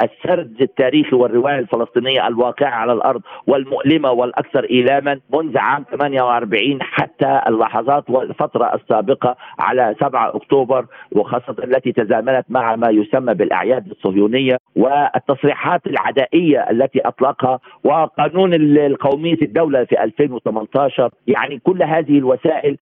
السرد 0.02 0.62
التاريخي 0.62 1.16
والرواية 1.16 1.58
الفلسطينية 1.58 2.28
الواقعة 2.28 2.70
على 2.70 2.92
الأرض 2.92 3.22
والمؤلمة 3.46 4.10
والأكثر 4.10 4.64
إيلاما 4.70 5.20
منذ 5.34 5.58
عام 5.58 5.84
48 5.92 6.82
حتى 6.82 7.40
اللحظات 7.48 8.10
والفترة 8.10 8.74
السابقة 8.74 9.36
على 9.58 9.94
7 10.00 10.36
أكتوبر 10.36 10.86
وخاصة 11.12 11.56
التي 11.64 11.92
تزامنت 11.92 12.46
مع 12.48 12.76
ما 12.76 12.90
يسمى 12.90 13.34
بالأعياد 13.34 13.90
الصهيونية 13.90 14.56
والتصريحات 14.76 15.86
العدائية 15.86 16.66
التي 16.70 17.00
أطلقها 17.00 17.58
وقانون 17.84 18.54
القومية 18.54 19.38
الدولة 19.42 19.84
في 19.84 20.04
2018 20.04 21.10
يعني 21.26 21.58
كل 21.58 21.82
هذه 21.82 22.18
الوسائل 22.18 22.76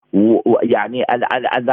يعني 0.62 1.04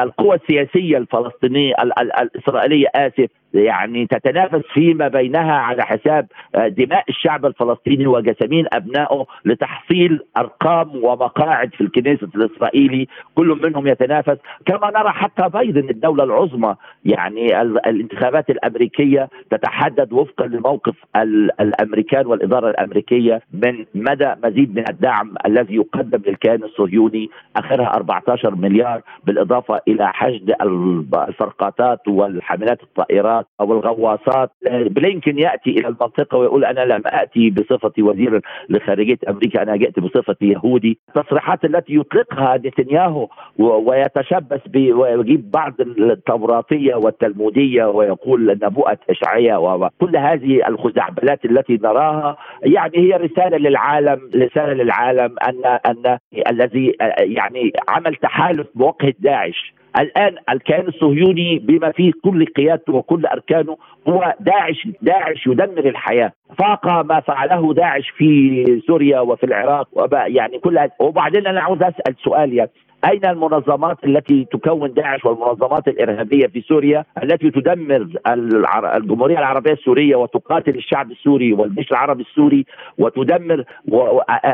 القوى 0.04 0.36
السياسية 0.36 0.98
الفلسطينية 0.98 1.74
الإسرائيلية 2.22 2.88
آسف 2.96 3.30
يعني 3.54 4.08
تتنافس 4.08 4.62
فيما 4.74 5.08
بينها 5.08 5.54
على 5.54 5.84
حساب 5.84 6.28
آه، 6.56 6.68
دماء 6.68 7.04
الشعب 7.10 7.46
الفلسطيني 7.46 8.08
وجسامين 8.08 8.66
أبنائه 8.74 9.26
لتحصيل 9.46 10.20
أرقام 10.38 11.04
ومقاعد 11.04 11.74
في 11.74 11.82
الكنيسة 11.82 12.28
الإسرائيلي. 12.36 13.08
كل 13.36 13.60
منهم 13.64 13.88
يتنافس. 13.88 14.38
كما 14.66 14.92
نرى 14.92 15.10
حتى 15.10 15.50
بايدن 15.50 15.90
الدولة 15.90 16.24
العظمى 16.24 16.76
يعني 17.06 17.62
الانتخابات 17.62 18.50
الأمريكية 18.50 19.30
تتحدد 19.52 20.14
وفقا 20.14 20.48
لموقف 20.48 20.96
الأمريكان 21.62 22.26
والإدارة 22.26 22.70
الأمريكية 22.70 23.42
من 23.54 23.86
مدى 23.96 24.34
مزيد 24.44 24.76
من 24.76 24.84
الدعم 24.90 25.34
الذي 25.46 25.76
يقدم 25.76 26.22
للكيان 26.28 26.64
الصهيوني 26.64 27.30
آخرها 27.56 27.96
14 27.96 28.56
مليار 28.56 29.02
بالإضافة 29.26 29.82
إلى 29.88 30.08
حشد 30.14 30.56
الفرقاطات 30.62 32.08
والحاملات 32.08 32.84
الطائرات. 32.84 33.41
أو 33.62 33.74
الغواصات. 33.74 34.52
بلينكن 34.72 35.40
يأتي 35.40 35.70
إلى 35.70 35.88
المنطقة 35.88 36.38
ويقول 36.38 36.66
أنا 36.66 36.94
لم 36.94 37.02
اتي 37.06 37.50
بصفتي 37.50 38.02
وزير 38.02 38.42
لخارجية 38.70 39.18
أمريكا 39.30 39.64
أنا 39.64 39.76
جئت 39.76 40.00
بصفتي 40.00 40.46
يهودي. 40.46 41.00
التصريحات 41.10 41.66
التي 41.66 41.96
يطلقها 41.96 42.58
نتنياهو 42.58 43.28
ويتشبث 43.60 44.62
ويجيب 44.76 45.52
بعض 45.52 45.74
التوراتيه 45.82 46.96
والتلمودية 46.96 47.86
ويقول 47.86 48.60
نبوءه 48.64 48.98
اشعياء 49.10 49.62
وكل 49.64 50.18
هذه 50.18 50.68
الخزعبلات 50.68 51.46
التي 51.46 51.80
نراها 51.84 52.38
يعني 52.64 52.98
هي 52.98 53.14
رسالة 53.14 53.58
للعالم 53.58 54.30
رسالة 54.36 54.74
للعالم 54.74 55.36
ان 55.48 55.66
أن 55.66 56.18
الذي 56.52 56.96
يعني 57.20 57.72
عمل 57.90 58.16
تحالف 58.16 58.68
بوجه 58.76 59.16
داعش. 59.20 59.74
الآن 60.00 60.36
الكيان 60.50 60.88
الصهيوني 60.88 61.60
بما 61.60 61.92
فيه 61.92 62.12
كل 62.24 62.46
قيادته 62.46 62.94
وكل 62.94 63.26
أركانه 63.26 63.78
هو 64.08 64.36
داعش 64.40 64.88
داعش 65.02 65.48
يدمر 65.48 65.90
الحياة. 65.90 66.32
فاق 66.58 66.88
ما 67.06 67.20
فعله 67.20 67.74
داعش 67.74 68.10
في 68.10 68.82
سوريا 68.88 69.20
وفي 69.20 69.46
العراق 69.46 69.88
يعني 70.14 70.60
كل 70.60 70.80
وبعدين 71.00 71.48
أنا 71.48 71.62
عاوز 71.62 71.84
أسأل 71.84 72.16
سؤال 72.24 72.54
يعني 72.54 72.72
أين 73.06 73.26
المنظمات 73.26 73.98
التي 74.04 74.48
تكون 74.52 74.94
داعش 74.94 75.26
والمنظمات 75.26 75.88
الإرهابية 75.88 76.48
في 76.48 76.62
سوريا 76.62 77.06
التي 77.24 77.52
تدمر 77.52 78.08
الجمهورية 78.96 79.40
العربية 79.40 79.72
السورية 79.72 80.16
وتقاتل 80.16 80.76
الشعب 80.76 81.12
السوري 81.12 81.54
والجيش 81.54 81.92
العربي 81.92 82.24
السوري 82.24 82.66
وتدمر 82.98 83.64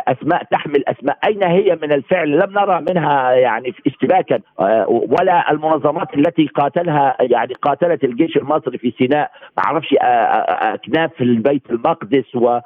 أسماء 0.07 0.43
تحمل 0.43 0.83
أسماء. 0.87 1.17
أين 1.27 1.43
هي 1.43 1.77
من 1.81 1.91
الفعل؟ 1.91 2.31
لم 2.31 2.51
نرى 2.51 2.85
منها 2.89 3.31
يعني 3.31 3.73
اشتباكا. 3.87 4.39
آه، 4.59 4.85
ولا 4.89 5.51
المنظمات 5.51 6.17
التي 6.17 6.47
قاتلها 6.47 7.17
يعني 7.19 7.53
قاتلت 7.53 8.03
الجيش 8.03 8.37
المصري 8.37 8.77
في 8.77 8.93
سيناء. 8.97 9.31
ما 9.57 9.63
أعرفش 9.65 9.95
أكناف 10.01 11.11
في 11.13 11.23
البيت 11.23 11.61
المقدس 11.69 12.35
و 12.35 12.59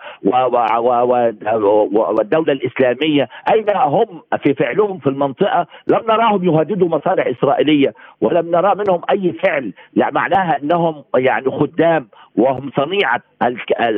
والدولة 1.91 2.53
الإسلامية. 2.53 3.29
أين 3.53 3.65
هم 3.75 4.21
في 4.43 4.53
فعلهم 4.53 4.99
في 4.99 5.07
المنطقة؟ 5.07 5.67
لم 5.87 6.01
نراهم 6.07 6.43
يهددوا 6.43 6.87
مصالح 6.87 7.27
إسرائيلية 7.27 7.93
ولم 8.21 8.51
نرى 8.51 8.75
منهم 8.75 9.01
أي 9.09 9.33
فعل. 9.33 9.73
يعني 9.95 10.11
معناها 10.11 10.57
إنهم 10.63 11.03
يعني 11.15 11.51
خدام 11.51 12.07
وهم 12.35 12.71
صنيعة 12.77 13.21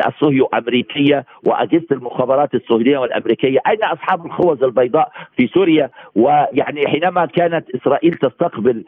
الصهيو 0.08 0.46
امريكيه 0.46 1.26
وأجهزة 1.46 1.88
المخابرات 1.92 2.56
الصهيونيه 2.56 2.98
والأمريكية، 2.98 3.60
أين 3.68 3.84
أصحاب 3.84 4.26
الخوذ 4.26 4.64
البيضاء 4.64 5.12
في 5.38 5.48
سوريا؟ 5.48 5.90
ويعني 6.16 6.88
حينما 6.88 7.26
كانت 7.26 7.76
إسرائيل 7.76 8.14
تستقبل 8.14 8.84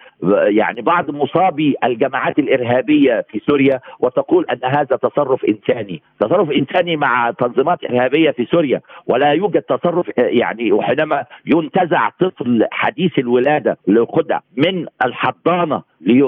يعني 0.48 0.82
بعض 0.82 1.12
مصابي 1.12 1.76
الجماعات 1.84 2.40
الإرهابية 2.40 3.26
في 3.30 3.42
سوريا 3.48 3.80
وتقول 4.00 4.46
أن 4.46 4.60
هذا 4.64 4.96
تصرف 4.96 5.46
إنساني، 5.46 6.02
تصرف 6.20 6.52
إنساني 6.52 6.96
مع 6.96 7.32
تنظيمات 7.32 7.84
إرهابية 7.84 8.32
في 8.32 8.46
سوريا. 8.46 8.82
ولا 9.08 9.32
يوجد 9.32 9.62
تصرف 9.62 10.12
يعني 10.18 10.72
وحينما 10.72 11.26
ينتزع 11.46 12.10
طفل 12.10 12.66
حديث 12.76 13.12
الولادة 13.20 13.78
لخدع 13.88 14.40
من 14.58 14.86
الحضانة 15.06 15.82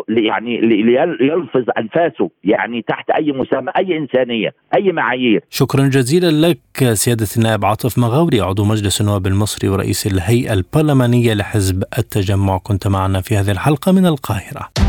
يعني 0.08 0.62
ليلفظ 1.20 1.64
أنفاسه 1.78 2.30
يعني 2.44 2.82
تحت 2.82 3.10
أي 3.10 3.32
مسمى 3.32 3.72
أي 3.78 3.98
إنسانية 3.98 4.54
أي 4.76 4.92
معايير. 4.92 5.44
شكرا 5.50 5.88
جزيلا 5.88 6.48
لك 6.48 6.94
سيادة 6.94 7.28
النائب 7.38 7.66
عاطف 7.66 7.98
مغاوري 7.98 8.42
عضو 8.42 8.66
مجلس 8.66 9.02
النواب 9.02 9.28
المصري 9.28 9.70
ورئيس 9.70 10.08
الهيئة 10.08 10.54
البرلمانية 10.54 11.34
لحزب 11.34 11.84
التجمع. 11.98 12.58
كنت 12.58 12.88
معنا 12.88 13.22
في 13.22 13.38
هذه 13.38 13.52
الحلقة 13.52 13.92
من 13.92 14.06
القاهرة. 14.06 14.87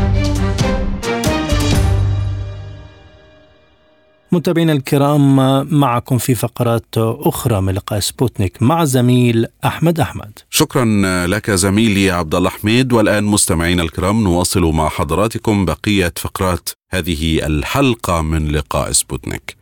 متابعينا 4.31 4.73
الكرام 4.73 5.35
معكم 5.79 6.17
في 6.17 6.35
فقرات 6.35 6.85
أخرى 6.97 7.61
من 7.61 7.73
لقاء 7.73 7.99
سبوتنيك 7.99 8.61
مع 8.61 8.83
زميل 8.83 9.45
أحمد 9.65 9.99
أحمد. 9.99 10.39
شكرا 10.49 10.85
لك 11.27 11.51
زميلي 11.51 12.11
عبد 12.11 12.35
الله 12.35 12.49
حميد 12.49 12.93
والآن 12.93 13.23
مستمعينا 13.23 13.83
الكرام 13.83 14.23
نواصل 14.23 14.61
مع 14.61 14.89
حضراتكم 14.89 15.65
بقية 15.65 16.13
فقرات 16.17 16.69
هذه 16.91 17.45
الحلقة 17.45 18.21
من 18.21 18.47
لقاء 18.47 18.91
سبوتنيك. 18.91 19.57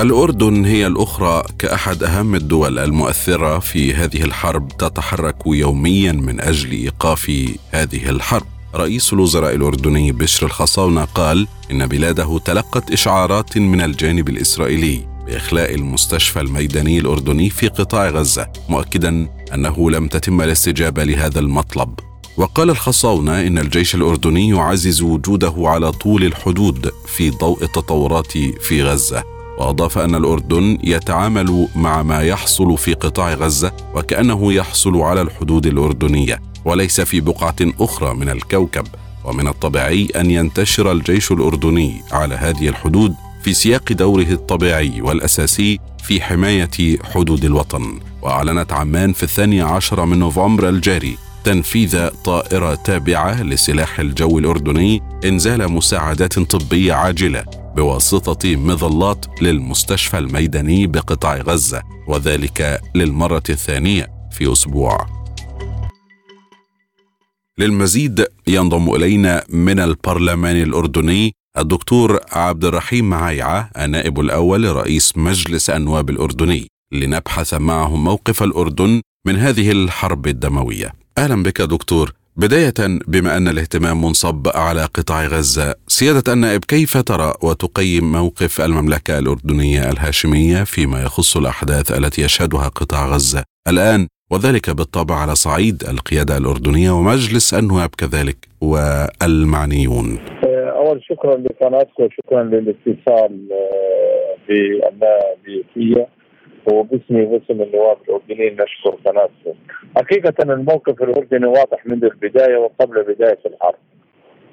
الأردن 0.00 0.64
هي 0.64 0.86
الأخرى 0.86 1.42
كأحد 1.58 2.02
أهم 2.02 2.34
الدول 2.34 2.78
المؤثرة 2.78 3.58
في 3.58 3.94
هذه 3.94 4.22
الحرب 4.22 4.68
تتحرك 4.68 5.36
يوميا 5.46 6.12
من 6.12 6.40
أجل 6.40 6.70
إيقاف 6.70 7.50
هذه 7.70 8.10
الحرب 8.10 8.46
رئيس 8.74 9.12
الوزراء 9.12 9.54
الأردني 9.54 10.12
بشر 10.12 10.46
الخصاونة 10.46 11.04
قال 11.04 11.46
إن 11.70 11.86
بلاده 11.86 12.38
تلقت 12.38 12.92
إشعارات 12.92 13.58
من 13.58 13.80
الجانب 13.80 14.28
الإسرائيلي 14.28 15.06
بإخلاء 15.26 15.74
المستشفى 15.74 16.40
الميداني 16.40 16.98
الأردني 16.98 17.50
في 17.50 17.68
قطاع 17.68 18.08
غزة 18.08 18.48
مؤكدا 18.68 19.28
أنه 19.54 19.90
لم 19.90 20.08
تتم 20.08 20.40
الاستجابة 20.40 21.04
لهذا 21.04 21.40
المطلب. 21.40 21.94
وقال 22.36 22.70
الخصاونة 22.70 23.40
إن 23.40 23.58
الجيش 23.58 23.94
الأردني 23.94 24.48
يعزز 24.48 25.02
وجوده 25.02 25.54
على 25.56 25.92
طول 25.92 26.24
الحدود 26.24 26.90
في 27.06 27.30
ضوء 27.30 27.64
التطورات 27.64 28.32
في 28.60 28.82
غزة. 28.82 29.22
وأضاف 29.58 29.98
أن 29.98 30.14
الأردن 30.14 30.78
يتعامل 30.84 31.68
مع 31.76 32.02
ما 32.02 32.22
يحصل 32.22 32.78
في 32.78 32.94
قطاع 32.94 33.34
غزة 33.34 33.72
وكأنه 33.94 34.52
يحصل 34.52 34.96
على 34.96 35.20
الحدود 35.20 35.66
الأردنية. 35.66 36.49
وليس 36.64 37.00
في 37.00 37.20
بقعة 37.20 37.56
أخرى 37.80 38.14
من 38.14 38.28
الكوكب 38.28 38.86
ومن 39.24 39.48
الطبيعي 39.48 40.08
أن 40.16 40.30
ينتشر 40.30 40.92
الجيش 40.92 41.32
الأردني 41.32 42.02
على 42.12 42.34
هذه 42.34 42.68
الحدود 42.68 43.14
في 43.42 43.54
سياق 43.54 43.92
دوره 43.92 44.32
الطبيعي 44.32 45.00
والأساسي 45.00 45.78
في 46.02 46.20
حماية 46.20 46.98
حدود 47.14 47.44
الوطن. 47.44 48.00
وأعلنت 48.22 48.72
عمان 48.72 49.12
في 49.12 49.22
الثاني 49.22 49.62
عشر 49.62 50.04
من 50.04 50.18
نوفمبر 50.18 50.68
الجاري 50.68 51.16
تنفيذ 51.44 52.08
طائرة 52.08 52.74
تابعة 52.74 53.42
لسلاح 53.42 54.00
الجو 54.00 54.38
الأردني 54.38 55.02
إنزال 55.24 55.72
مساعدات 55.72 56.38
طبية 56.38 56.92
عاجلة 56.92 57.44
بواسطة 57.76 58.56
مظلات 58.56 59.26
للمستشفى 59.42 60.18
الميداني 60.18 60.86
بقطاع 60.86 61.36
غزة 61.36 61.82
وذلك 62.08 62.80
للمرة 62.94 63.42
الثانية 63.50 64.08
في 64.30 64.52
أسبوع. 64.52 65.19
للمزيد 67.60 68.26
ينضم 68.46 68.94
إلينا 68.94 69.44
من 69.48 69.80
البرلمان 69.80 70.62
الأردني 70.62 71.32
الدكتور 71.58 72.18
عبد 72.32 72.64
الرحيم 72.64 73.10
معايعه 73.10 73.70
النائب 73.78 74.20
الأول 74.20 74.62
لرئيس 74.62 75.12
مجلس 75.16 75.70
النواب 75.70 76.10
الأردني 76.10 76.66
لنبحث 76.92 77.54
معه 77.54 77.96
موقف 77.96 78.42
الأردن 78.42 79.00
من 79.26 79.36
هذه 79.36 79.72
الحرب 79.72 80.26
الدموية. 80.26 80.92
أهلا 81.18 81.42
بك 81.42 81.62
دكتور. 81.62 82.12
بداية 82.36 82.74
بما 83.08 83.36
أن 83.36 83.48
الاهتمام 83.48 84.04
منصب 84.04 84.48
على 84.54 84.84
قطاع 84.84 85.26
غزة، 85.26 85.74
سيادة 85.88 86.32
النائب 86.32 86.64
كيف 86.64 86.96
ترى 86.96 87.34
وتقيم 87.42 88.12
موقف 88.12 88.60
المملكة 88.60 89.18
الأردنية 89.18 89.90
الهاشمية 89.90 90.64
فيما 90.64 91.02
يخص 91.02 91.36
الأحداث 91.36 91.92
التي 91.92 92.22
يشهدها 92.22 92.68
قطاع 92.68 93.06
غزة 93.06 93.42
الآن 93.68 94.06
وذلك 94.32 94.70
بالطبع 94.70 95.14
على 95.14 95.34
صعيد 95.34 95.82
القيادة 95.82 96.36
الأردنية 96.36 96.90
ومجلس 96.90 97.54
النواب 97.54 97.90
كذلك 97.98 98.36
والمعنيون 98.60 100.18
أول 100.90 101.02
شكرا 101.04 101.36
لقناتكم 101.36 102.04
وشكرا 102.04 102.42
للاتصال 102.42 103.48
آه، 103.52 104.36
بالنابيتية 104.48 106.08
وباسمي 106.72 107.22
وباسم 107.22 107.62
النواب 107.62 107.96
الأردنيين 108.08 108.52
نشكر 108.52 108.90
قناتكم. 109.04 109.54
حقيقة 109.96 110.34
الموقف 110.42 111.02
الأردني 111.02 111.46
واضح 111.46 111.86
منذ 111.86 112.04
البداية 112.04 112.56
وقبل 112.56 113.02
بداية 113.02 113.38
الحرب. 113.46 113.78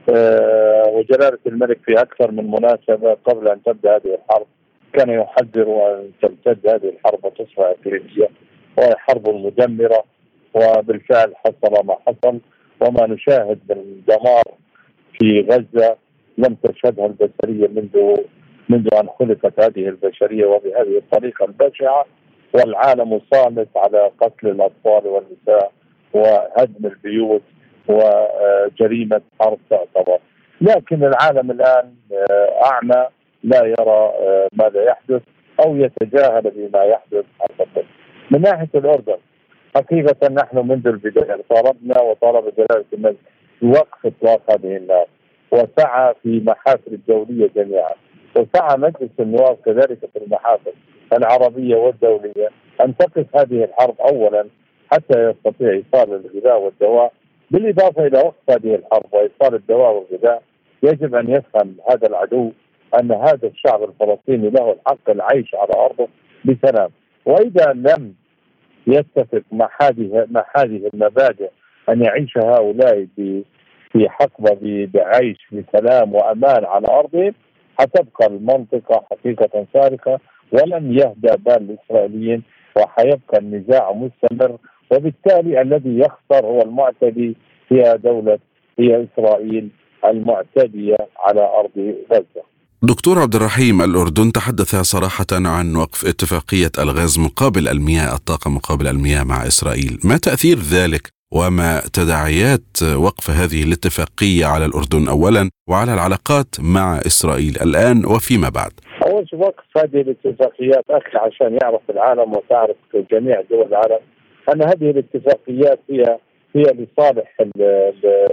أه 0.10 0.84
وجلالة 0.88 1.38
الملك 1.48 1.80
في 1.86 2.02
أكثر 2.02 2.32
من 2.32 2.52
مناسبة 2.52 3.14
قبل 3.26 3.48
أن 3.48 3.64
تبدأ 3.64 3.96
هذه 3.96 4.18
الحرب 4.24 4.48
كان 4.94 5.10
يحذر 5.10 5.68
أن 5.68 6.12
تمتد 6.22 6.68
هذه 6.68 6.90
الحرب 6.90 7.26
وتصبح 7.26 7.74
إقليمية 7.80 8.30
وهي 8.78 8.96
حرب 8.98 9.30
مدمرة 9.30 10.04
وبالفعل 10.54 11.34
حصل 11.36 11.86
ما 11.86 11.98
حصل 12.08 12.40
وما 12.82 13.08
نشاهد 13.08 13.60
من 13.70 14.02
دمار 14.08 14.44
في 15.20 15.42
غزة 15.52 15.98
لم 16.38 16.56
تشهدها 16.64 17.06
البشرية 17.06 17.68
منذ 17.68 18.16
منذ 18.70 18.94
أن 18.94 19.08
خلقت 19.20 19.60
هذه 19.60 19.88
البشرية 19.88 20.46
وبهذه 20.46 20.98
الطريقة 20.98 21.46
البشعة 21.46 22.06
والعالم 22.54 23.22
صامت 23.34 23.68
على 23.76 24.12
قتل 24.22 24.48
الأطفال 24.48 25.08
والنساء 25.08 25.72
وهدم 26.14 26.86
البيوت 26.86 27.42
وجريمة 27.88 29.22
حرب 29.42 29.58
تعتبر. 29.70 30.20
لكن 30.62 31.04
العالم 31.04 31.52
الآن 31.52 31.94
أعمى 32.64 33.08
لا 33.44 33.66
يرى 33.66 34.14
ماذا 34.54 34.84
يحدث 34.84 35.22
أو 35.66 35.76
يتجاهل 35.78 36.42
بما 36.56 36.84
يحدث 36.84 37.26
من 38.32 38.42
ناحية 38.42 38.70
الأردن 38.76 39.18
حقيقة 39.76 40.30
نحن 40.30 40.58
منذ 40.58 40.88
البداية 40.88 41.44
طالبنا 41.50 42.02
وطالب 42.02 42.54
جلالة 42.58 42.86
الملك 42.94 43.18
بوقف 43.62 44.06
إطلاق 44.06 44.42
هذه 44.52 44.78
النار 44.78 45.06
وسعى 45.52 46.14
في 46.24 46.42
محافل 46.48 46.94
الدولية 46.94 47.50
جميعا 47.56 47.94
وسعى 48.36 48.78
مجلس 48.78 49.10
النواب 49.20 49.58
كذلك 49.66 50.00
في 50.14 50.20
المحافل 50.26 50.72
العربية 51.14 51.76
والدولية 51.76 52.50
أن 52.82 52.98
تقف 52.98 53.26
هذه 53.36 53.64
الحرب 53.64 53.96
اولا 54.02 54.46
حتى 54.92 55.30
يستطيع 55.30 55.70
إيصال 55.70 56.14
الغذاء 56.14 56.62
والدواء. 56.62 57.14
بالإضافة 57.52 58.08
إلى 58.08 58.18
وقف 58.18 58.50
هذه 58.50 58.76
الحرب 58.76 59.06
وإيصال 59.12 59.56
الدواء 59.56 59.94
والغذاء 59.94 60.42
يجب 60.84 61.16
أن 61.16 61.30
يفهم 61.30 61.76
هذا 61.90 62.08
العدو 62.08 62.52
أن 63.00 63.12
هذا 63.12 63.48
الشعب 63.48 63.84
الفلسطيني 63.84 64.50
له 64.50 64.72
الحق 64.72 65.10
العيش 65.10 65.56
على 65.56 65.86
أرضه 65.86 66.08
بسلام. 66.46 66.90
وإذا 67.28 67.74
لم 67.74 68.14
يتفق 68.88 69.44
مع 69.52 69.70
هذه 69.82 70.28
مع 70.32 70.46
هذه 70.58 70.90
المبادئ 70.94 71.50
أن 71.90 72.02
يعيش 72.06 72.38
هؤلاء 72.38 73.08
في 73.92 74.10
حقبه 74.10 74.90
بعيش 74.94 75.38
بسلام 75.52 76.14
وأمان 76.16 76.66
على 76.66 76.88
ارضهم 76.90 77.34
حتبقى 77.80 78.28
المنطقة 78.28 79.06
حقيقة 79.12 79.66
سارقة 79.74 80.20
ولن 80.52 80.94
يهدى 80.94 81.36
بال 81.46 81.70
الإسرائيليين 81.70 82.44
وحيبقى 82.78 83.38
النزاع 83.38 83.92
مستمر 83.92 84.58
وبالتالي 84.92 85.62
الذي 85.62 86.00
يخسر 86.00 86.46
هو 86.46 86.62
المعتدي 86.62 87.36
هي 87.70 87.98
دولة 88.04 88.40
هي 88.80 89.04
إسرائيل 89.14 89.70
المعتدية 90.06 90.98
على 91.20 91.42
أرض 91.42 91.96
غزة. 92.12 92.57
دكتور 92.84 93.20
عبد 93.20 93.36
الرحيم 93.36 93.82
الأردن 93.82 94.32
تحدث 94.32 94.76
صراحة 94.76 95.26
عن 95.32 95.76
وقف 95.76 96.06
اتفاقية 96.06 96.72
الغاز 96.80 97.20
مقابل 97.20 97.68
المياه 97.68 98.16
الطاقة 98.16 98.50
مقابل 98.52 98.88
المياه 98.88 99.24
مع 99.24 99.48
إسرائيل. 99.48 100.00
ما 100.04 100.18
تأثير 100.18 100.58
ذلك 100.58 101.08
وما 101.32 101.82
تداعيات 101.94 102.84
وقف 102.96 103.30
هذه 103.30 103.64
الاتفاقية 103.64 104.46
على 104.46 104.66
الأردن 104.66 105.08
أولا 105.08 105.50
وعلى 105.70 105.94
العلاقات 105.94 106.48
مع 106.60 106.98
إسرائيل 106.98 107.54
الآن 107.62 108.06
وفيما 108.06 108.50
بعد؟ 108.50 108.72
أول 109.06 109.26
وقف 109.34 109.66
هذه 109.78 110.02
الاتفاقيات 110.02 110.84
أخي 110.90 111.18
عشان 111.18 111.58
يعرف 111.62 111.82
العالم 111.90 112.34
وتعرف 112.34 112.76
جميع 113.12 113.42
دول 113.52 113.68
العالم 113.68 114.00
أن 114.54 114.62
هذه 114.62 114.90
الاتفاقيات 114.90 115.80
هي 115.90 116.18
هي 116.56 116.64
لصالح 116.64 117.36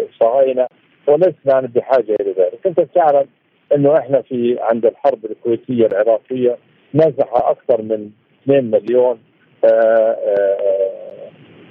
الصهاينة 0.09 0.67
ولسنا 1.09 1.61
بحاجة 1.75 2.17
إلى 2.21 2.35
ذلك. 2.39 2.59
أنت 2.67 2.81
تعلم 2.95 3.27
أنه 3.75 3.99
إحنا 3.99 4.23
في 4.23 4.57
عند 4.61 4.87
الحرب 4.87 5.25
الكويتية 5.25 5.87
العراقية 5.87 6.57
نزح 6.95 7.31
أكثر 7.33 7.83
من 7.83 8.11
2 8.43 8.71
مليون 8.71 9.19
آآ 9.65 9.69
آه، 9.69 10.17
آآ 10.27 10.95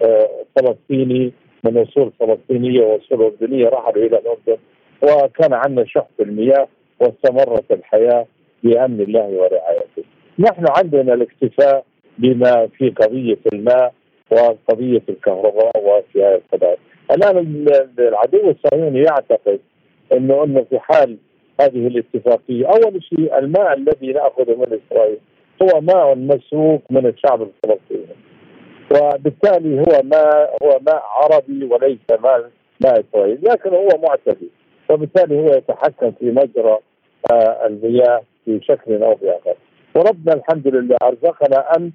آه، 0.03 0.29
فلسطيني 0.55 1.33
من 1.63 1.77
أصول 1.77 2.11
فلسطينية 2.19 2.81
وأصول 2.81 3.21
أردنية 3.21 3.69
رحلوا 3.69 4.05
إلى 4.05 4.19
الأردن 4.19 4.57
وكان 5.01 5.53
عندنا 5.53 5.85
شح 5.85 6.07
في 6.17 6.23
المياه 6.23 6.67
واستمرت 6.99 7.71
الحياة 7.71 8.25
بأمن 8.63 9.01
الله 9.01 9.25
ورعايته. 9.25 10.03
نحن 10.39 10.65
عندنا 10.77 11.13
الاكتفاء 11.13 11.85
بما 12.17 12.67
في 12.67 12.89
قضية 12.89 13.37
الماء 13.53 13.93
وقضية 14.31 15.01
الكهرباء 15.09 15.71
وفي 15.77 16.23
هذه 16.23 16.35
القضايا. 16.35 16.77
الآن 17.11 17.65
العدو 17.99 18.49
الصهيوني 18.49 18.99
يعتقد 18.99 19.59
انه 20.13 20.43
إنه 20.43 20.65
في 20.69 20.79
حال 20.79 21.17
هذه 21.61 21.87
الاتفاقية، 21.87 22.65
أول 22.65 23.03
شيء 23.03 23.37
الماء 23.37 23.73
الذي 23.73 24.13
ناخذه 24.13 24.55
من 24.55 24.79
إسرائيل 24.79 25.17
هو 25.61 25.81
ماء 25.81 26.15
مسروق 26.15 26.81
من 26.89 27.05
الشعب 27.05 27.41
الفلسطيني. 27.41 28.15
وبالتالي 28.91 29.79
هو 29.79 30.01
ماء 30.03 30.57
هو 30.63 30.79
ماء 30.87 31.03
عربي 31.05 31.65
وليس 31.65 31.99
ماء 32.23 32.49
ماء 32.83 32.99
إسرائيلي 32.99 33.41
لكن 33.49 33.69
هو 33.69 33.89
معتدي. 34.03 34.49
وبالتالي 34.89 35.39
هو 35.39 35.53
يتحكم 35.53 36.11
في 36.11 36.31
مجرى 36.31 36.77
آه، 37.31 37.65
المياه 37.65 38.21
بشكل 38.47 39.03
أو 39.03 39.15
باخر 39.15 39.55
وربنا 39.95 40.33
الحمد 40.33 40.67
لله 40.67 40.97
أرزقنا 41.03 41.75
أمس 41.77 41.91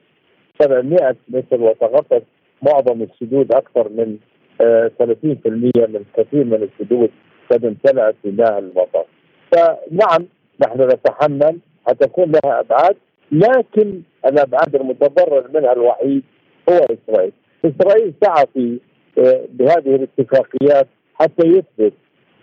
700 0.60 1.16
متر 1.28 1.60
وتغطت 1.60 2.22
معظم 2.62 3.02
السدود 3.02 3.52
أكثر 3.52 3.88
من 3.88 4.18
30% 4.60 4.62
آه، 4.64 5.86
من 5.86 6.04
كثير 6.16 6.44
من 6.44 6.68
السدود 6.68 7.10
قد 7.50 7.64
امتلأت 7.64 8.14
بماء 8.24 8.58
المطر. 8.58 9.04
فنعم 9.52 10.26
نحن 10.60 10.80
نتحمل 10.82 11.58
حتكون 11.86 12.32
لها 12.32 12.60
أبعاد 12.60 12.96
لكن 13.32 14.02
الأبعاد 14.26 14.74
المتضرر 14.74 15.44
منها 15.54 15.72
الوحيد 15.72 16.22
هو 16.70 16.76
إسرائيل. 16.76 17.32
إسرائيل 17.64 18.14
سعى 18.24 18.44
في 18.54 18.78
آه، 19.18 19.44
بهذه 19.52 19.94
الاتفاقيات 19.94 20.86
حتى 21.14 21.46
يثبت 21.46 21.92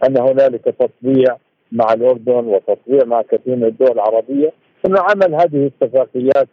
أن 0.07 0.17
هنالك 0.17 0.61
تطبيع 0.63 1.37
مع 1.71 1.93
الأردن 1.93 2.45
وتطبيع 2.45 3.03
مع 3.05 3.21
كثير 3.21 3.55
من 3.55 3.63
الدول 3.63 3.91
العربية 3.91 4.51
إنه 4.85 4.99
عمل 5.01 5.35
هذه 5.35 5.55
الاتفاقيات 5.55 6.47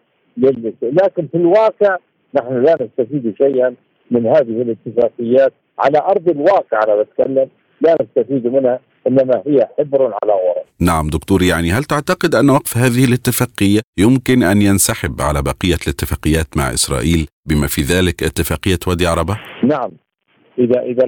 لكن 0.82 1.26
في 1.26 1.34
الواقع 1.34 1.96
نحن 2.34 2.62
لا 2.62 2.76
نستفيد 2.80 3.34
شيئا 3.38 3.74
من 4.11 4.26
هذه 4.26 4.62
الاتفاقيات 4.62 5.53
على 5.78 5.98
أرض 5.98 6.28
الواقع 6.28 6.80
أنا 6.84 7.03
بتكلم 7.03 7.48
لا 7.83 7.97
نستفيد 8.03 8.47
منها 8.47 8.80
إنما 9.07 9.43
هي 9.47 9.68
حبر 9.78 10.03
على 10.05 10.33
ورق. 10.33 10.64
نعم 10.80 11.09
دكتور 11.11 11.43
يعني 11.43 11.70
هل 11.70 11.85
تعتقد 11.85 12.35
أن 12.35 12.51
وقف 12.51 12.76
هذه 12.76 13.05
الاتفاقية 13.05 13.80
يمكن 13.99 14.43
أن 14.43 14.62
ينسحب 14.62 15.20
على 15.20 15.43
بقية 15.43 15.78
الاتفاقيات 15.87 16.57
مع 16.57 16.72
إسرائيل 16.72 17.26
بما 17.47 17.66
في 17.66 17.83
ذلك 17.83 18.22
اتفاقية 18.22 18.78
وادي 18.87 19.07
عربة؟ 19.07 19.39
نعم 19.64 19.91
إذا 20.59 20.80
إذا 20.83 21.05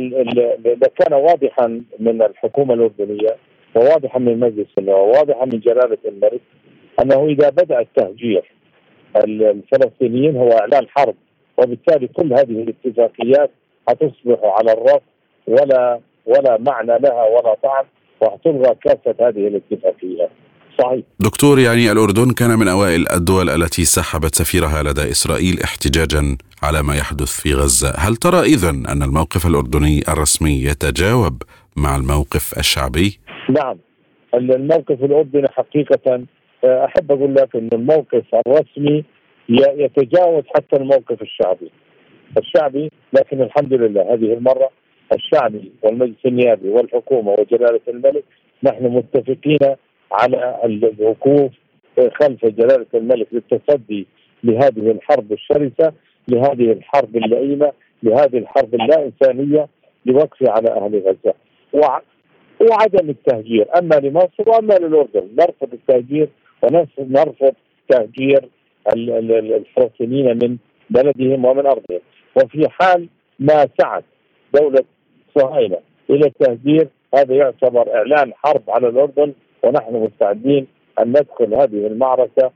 إذا 0.67 0.89
كان 0.99 1.13
واضحا 1.13 1.83
من 2.01 2.23
الحكومة 2.23 2.75
الأردنية 2.75 3.37
وواضحا 3.75 4.19
من 4.19 4.41
مجلس 4.41 4.69
النواب 4.79 5.09
وواضحا 5.09 5.45
من 5.45 5.61
جلالة 5.61 5.99
الملك 6.05 6.41
أنه 7.03 7.27
إذا 7.27 7.51
بدأ 7.51 7.81
التهجير 7.81 8.53
الفلسطينيين 9.25 10.37
هو 10.37 10.49
إعلان 10.49 10.87
حرب 10.89 11.15
وبالتالي 11.59 12.07
كل 12.07 12.33
هذه 12.33 12.63
الاتفاقيات 12.63 13.51
حتصبح 13.89 14.39
على 14.43 14.73
الرف 14.73 15.03
ولا 15.47 16.01
ولا 16.27 16.59
معنى 16.61 16.99
لها 16.99 17.25
ولا 17.25 17.55
طعم 17.63 17.85
وتلغى 18.21 18.75
كافة 18.85 19.29
هذه 19.29 19.49
الاتفاقيات. 19.49 20.31
صحيح. 20.81 21.05
دكتور 21.21 21.59
يعني 21.59 21.93
الأردن 21.93 22.31
كان 22.31 22.59
من 22.59 22.69
أوائل 22.69 23.05
الدول 23.17 23.51
التي 23.51 23.85
سحبت 23.85 24.35
سفيرها 24.35 24.83
لدى 24.83 25.11
إسرائيل 25.11 25.61
احتجاجا 25.65 26.37
على 26.63 26.83
ما 26.83 26.95
يحدث 26.97 27.41
في 27.41 27.55
غزة، 27.55 27.95
هل 27.99 28.17
ترى 28.17 28.41
اذا 28.41 28.71
أن 28.71 29.03
الموقف 29.03 29.47
الأردني 29.47 30.03
الرسمي 30.09 30.65
يتجاوب 30.65 31.43
مع 31.77 31.97
الموقف 31.97 32.59
الشعبي؟ 32.59 33.19
نعم 33.51 33.79
الموقف 34.35 35.05
الأردني 35.05 35.49
حقيقة 35.49 36.25
أحب 36.65 37.13
أقول 37.13 37.35
لك 37.35 37.57
أن 37.57 37.69
الموقف 37.73 38.25
الرسمي 38.47 39.05
يتجاوز 39.49 40.45
حتى 40.57 40.77
الموقف 40.77 41.23
الشعبي. 41.23 41.71
الشعبي 42.39 42.91
لكن 43.13 43.43
الحمد 43.43 43.73
لله 43.73 44.03
هذه 44.15 44.33
المرة 44.35 44.71
الشعبي 45.15 45.73
والمجلس 45.83 46.27
النيابي 46.27 46.69
والحكومة 46.69 47.31
وجلالة 47.39 47.81
الملك 47.89 48.25
نحن 48.63 48.85
متفقين 48.85 49.77
على 50.13 50.61
الوقوف 50.65 51.53
خلف 52.21 52.47
جلالة 52.47 52.87
الملك 52.95 53.27
للتصدي 53.33 54.07
لهذه 54.45 54.91
الحرب 54.91 55.33
الشرسة 55.33 55.93
لهذه 56.29 56.73
الحرب 56.73 57.17
اللئيمة 57.17 57.73
لهذه 58.03 58.39
الحرب 58.39 58.75
اللا 58.75 59.05
انسانيه 59.05 59.69
لوقف 60.07 60.49
على 60.49 60.71
أهل 60.71 61.03
غزة. 61.07 61.35
وعدم 62.61 63.11
التهجير 63.11 63.67
أما 63.79 63.95
لمصر 63.95 64.45
وأما 64.47 64.75
للأردن. 64.75 65.29
نرفض 65.39 65.73
التهجير 65.73 66.29
ونرفض 66.63 67.55
تهجير 67.89 68.49
الفلسطينيين 68.97 70.39
من 70.43 70.57
بلدهم 70.91 71.45
ومن 71.45 71.67
أرضهم. 71.67 72.01
وفي 72.37 72.69
حال 72.69 73.09
ما 73.39 73.69
سعت 73.81 74.05
دولة 74.55 74.85
صهاينة. 75.39 75.79
إلى 76.11 76.27
التهجير 76.27 76.89
هذا 77.15 77.35
يعتبر 77.35 77.95
إعلان 77.95 78.33
حرب 78.35 78.63
على 78.69 78.89
الأردن 78.89 79.33
ونحن 79.63 79.95
مستعدين 79.97 80.67
أن 80.99 81.09
ندخل 81.09 81.55
هذه 81.55 81.87
المعركة 81.87 82.51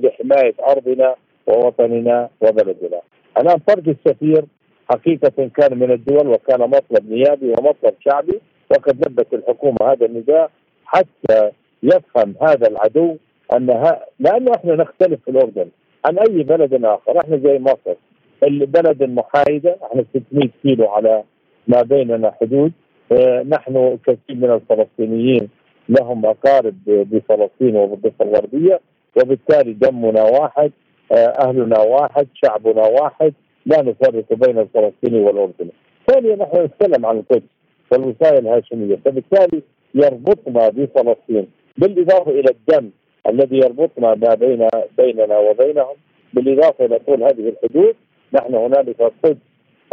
لحماية 0.00 0.54
أرضنا 0.68 1.14
ووطننا 1.46 2.28
وبلدنا. 2.40 3.00
الآن 3.38 3.58
طرد 3.58 3.88
السفير 3.88 4.44
حقيقة 4.90 5.50
كان 5.56 5.78
من 5.78 5.90
الدول 5.92 6.28
وكان 6.28 6.60
مطلب 6.60 7.10
نيابي 7.12 7.48
ومطلب 7.48 7.94
شعبي 8.04 8.40
وقد 8.70 8.96
لبت 9.06 9.34
الحكومة 9.34 9.76
هذا 9.82 10.06
النداء 10.06 10.50
حتى 10.86 11.50
يفهم 11.82 12.34
هذا 12.42 12.68
العدو 12.68 13.16
أنها 13.56 14.04
لأنه 14.20 14.52
إحنا 14.56 14.74
نختلف 14.74 15.20
في 15.24 15.30
الأردن 15.30 15.68
عن 16.04 16.18
أي 16.18 16.42
بلد 16.42 16.84
آخر. 16.84 17.20
إحنا 17.20 17.36
زي 17.36 17.58
مصر. 17.58 17.94
البلد 18.42 19.02
المحايدة 19.02 19.76
إحنا 19.84 20.04
600 20.14 20.48
كيلو 20.62 20.88
على 20.88 21.22
ما 21.68 21.82
بيننا 21.82 22.34
حدود 22.40 22.72
آه 23.12 23.42
نحن 23.42 23.98
كثير 24.06 24.36
من 24.36 24.50
الفلسطينيين 24.50 25.48
لهم 25.88 26.26
أقارب 26.26 26.74
بفلسطين 26.86 27.76
وبالضفة 27.76 28.24
الغربية 28.24 28.80
وبالتالي 29.16 29.72
دمنا 29.72 30.22
واحد 30.22 30.72
آه 31.12 31.14
أهلنا 31.14 31.78
واحد 31.80 32.26
شعبنا 32.34 32.82
واحد 32.86 33.32
لا 33.66 33.82
نفرق 33.82 34.24
بين 34.32 34.58
الفلسطيني 34.58 35.20
والأردني. 35.20 35.70
ثانيا 36.06 36.36
نحن 36.36 36.64
نتكلم 36.64 37.06
عن 37.06 37.16
القدس 37.18 37.48
والوصايه 37.92 38.38
الهاشمية، 38.38 38.96
فبالتالي 39.04 39.62
يربطنا 39.94 40.68
بفلسطين 40.68 41.46
بالإضافة 41.78 42.30
إلى 42.30 42.50
الدم 42.50 42.90
الذي 43.28 43.56
يربطنا 43.56 44.14
ما 44.14 44.34
بين 44.34 44.68
بيننا 44.98 45.38
وبينهم 45.38 45.94
بالإضافة 46.34 46.84
إلى 46.84 46.98
طول 46.98 47.22
هذه 47.22 47.48
الحدود 47.48 47.94
نحن 48.32 48.54
هنالك 48.54 49.00
القدس 49.00 49.36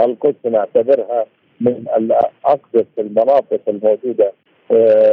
القدس 0.01 0.45
نعتبرها 0.45 1.25
من 1.61 1.83
اقدس 2.45 2.85
المناطق 2.99 3.61
الموجودة 3.67 4.33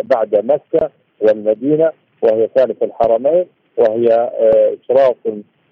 بعد 0.05 0.35
مكة 0.45 0.91
والمدينة 1.21 1.91
وهي 2.23 2.49
ثالث 2.57 2.83
الحرمين 2.83 3.45
وهي 3.77 4.31
اشراف 4.83 5.17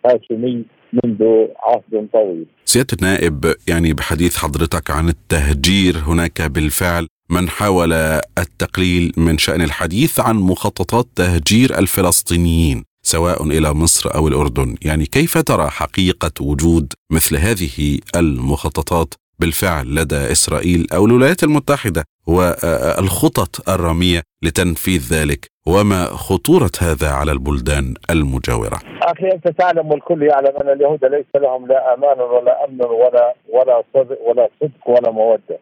هاشمي 0.06 0.64
منذ 0.92 1.46
عهد 1.58 2.08
طويل. 2.12 2.46
سيادة 2.64 2.96
النائب 3.02 3.54
يعني 3.68 3.92
بحديث 3.92 4.36
حضرتك 4.36 4.90
عن 4.90 5.08
التهجير 5.08 5.96
هناك 5.96 6.42
بالفعل 6.42 7.06
من 7.30 7.48
حاول 7.48 7.92
التقليل 8.38 9.12
من 9.16 9.38
شأن 9.38 9.62
الحديث 9.62 10.20
عن 10.20 10.36
مخططات 10.36 11.06
تهجير 11.16 11.78
الفلسطينيين 11.78 12.84
سواء 13.04 13.44
إلى 13.44 13.74
مصر 13.74 14.14
أو 14.14 14.28
الأردن، 14.28 14.76
يعني 14.84 15.06
كيف 15.06 15.38
ترى 15.38 15.68
حقيقة 15.68 16.32
وجود 16.40 16.92
مثل 17.12 17.36
هذه 17.36 17.98
المخططات 18.16 19.14
بالفعل 19.38 19.86
لدى 19.94 20.32
إسرائيل 20.32 20.86
أو 20.94 21.06
الولايات 21.06 21.42
المتحدة 21.42 22.04
والخطط 22.26 23.68
الرامية 23.68 24.20
لتنفيذ 24.42 25.02
ذلك. 25.14 25.52
وما 25.66 26.04
خطورة 26.04 26.70
هذا 26.80 27.10
على 27.10 27.32
البلدان 27.32 27.94
المجاورة؟ 28.10 28.78
أخي 29.02 29.28
أنت 29.32 29.48
تعلم 29.48 29.90
والكل 29.90 30.22
يعلم 30.22 30.56
أن 30.62 30.68
اليهود 30.72 31.04
ليس 31.04 31.26
لهم 31.34 31.66
لا 31.66 31.94
أمان 31.94 32.20
ولا 32.20 32.64
أمن 32.64 32.84
ولا 32.84 33.34
ولا 33.48 33.82
صدق 33.94 34.18
ولا 34.28 34.48
صدق 34.60 34.88
ولا 34.88 35.10
مودة. 35.10 35.58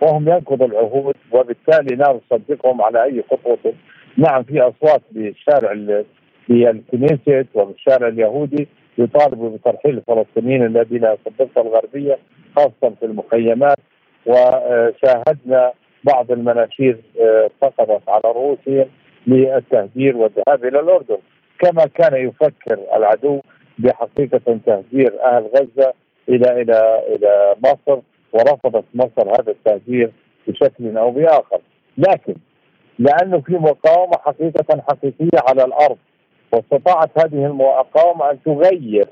وهم 0.00 0.28
ينقضوا 0.28 0.66
العهود 0.66 1.14
وبالتالي 1.32 1.96
لا 1.96 2.20
نصدقهم 2.32 2.82
على 2.82 3.04
أي 3.04 3.24
خطوة. 3.30 3.74
نعم 4.16 4.42
في 4.42 4.60
أصوات 4.60 5.02
بالشارع 5.12 5.72
في 6.46 6.70
الكنيست 6.70 7.46
وبالشارع 7.54 8.08
اليهودي. 8.08 8.68
يطالبوا 8.98 9.50
بترحيل 9.50 9.98
الفلسطينيين 9.98 10.66
الذين 10.66 11.00
في 11.00 11.26
الضفه 11.26 11.60
الغربية 11.60 12.18
خاصة 12.56 12.94
في 13.00 13.06
المخيمات. 13.06 13.76
وشاهدنا 14.26 15.72
بعض 16.04 16.32
المناشير 16.32 16.98
سقطت 17.60 18.08
على 18.08 18.22
رؤوسهم 18.24 18.86
للتهجير 19.26 20.16
والذهاب 20.16 20.64
إلى 20.64 20.80
الأردن. 20.80 21.18
كما 21.58 21.86
كان 21.94 22.28
يفكر 22.28 22.78
العدو 22.96 23.40
بحقيقة 23.78 24.58
تهجير 24.66 25.22
أهل 25.24 25.46
غزة 25.56 25.92
إلى 26.28 26.62
إلى 26.62 27.02
إلى 27.08 27.54
مصر 27.64 28.00
ورفضت 28.32 28.84
مصر 28.94 29.28
هذا 29.40 29.52
التهجير 29.52 30.10
بشكل 30.48 30.96
أو 30.96 31.10
بآخر. 31.10 31.60
لكن 31.98 32.34
لأنه 32.98 33.40
في 33.40 33.52
مقاومة 33.52 34.18
حقيقة 34.18 34.82
حقيقية 34.88 35.38
على 35.48 35.64
الأرض 35.64 35.96
واستطاعت 36.52 37.10
هذه 37.18 37.46
المقاومة 37.46 38.30
أن 38.30 38.38
تغير 38.44 39.06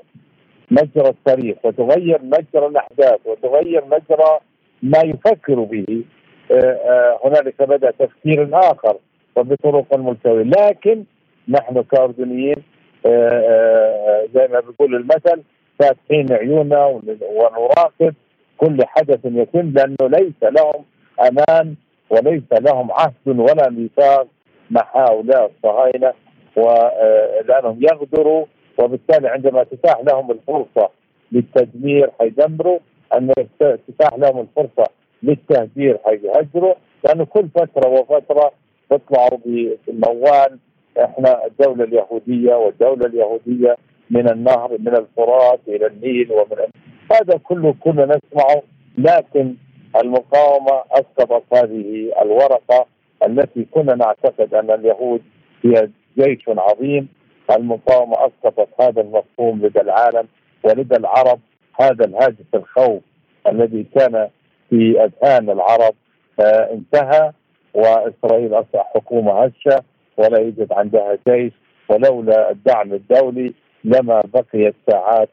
مجرى 0.71 1.09
التاريخ 1.09 1.57
وتغير 1.63 2.21
مجرى 2.23 2.67
الأحداث 2.67 3.19
وتغير 3.25 3.85
مجرى 3.85 4.39
ما 4.83 4.99
يفكر 4.99 5.59
به 5.59 6.03
هنالك 7.25 7.61
بدأ 7.61 7.91
تفكير 7.91 8.49
آخر 8.53 8.97
وبطرق 9.35 9.97
ملتوية. 9.97 10.43
لكن 10.43 11.03
نحن 11.49 11.81
كأردنيين 11.81 12.55
زي 14.33 14.47
ما 14.51 14.59
بيقول 14.59 14.95
المثل 14.95 15.41
فاتحين 15.79 16.31
عيوننا 16.31 16.85
ونراقب 17.35 18.13
كل 18.57 18.77
حدث 18.85 19.19
يتم 19.25 19.73
لأنه 19.75 19.97
ليس 20.01 20.43
لهم 20.43 20.85
أمان 21.19 21.75
وليس 22.09 22.43
لهم 22.51 22.91
عهد 22.91 23.13
ولا 23.27 23.69
ميثاق 23.69 24.27
مع 24.71 24.85
هؤلاء 24.95 25.51
الصهاينة. 25.55 26.13
ولأنهم 26.57 27.79
يغدروا 27.81 28.45
وبالتالي 28.79 29.27
عندما 29.27 29.63
تتاح 29.63 29.99
لهم 29.99 30.31
الفرصة 30.31 30.89
للتدمير 31.31 32.09
حيدمروا 32.19 32.79
أن 33.17 33.31
تتاح 33.59 34.13
لهم 34.17 34.39
الفرصة 34.39 34.91
للتهجير 35.23 35.97
حيهجروا. 36.05 36.73
لأنه 37.03 37.25
كل 37.25 37.47
فترة 37.55 37.87
وفترة 37.89 38.51
تطلعوا 38.89 39.37
بالموال 39.45 40.59
إحنا 41.03 41.45
الدولة 41.45 41.83
اليهودية 41.83 42.55
والدولة 42.55 43.05
اليهودية 43.05 43.77
من 44.09 44.29
النهر 44.31 44.71
من 44.79 44.95
الفرات 44.95 45.59
إلى 45.67 45.87
النيل 45.87 46.31
ومن 46.31 46.57
هذا 47.11 47.37
كله 47.43 47.75
كنا 47.79 48.05
نسمعه 48.05 48.61
لكن 48.97 49.55
المقاومة 50.03 50.83
أسقطت 50.91 51.43
هذه 51.53 52.11
الورقة 52.21 52.85
التي 53.27 53.65
كنا 53.71 53.95
نعتقد 53.95 54.53
أن 54.53 54.71
اليهود 54.71 55.21
هي 55.65 55.89
جيش 56.19 56.43
عظيم 56.49 57.07
المقاومة 57.51 58.15
اسقطت 58.15 58.81
هذا 58.81 59.01
المفهوم 59.01 59.65
لدى 59.65 59.81
العالم 59.81 60.27
ولدى 60.63 60.95
العرب 60.95 61.39
هذا 61.81 62.05
الهاجس 62.05 62.45
الخوف 62.55 63.01
الذي 63.47 63.83
كان 63.95 64.29
في 64.69 65.03
أذهان 65.03 65.49
العرب 65.49 65.93
آه 66.39 66.73
انتهى 66.73 67.31
وإسرائيل 67.73 68.53
أصبح 68.53 68.91
حكومة 68.95 69.31
هشة 69.45 69.83
ولا 70.17 70.39
يوجد 70.39 70.73
عندها 70.73 71.17
جيش 71.27 71.53
ولولا 71.89 72.51
الدعم 72.51 72.93
الدولي 72.93 73.53
لما 73.83 74.21
بقيت 74.33 74.75
ساعات 74.91 75.29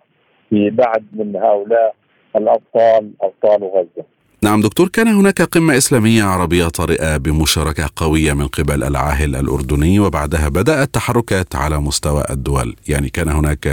في 0.50 0.70
بعد 0.70 1.04
من 1.12 1.36
هؤلاء 1.36 1.94
الأبطال 2.36 3.10
أبطال 3.22 3.64
غزة. 3.64 4.04
نعم 4.44 4.60
دكتور 4.60 4.88
كان 4.88 5.08
هناك 5.08 5.42
قمة 5.42 5.76
إسلامية 5.76 6.22
عربية 6.22 6.68
طارئة 6.68 7.16
بمشاركة 7.16 7.90
قوية 7.96 8.32
من 8.32 8.46
قبل 8.46 8.82
العاهل 8.84 9.36
الأردني 9.36 10.00
وبعدها 10.00 10.48
بدأت 10.48 10.88
تحركات 10.94 11.56
على 11.56 11.78
مستوى 11.78 12.22
الدول. 12.30 12.76
يعني 12.88 13.08
كان 13.08 13.28
هناك 13.28 13.68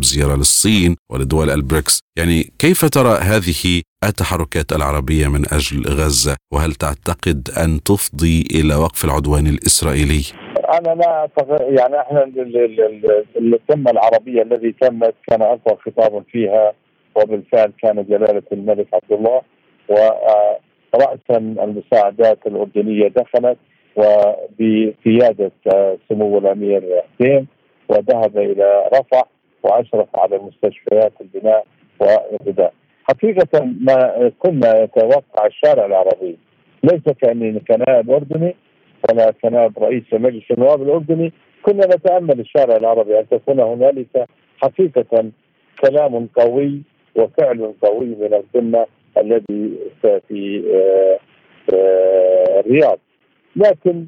زيارة 0.00 0.36
للصين 0.36 0.96
ولدول 1.10 1.50
البريكس. 1.50 2.00
يعني 2.18 2.52
كيف 2.58 2.84
ترى 2.84 3.18
هذه 3.18 3.82
التحركات 4.04 4.72
العربية 4.72 5.28
من 5.28 5.42
أجل 5.52 5.86
غزة؟ 5.88 6.36
وهل 6.52 6.74
تعتقد 6.74 7.48
أن 7.64 7.82
تفضي 7.82 8.44
إلى 8.54 8.74
وقف 8.74 9.04
العدوان 9.04 9.46
الإسرائيلي؟ 9.46 10.22
أنا 10.78 10.94
لا 10.94 11.28
يعني 11.60 12.00
إحنا 12.00 12.32
القمة 13.36 13.90
العربية 13.90 14.42
الذي 14.42 14.74
تمت 14.80 15.14
كان 15.28 15.42
أقوى 15.42 15.78
خطاب 15.86 16.24
فيها 16.32 16.72
وبالفعل 17.14 17.72
كان 17.82 18.04
جلالة 18.08 18.42
الملك 18.52 18.86
عبد 18.92 19.12
الله. 19.12 19.40
ورأسا 19.88 21.38
المساعدات 21.38 22.38
الأردنية 22.46 23.08
دخلت 23.08 23.58
وبقيادة 23.96 25.52
سمو 26.08 26.38
الأمير 26.38 27.02
حسين 27.02 27.46
وذهب 27.88 28.38
إلى 28.38 28.88
رفح 28.94 29.24
وأشرف 29.62 30.08
على 30.14 30.38
مستشفيات 30.38 31.12
البناء 31.20 31.66
والغذاء 32.00 32.72
حقيقة 33.04 33.64
ما 33.80 34.30
كنا 34.38 34.82
يتوقع 34.82 35.46
الشارع 35.46 35.86
العربي 35.86 36.38
ليس 36.84 37.02
كأني 37.22 37.60
كنائب 37.60 38.10
أردني 38.10 38.54
ولا 39.10 39.30
كنائب 39.42 39.78
رئيس 39.78 40.04
مجلس 40.12 40.50
النواب 40.50 40.82
الأردني. 40.82 41.32
كنا 41.62 41.86
نتأمل 41.86 42.40
الشارع 42.40 42.76
العربي 42.76 43.18
أن 43.18 43.28
تكون 43.28 43.60
هنالك 43.60 44.26
حقيقة 44.62 45.30
كلام 45.84 46.28
قوي 46.36 46.82
وفعل 47.16 47.72
قوي 47.82 48.06
من 48.06 48.34
القمة 48.34 48.86
الذي 49.18 49.78
في 50.02 50.62
الرياض. 52.58 52.98
لكن 53.56 54.06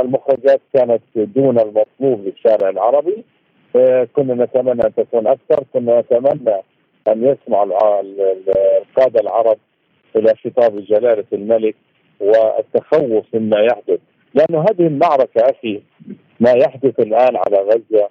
المخرجات 0.00 0.60
كانت 0.74 1.02
دون 1.16 1.58
المطلوب 1.58 2.24
للشارع 2.24 2.68
العربي. 2.68 3.24
كنا 4.16 4.44
نتمنى 4.44 4.82
أن 4.84 4.94
تكون 4.94 5.26
أكثر. 5.26 5.64
كنا 5.72 6.00
نتمنى 6.00 6.56
أن 7.08 7.24
يسمع 7.24 7.62
القاده 7.62 9.20
العرب 9.20 9.58
إلى 10.16 10.34
خطاب 10.44 10.84
جلالة 10.84 11.24
الملك 11.32 11.74
والتخوف 12.20 13.24
مما 13.34 13.60
يحدث. 13.60 14.00
لأنه 14.34 14.60
هذه 14.60 14.86
المعركة 14.86 15.50
أخي 15.50 15.82
ما 16.40 16.50
يحدث 16.50 17.00
الآن 17.00 17.36
على 17.36 17.58
غزة. 17.58 18.08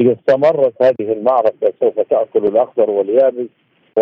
إذا 0.00 0.12
استمرت 0.12 0.82
هذه 0.82 1.12
المعركة 1.12 1.72
سوف 1.80 2.00
تأكل 2.00 2.44
الأخضر 2.44 2.90
واليابس. 2.90 3.48
و 3.96 4.00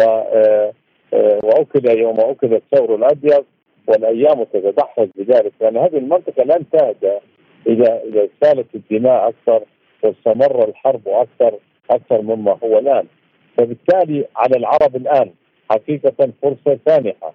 واكد 1.44 1.98
يوم 1.98 2.20
اكد 2.20 2.52
الثور 2.52 2.94
الأبيض 2.94 3.44
والأيام 3.88 4.44
تتدحرج 4.44 5.08
بذلك 5.16 5.52
لأن 5.60 5.76
هذه 5.76 5.96
المنطقة 5.96 6.42
لن 6.44 6.64
تهدى 6.72 7.18
اذا 7.66 8.02
اذا 8.04 8.28
سالت 8.42 8.66
الدماء 8.74 9.28
أكثر 9.28 9.62
واستمر 10.02 10.68
الحرب 10.68 11.08
أكثر 11.08 11.58
أكثر 11.90 12.22
مما 12.22 12.58
هو 12.64 12.78
الآن. 12.78 13.06
فبالتالي 13.56 14.24
على 14.36 14.56
العرب 14.56 14.96
الآن 14.96 15.30
حقيقة 15.70 16.28
فرصة 16.42 16.78
سانحة 16.86 17.34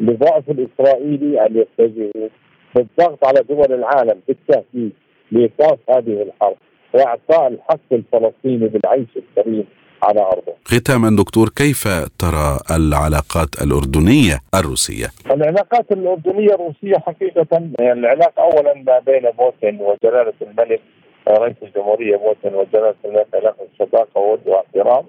لضعف 0.00 0.50
الإسرائيلي 0.50 1.46
أن 1.46 1.56
يتجهوا 1.56 2.28
بالضغط 2.74 3.26
على 3.26 3.40
دول 3.48 3.72
العالم 3.72 4.20
بالتهديد 4.28 4.92
لإيقاف 5.32 5.78
هذه 5.90 6.22
الحرب 6.22 6.56
وإعطاء 6.94 7.48
الحق 7.48 7.92
الفلسطيني 7.92 8.68
بالعيش 8.68 9.08
الكريم. 9.16 9.64
على 10.02 10.20
أرضه. 10.20 10.52
ختاما 10.64 11.16
دكتور 11.16 11.48
كيف 11.48 11.88
ترى 12.18 12.58
العلاقات 12.76 13.62
الأردنية 13.62 14.40
الروسية؟ 14.54 15.06
العلاقات 15.30 15.92
الأردنية 15.92 16.54
الروسية 16.54 16.94
حقيقة 17.06 17.46
يعني 17.80 17.92
العلاقة 18.00 18.42
اولا 18.42 18.74
ما 18.74 18.98
بين 18.98 19.30
بوتين 19.38 19.80
وجلالة 19.80 20.32
الملك 20.42 20.80
رئيس 21.28 21.56
الجمهورية 21.62 22.16
بوتين 22.16 22.54
وجلالة 22.54 22.94
الملك 23.04 23.26
علاقة 23.34 23.66
صداقة 23.78 24.20
وود 24.20 24.40
واحترام. 24.46 25.04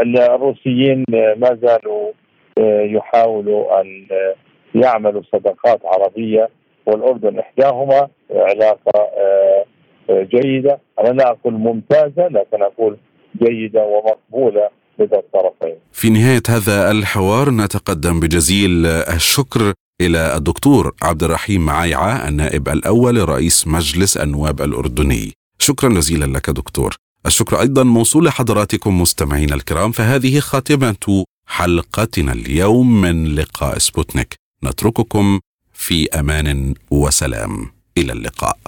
الروسيين 0.00 1.04
ما 1.10 1.58
زالوا 1.62 2.12
آه، 2.58 2.80
يحاولوا 2.82 3.80
أن 3.80 4.06
آه، 4.12 4.34
يعملوا 4.74 5.22
صداقات 5.32 5.80
عربية 5.84 6.48
والأردن 6.86 7.38
إحداهما 7.38 8.08
علاقة 8.30 9.00
آه، 9.18 9.64
جيدة، 10.10 10.78
أنا 11.00 11.08
لا 11.08 11.30
أقول 11.30 11.54
ممتازة 11.54 12.28
لكن 12.28 12.62
أقول 12.62 12.96
جيدة 13.42 13.80
ومقبولة 13.84 14.68
لدى 14.98 15.16
الطرفين. 15.16 15.76
في 15.92 16.10
نهاية 16.10 16.42
هذا 16.48 16.90
الحوار 16.90 17.50
نتقدم 17.50 18.20
بجزيل 18.20 18.86
الشكر 18.86 19.72
إلى 20.00 20.36
الدكتور 20.36 20.94
عبد 21.02 21.22
الرحيم 21.22 21.66
معايعه 21.66 22.28
النائب 22.28 22.68
الأول 22.68 23.14
لرئيس 23.14 23.66
مجلس 23.66 24.16
النواب 24.16 24.62
الأردني. 24.62 25.32
شكرا 25.58 25.88
جزيلا 25.88 26.24
لك 26.24 26.50
دكتور. 26.50 26.96
الشكر 27.26 27.60
أيضا 27.60 27.82
موصول 27.82 28.24
لحضراتكم 28.24 29.00
مستمعينا 29.00 29.54
الكرام 29.54 29.92
فهذه 29.92 30.40
خاتمة 30.40 31.24
حلقتنا 31.46 32.32
اليوم 32.32 33.00
من 33.00 33.34
لقاء 33.34 33.78
سبوتنيك 33.78 34.34
نترككم 34.64 35.40
في 35.72 36.08
أمان 36.08 36.74
وسلام 36.90 37.70
إلى 37.98 38.12
اللقاء 38.12 38.58